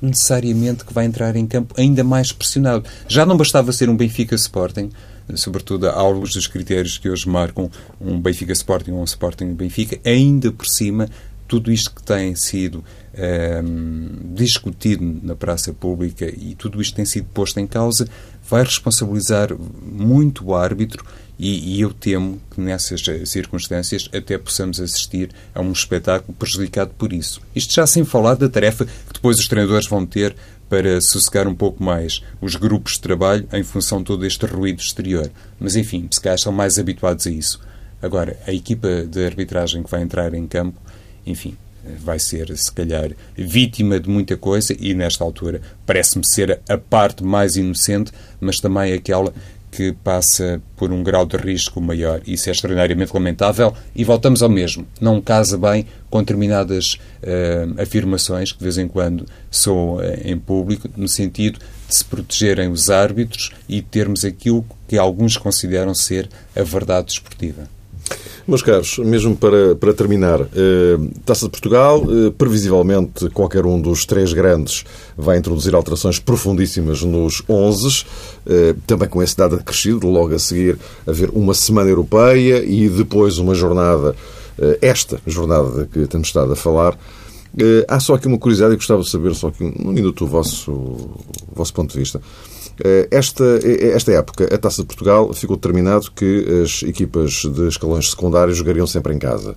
necessariamente 0.01 0.85
que 0.85 0.93
vai 0.93 1.05
entrar 1.05 1.35
em 1.37 1.47
campo 1.47 1.75
ainda 1.77 2.05
mais 2.05 2.33
pressionado. 2.33 2.85
Já 3.09 3.27
não 3.27 3.37
bastava 3.37 3.73
ser 3.73 3.89
um 3.89 3.97
Benfica 3.97 4.35
Sporting, 4.35 4.91
sobretudo 5.35 5.89
à 5.89 6.09
luz 6.09 6.35
dos 6.35 6.47
critérios 6.47 6.99
que 6.99 7.09
hoje 7.09 7.29
marcam 7.29 7.71
um 8.01 8.21
Benfica 8.21 8.53
Sporting 8.53 8.93
ou 8.93 9.01
um 9.01 9.05
Sporting 9.05 9.53
Benfica, 9.55 9.99
ainda 10.05 10.53
por 10.53 10.67
cima, 10.67 11.09
tudo 11.47 11.73
isto 11.73 11.93
que 11.93 12.03
tem 12.03 12.35
sido 12.37 12.79
um, 12.79 12.83
ehm, 13.15 14.35
discutido 14.35 15.05
na 15.23 15.35
praça 15.35 15.73
pública 15.73 16.25
e 16.27 16.55
tudo 16.55 16.81
isto 16.81 16.95
tem 16.95 17.05
sido 17.05 17.27
posto 17.35 17.59
em 17.59 17.67
causa, 17.67 18.09
vai 18.51 18.65
responsabilizar 18.65 19.51
muito 19.57 20.47
o 20.47 20.55
árbitro 20.55 21.05
e, 21.39 21.77
e, 21.77 21.81
eu 21.81 21.91
temo 21.91 22.39
que 22.51 22.61
nessas 22.61 23.03
circunstâncias 23.25 24.11
até 24.13 24.37
possamos 24.37 24.79
assistir 24.79 25.31
a 25.55 25.61
um 25.63 25.73
espetáculo 25.73 26.37
prejudicado 26.39 26.91
por 26.99 27.15
isso. 27.15 27.41
Isto 27.57 27.75
já 27.75 27.87
sem 27.87 28.05
falar 28.05 28.35
da 28.35 28.47
tarefa 28.47 28.85
que 28.85 29.15
depois 29.15 29.39
os 29.39 29.49
treinadores 29.49 29.89
vão 29.89 30.05
ter 30.05 30.37
para 30.69 31.01
sossegar 31.01 31.49
um 31.49 31.55
pouco 31.55 31.83
mais 31.83 32.23
os 32.43 32.57
grupos 32.57 32.93
de 32.93 33.01
trabalho 33.01 33.49
em 33.55 33.63
função 33.63 33.99
de 33.99 34.05
todo 34.05 34.27
este 34.27 34.45
ruído 34.45 34.81
exterior. 34.81 35.31
Mas 35.59 35.77
enfim, 35.77 36.07
se 36.11 36.21
calhar 36.21 36.37
estão 36.37 36.53
mais 36.53 36.79
habituados 36.79 37.27
a 37.27 37.31
isso. 37.31 37.59
Agora, 38.03 38.39
a 38.47 38.53
equipa 38.53 39.05
de 39.05 39.25
arbitragem 39.25 39.83
que 39.83 39.91
vai 39.91 40.03
entrar 40.03 40.35
em 40.35 40.47
campo, 40.47 40.79
enfim, 41.27 41.57
vai 41.99 42.19
ser, 42.19 42.57
se 42.57 42.71
calhar, 42.71 43.11
vítima 43.37 43.99
de 43.99 44.09
muita 44.09 44.37
coisa 44.37 44.75
e, 44.79 44.95
nesta 44.95 45.25
altura, 45.25 45.61
parece-me 45.87 46.27
ser 46.27 46.61
a 46.69 46.79
parte 46.79 47.25
mais 47.25 47.57
inocente, 47.57 48.13
mas 48.41 48.59
também 48.59 48.93
aquela 48.93 49.33
que 49.71 49.93
passa 49.93 50.61
por 50.77 50.93
um 50.93 51.03
grau 51.03 51.25
de 51.25 51.37
risco 51.37 51.81
maior. 51.81 52.21
Isso 52.27 52.49
é 52.49 52.53
extraordinariamente 52.53 53.15
lamentável 53.15 53.73
e 53.95 54.03
voltamos 54.05 54.43
ao 54.43 54.49
mesmo. 54.49 54.87
Não 55.01 55.21
casa 55.21 55.57
bem 55.57 55.87
com 56.11 56.19
determinadas 56.19 56.95
uh, 57.23 57.81
afirmações 57.81 58.53
que 58.53 58.59
de 58.59 58.65
vez 58.65 58.79
em 58.79 58.89
quando 58.89 59.27
são 59.51 59.97
uh, 59.97 60.03
em 60.25 60.37
público, 60.37 60.89
no 60.97 61.09
sentido 61.09 61.61
de 61.89 61.95
se 61.95 62.05
protegerem 62.05 62.69
os 62.69 62.91
árbitros 62.91 63.53
e 63.69 63.81
termos 63.81 64.25
aquilo 64.25 64.67
que 64.89 64.99
alguns 64.99 65.37
consideram 65.37 65.95
ser 65.95 66.29
a 66.57 66.63
verdade 66.63 67.09
desportiva. 67.09 67.80
Meus 68.47 68.63
caros, 68.63 68.99
mesmo 68.99 69.37
para, 69.37 69.75
para 69.77 69.93
terminar, 69.93 70.41
eh, 70.41 70.99
Taça 71.25 71.45
de 71.45 71.51
Portugal, 71.51 72.03
eh, 72.03 72.33
previsivelmente 72.37 73.29
qualquer 73.31 73.65
um 73.65 73.81
dos 73.81 74.05
três 74.05 74.33
grandes 74.33 74.85
vai 75.17 75.39
introduzir 75.39 75.75
alterações 75.75 76.19
profundíssimas 76.19 77.03
nos 77.03 77.43
11, 77.49 78.05
eh, 78.47 78.75
também 78.87 79.09
com 79.09 79.23
esse 79.23 79.37
dado 79.37 79.57
acrescido, 79.57 80.09
logo 80.09 80.35
a 80.35 80.39
seguir 80.39 80.79
haver 81.07 81.31
uma 81.31 81.55
semana 81.55 81.91
europeia 81.91 82.65
e 82.65 82.89
depois 82.89 83.39
uma 83.39 83.55
jornada, 83.55 84.17
eh, 84.59 84.79
esta 84.83 85.21
jornada 85.27 85.89
que 85.93 86.07
temos 86.07 86.29
estado 86.29 86.53
a 86.53 86.57
falar. 86.57 86.99
Eh, 87.59 87.85
há 87.89 87.99
só 88.01 88.15
aqui 88.15 88.27
uma 88.27 88.39
curiosidade 88.39 88.75
e 88.75 88.77
gostava 88.77 89.03
de 89.03 89.11
saber 89.11 89.35
só 89.35 89.49
aqui 89.49 89.65
um 89.65 89.93
minuto 89.93 90.25
o 90.25 90.27
vosso, 90.27 90.73
o 90.73 91.55
vosso 91.55 91.73
ponto 91.75 91.93
de 91.93 91.99
vista. 91.99 92.21
Eh, 92.83 93.09
esta, 93.11 93.45
eh, 93.63 93.93
esta 93.95 94.13
época, 94.13 94.45
a 94.53 94.59
Taça 94.59 94.83
de 94.83 94.87
Portugal, 94.87 95.33
ficou 95.35 95.57
determinado 95.57 96.11
que 96.13 96.63
as 96.63 96.83
equipas 96.83 97.43
de 97.43 97.69
escalões 97.69 98.11
secundários 98.11 98.57
jogariam 98.57 98.87
sempre 98.87 99.15
em 99.15 99.19
casa. 99.19 99.57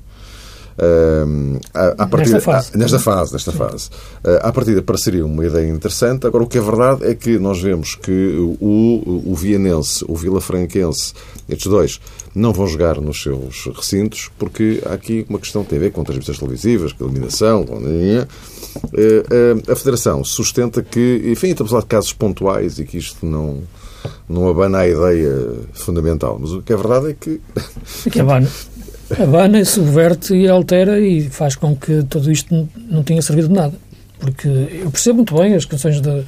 Uh, 0.78 1.60
à, 1.74 2.08
partida, 2.08 2.38
nesta 2.38 2.42
fase. 2.42 2.72
À, 2.74 2.78
nesta 2.78 3.00
fase, 3.00 3.34
nesta 3.34 3.52
fase. 3.52 3.90
Uh, 4.24 4.40
à 4.42 4.52
partida 4.52 4.82
pareceria 4.82 5.26
uma 5.26 5.46
ideia 5.46 5.70
interessante. 5.70 6.26
Agora, 6.26 6.44
o 6.44 6.48
que 6.48 6.58
é 6.58 6.62
verdade 6.62 7.06
é 7.06 7.14
que 7.14 7.38
nós 7.38 7.62
vemos 7.62 7.96
que 7.96 8.36
o, 8.60 9.24
o 9.26 9.36
Vianense, 9.36 10.04
o 10.08 10.16
Vila 10.16 10.42
Franquense, 10.42 11.14
estes 11.48 11.68
dois, 11.68 12.00
não 12.34 12.52
vão 12.52 12.68
jogar 12.68 13.00
nos 13.00 13.22
seus 13.22 13.66
recintos, 13.76 14.32
porque 14.38 14.82
há 14.86 14.94
aqui 14.94 15.26
uma 15.30 15.40
questão 15.40 15.64
que 15.64 15.70
tem 15.70 15.78
a 15.78 15.82
ver 15.82 15.92
com 15.92 16.04
transmissões 16.04 16.40
televisivas, 16.40 16.94
com 16.94 17.06
eliminação, 17.06 17.66
com... 17.66 17.78
Uh, 17.78 19.72
a 19.72 19.76
Federação 19.76 20.24
sustenta 20.24 20.82
que, 20.82 21.22
enfim, 21.26 21.50
estamos 21.50 21.72
a 21.72 21.74
falar 21.74 21.82
de 21.82 21.88
casos 21.88 22.14
pontuais 22.14 22.80
e 22.80 22.86
que 22.86 22.98
isto 22.98 23.24
não, 23.24 23.62
não 24.28 24.48
abana 24.50 24.80
a 24.80 24.88
ideia 24.88 25.60
fundamental. 25.74 26.38
Mas 26.40 26.52
o 26.52 26.62
que 26.62 26.74
é 26.74 26.76
verdade 26.76 27.12
é 27.12 27.14
que. 27.14 27.42
Que 28.10 28.20
abana. 28.20 28.50
abana 29.22 29.60
e 29.60 29.66
subverte 29.66 30.34
e 30.34 30.48
altera 30.48 31.00
e 31.00 31.30
faz 31.30 31.56
com 31.56 31.76
que 31.76 32.04
tudo 32.04 32.32
isto 32.32 32.68
não 32.90 33.04
tenha 33.04 33.22
servido 33.22 33.48
de 33.48 33.54
nada. 33.54 33.74
Porque 34.20 34.48
eu 34.48 34.90
percebo 34.90 35.18
muito 35.18 35.36
bem 35.36 35.54
as 35.54 35.66
questões 35.66 36.00
de, 36.00 36.24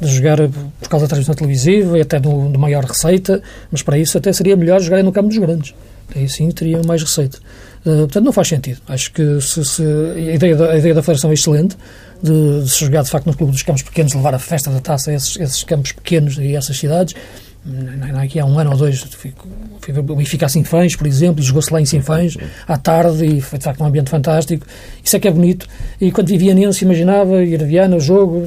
de 0.00 0.08
jogar 0.08 0.36
por 0.80 0.88
causa 0.88 1.06
da 1.06 1.08
transmissão 1.08 1.34
televisiva 1.34 1.96
e 1.96 2.02
até 2.02 2.20
do, 2.20 2.50
de 2.50 2.58
maior 2.58 2.84
receita, 2.84 3.42
mas 3.72 3.82
para 3.82 3.98
isso 3.98 4.18
até 4.18 4.32
seria 4.32 4.54
melhor 4.54 4.80
jogarem 4.80 5.04
no 5.04 5.12
campo 5.12 5.28
dos 5.28 5.38
grandes. 5.38 5.74
Aí 6.14 6.28
sim 6.28 6.50
teriam 6.50 6.82
mais 6.84 7.02
receita. 7.02 7.38
Uh, 7.86 8.00
portanto, 8.00 8.24
não 8.24 8.32
faz 8.32 8.48
sentido. 8.48 8.80
Acho 8.86 9.12
que 9.12 9.40
se, 9.40 9.64
se, 9.64 9.82
a, 9.82 10.34
ideia 10.34 10.56
da, 10.56 10.72
a 10.72 10.78
ideia 10.78 10.94
da 10.94 11.02
Federação 11.02 11.30
é 11.30 11.34
excelente, 11.34 11.76
de, 12.22 12.62
de 12.64 12.68
se 12.68 12.80
jogar 12.80 13.02
de 13.02 13.10
facto 13.10 13.26
no 13.26 13.34
clube 13.34 13.52
dos 13.52 13.62
campos 13.62 13.82
pequenos, 13.82 14.12
levar 14.12 14.34
a 14.34 14.38
festa 14.38 14.70
da 14.70 14.80
taça 14.80 15.10
a 15.10 15.14
esses, 15.14 15.36
esses 15.38 15.64
campos 15.64 15.92
pequenos 15.92 16.36
e 16.36 16.54
essas 16.54 16.76
cidades 16.76 17.14
aqui 18.22 18.38
há 18.38 18.44
um 18.44 18.58
ano 18.58 18.70
ou 18.70 18.76
dois 18.76 19.00
fui 19.00 19.32
ver 19.88 20.00
o 20.00 20.16
Benfica 20.16 20.48
Sinfãs, 20.48 20.96
por 20.96 21.06
exemplo, 21.06 21.42
jogou-se 21.42 21.72
lá 21.72 21.80
em 21.80 21.84
Sinfãs 21.84 22.36
à 22.66 22.76
tarde 22.76 23.24
e 23.24 23.40
foi 23.40 23.58
de 23.58 23.64
facto 23.64 23.80
um 23.82 23.86
ambiente 23.86 24.10
fantástico. 24.10 24.66
Isso 25.02 25.16
é 25.16 25.20
que 25.20 25.28
é 25.28 25.30
bonito. 25.30 25.66
E 26.00 26.10
quando 26.10 26.28
vivia 26.28 26.54
Nense, 26.54 26.84
imaginava 26.84 27.42
ir 27.42 27.62
a 27.62 27.66
Viana, 27.66 27.96
o 27.96 28.00
jogo. 28.00 28.44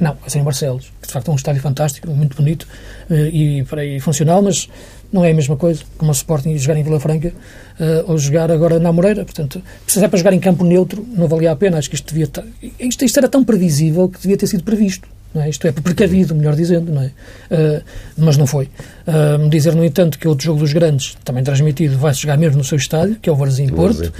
Não, 0.00 0.12
é 0.12 0.38
em 0.38 0.42
Barcelos, 0.42 0.92
que 1.00 1.06
de 1.06 1.12
facto 1.12 1.28
é 1.28 1.32
um 1.32 1.36
estádio 1.36 1.62
fantástico, 1.62 2.10
muito 2.10 2.36
bonito 2.36 2.66
eh, 3.08 3.30
e, 3.32 3.64
e 3.96 4.00
funcional, 4.00 4.42
mas 4.42 4.68
não 5.12 5.24
é 5.24 5.30
a 5.30 5.34
mesma 5.34 5.56
coisa 5.56 5.82
como 5.96 6.10
o 6.10 6.14
Sporting 6.14 6.56
jogar 6.56 6.76
em 6.76 6.82
Vila 6.82 6.98
Franca 6.98 7.28
uh, 7.28 8.10
ou 8.10 8.18
jogar 8.18 8.50
agora 8.50 8.80
na 8.80 8.90
Moreira. 8.90 9.24
Portanto, 9.24 9.62
se 9.86 10.02
é 10.02 10.08
para 10.08 10.18
jogar 10.18 10.32
em 10.32 10.40
campo 10.40 10.64
neutro, 10.64 11.06
não 11.14 11.28
valia 11.28 11.52
a 11.52 11.56
pena. 11.56 11.78
Acho 11.78 11.88
que 11.88 11.94
isto 11.94 12.08
devia 12.08 12.24
estar, 12.24 12.44
isto, 12.80 13.04
isto 13.04 13.18
era 13.18 13.28
tão 13.28 13.44
previsível 13.44 14.08
que 14.08 14.20
devia 14.20 14.36
ter 14.36 14.46
sido 14.46 14.64
previsto 14.64 15.06
Não 15.34 15.42
é? 15.42 15.48
Isto 15.48 15.66
é 15.66 15.72
precavido, 15.72 16.34
melhor 16.34 16.54
dizendo, 16.54 16.92
não 16.92 17.02
é? 17.02 17.06
Uh, 17.06 17.82
mas 18.16 18.36
não 18.36 18.46
foi. 18.46 18.68
Uh, 19.06 19.48
dizer, 19.48 19.74
no 19.74 19.84
entanto, 19.84 20.18
que 20.18 20.28
outro 20.28 20.44
jogo 20.44 20.60
dos 20.60 20.72
grandes, 20.72 21.16
também 21.24 21.42
transmitido, 21.42 21.96
vai-se 21.96 22.20
jogar 22.20 22.36
mesmo 22.36 22.58
no 22.58 22.64
seu 22.64 22.76
estádio, 22.76 23.16
que 23.20 23.28
é 23.28 23.32
o 23.32 23.36
Varzim 23.36 23.68
Porto. 23.68 24.12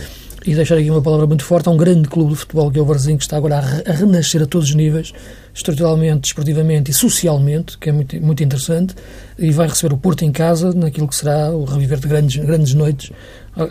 E 0.45 0.57
deixar 0.57 0.77
aqui 0.77 0.91
uma 0.91 1.01
palavra 1.01 1.25
muito 1.25 1.45
forte, 1.45 1.69
há 1.69 1.73
um 1.73 1.77
grande 1.77 2.09
clube 2.09 2.33
de 2.33 2.39
futebol 2.39 2.69
que 2.69 2.77
é 2.77 2.83
o 2.83 2.85
Varzim, 2.85 3.17
que 3.17 3.23
está 3.23 3.37
agora 3.37 3.59
a, 3.59 3.91
a 3.91 3.95
renascer 3.95 4.43
a 4.43 4.47
todos 4.47 4.71
os 4.71 4.75
níveis, 4.75 5.13
estruturalmente, 5.55 6.23
desportivamente 6.23 6.91
e 6.91 6.95
socialmente, 6.95 7.79
que 7.79 7.91
é 7.91 7.93
muito, 7.93 8.21
muito 8.21 8.43
interessante, 8.43 8.95
e 9.39 9.53
vai 9.53 9.69
receber 9.69 9.95
o 9.95 9.97
Porto 9.97 10.25
em 10.25 10.33
casa, 10.33 10.73
naquilo 10.73 11.07
que 11.07 11.15
será 11.15 11.51
o 11.51 11.65
reviver 11.65 12.01
de 12.01 12.09
grandes, 12.09 12.45
grandes 12.45 12.75
noites, 12.75 13.13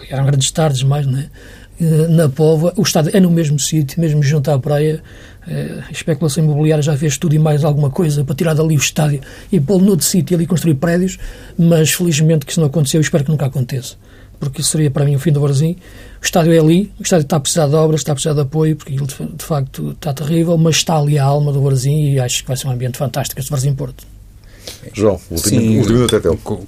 eram 0.10 0.26
grandes 0.26 0.50
tardes 0.52 0.84
mais, 0.84 1.06
não 1.06 1.20
é? 1.20 1.26
Eh, 1.82 2.08
na 2.08 2.30
Pova, 2.30 2.74
o 2.78 2.84
estádio 2.84 3.10
é 3.14 3.20
no 3.20 3.32
mesmo 3.32 3.58
sítio, 3.60 4.00
mesmo 4.00 4.22
junto 4.22 4.52
à 4.52 4.60
praia, 4.60 5.02
eh, 5.48 5.84
especulação 5.92 6.44
imobiliária 6.44 6.82
já 6.82 6.96
fez 6.96 7.18
tudo 7.18 7.36
e 7.36 7.40
mais 7.40 7.64
alguma 7.64 7.90
coisa 7.90 8.24
para 8.24 8.36
tirar 8.36 8.54
dali 8.54 8.76
o 8.76 8.80
estádio 8.80 9.22
e 9.52 9.60
pô-lo 9.60 9.86
noutro 9.86 10.06
sítio 10.06 10.34
e 10.34 10.36
ali 10.36 10.46
construir 10.46 10.76
prédios, 10.76 11.18
mas 11.58 11.92
felizmente 11.92 12.46
que 12.46 12.52
isso 12.52 12.60
não 12.60 12.68
aconteceu 12.68 13.00
e 13.00 13.04
espero 13.04 13.24
que 13.24 13.32
nunca 13.32 13.46
aconteça 13.46 13.96
porque 14.42 14.62
isso 14.62 14.72
seria 14.72 14.90
para 14.90 15.06
mim 15.06 15.16
o 15.16 15.20
fim 15.20 15.32
do 15.32 15.40
Varzim. 15.40 15.76
O 16.20 16.26
estádio 16.26 16.52
é 16.52 16.58
ali, 16.58 16.92
o 17.00 17.04
estádio 17.04 17.26
está 17.26 17.36
a 17.36 17.40
precisar 17.40 17.68
de 17.68 17.76
obras, 17.76 18.02
está 18.02 18.12
a 18.12 18.16
precisar 18.16 18.34
de 18.34 18.42
apoio, 18.42 18.76
porque 18.76 18.92
ele 18.92 19.06
de 19.06 19.46
facto 19.46 19.92
está 19.92 20.12
terrível, 20.14 20.58
mas 20.58 20.78
está 20.78 20.98
ali 20.98 21.20
a 21.20 21.24
alma 21.24 21.54
do 21.54 21.62
Varzim 21.62 22.14
e 22.14 22.20
acho 22.20 22.42
que 22.42 22.48
vai 22.48 22.58
ser 22.58 22.68
um 22.68 22.72
ambiente 22.72 22.98
fantástico 22.98 23.40
este 23.40 23.52
Varzim 23.52 23.76
Porto. 23.76 24.11
João, 24.94 25.20
último, 25.30 25.80
último 25.80 26.06
até 26.06 26.20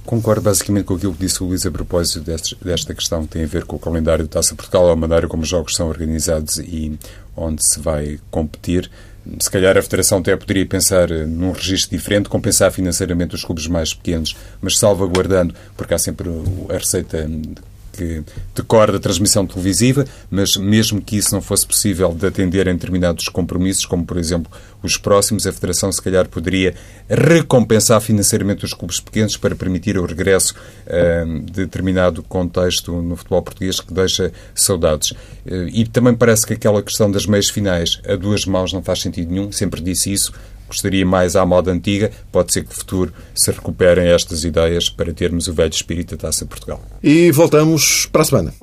Concordo 0.04 0.42
basicamente 0.42 0.84
com 0.84 0.94
aquilo 0.94 1.14
que 1.14 1.20
disse 1.20 1.42
o 1.42 1.46
Luís 1.46 1.66
a 1.66 1.70
propósito 1.70 2.20
desta, 2.20 2.56
desta 2.62 2.94
questão 2.94 3.22
que 3.22 3.32
tem 3.32 3.44
a 3.44 3.46
ver 3.46 3.64
com 3.64 3.76
o 3.76 3.78
calendário 3.78 4.24
do 4.24 4.28
Taça 4.28 4.54
Portugal, 4.54 4.90
a 4.90 4.96
maneira 4.96 5.28
como 5.28 5.42
os 5.42 5.48
jogos 5.48 5.74
são 5.74 5.88
organizados 5.88 6.58
e 6.58 6.98
onde 7.36 7.66
se 7.66 7.80
vai 7.80 8.18
competir. 8.30 8.90
Se 9.40 9.50
calhar 9.50 9.76
a 9.76 9.82
Federação 9.82 10.18
até 10.18 10.36
poderia 10.36 10.66
pensar 10.66 11.10
eh, 11.10 11.24
num 11.24 11.52
registro 11.52 11.96
diferente, 11.96 12.28
compensar 12.28 12.70
financeiramente 12.70 13.34
os 13.34 13.42
clubes 13.42 13.66
mais 13.66 13.94
pequenos, 13.94 14.36
mas 14.60 14.78
salvaguardando, 14.78 15.54
porque 15.76 15.94
há 15.94 15.98
sempre 15.98 16.28
a 16.68 16.74
receita 16.74 17.26
que 17.94 18.22
decorre 18.54 18.92
da 18.92 18.98
transmissão 18.98 19.46
televisiva, 19.46 20.04
mas 20.30 20.56
mesmo 20.56 21.00
que 21.00 21.16
isso 21.16 21.34
não 21.34 21.40
fosse 21.40 21.66
possível 21.66 22.12
de 22.12 22.26
atender 22.26 22.68
a 22.68 22.72
determinados 22.72 23.28
compromissos, 23.28 23.86
como 23.86 24.04
por 24.04 24.16
exemplo 24.16 24.50
os 24.82 24.98
próximos, 24.98 25.46
a 25.46 25.52
Federação 25.52 25.90
se 25.90 26.02
calhar 26.02 26.28
poderia 26.28 26.74
recompensar 27.08 28.00
financeiramente 28.00 28.64
os 28.64 28.74
clubes 28.74 29.00
pequenos 29.00 29.36
para 29.36 29.54
permitir 29.54 29.96
o 29.96 30.04
regresso 30.04 30.54
uh, 30.86 31.40
de 31.40 31.52
determinado 31.52 32.22
contexto 32.22 32.92
no 33.00 33.16
futebol 33.16 33.42
português 33.42 33.80
que 33.80 33.94
deixa 33.94 34.32
saudades. 34.54 35.12
Uh, 35.12 35.68
e 35.72 35.86
também 35.86 36.14
parece 36.14 36.46
que 36.46 36.52
aquela 36.52 36.82
questão 36.82 37.10
das 37.10 37.24
meias 37.26 37.48
finais 37.48 38.00
a 38.06 38.16
duas 38.16 38.44
mãos 38.44 38.72
não 38.72 38.82
faz 38.82 39.00
sentido 39.00 39.30
nenhum, 39.30 39.50
sempre 39.50 39.80
disse 39.80 40.12
isso, 40.12 40.32
gostaria 40.74 41.06
mais 41.06 41.36
à 41.36 41.46
moda 41.46 41.70
antiga. 41.70 42.10
Pode 42.30 42.52
ser 42.52 42.62
que 42.62 42.68
no 42.68 42.74
futuro 42.74 43.12
se 43.34 43.50
recuperem 43.50 44.08
estas 44.08 44.44
ideias 44.44 44.88
para 44.90 45.12
termos 45.12 45.46
o 45.46 45.54
velho 45.54 45.70
espírito 45.70 46.16
da 46.16 46.22
Taça 46.28 46.44
Portugal. 46.44 46.82
E 47.02 47.30
voltamos 47.30 48.06
para 48.06 48.22
a 48.22 48.24
semana. 48.24 48.54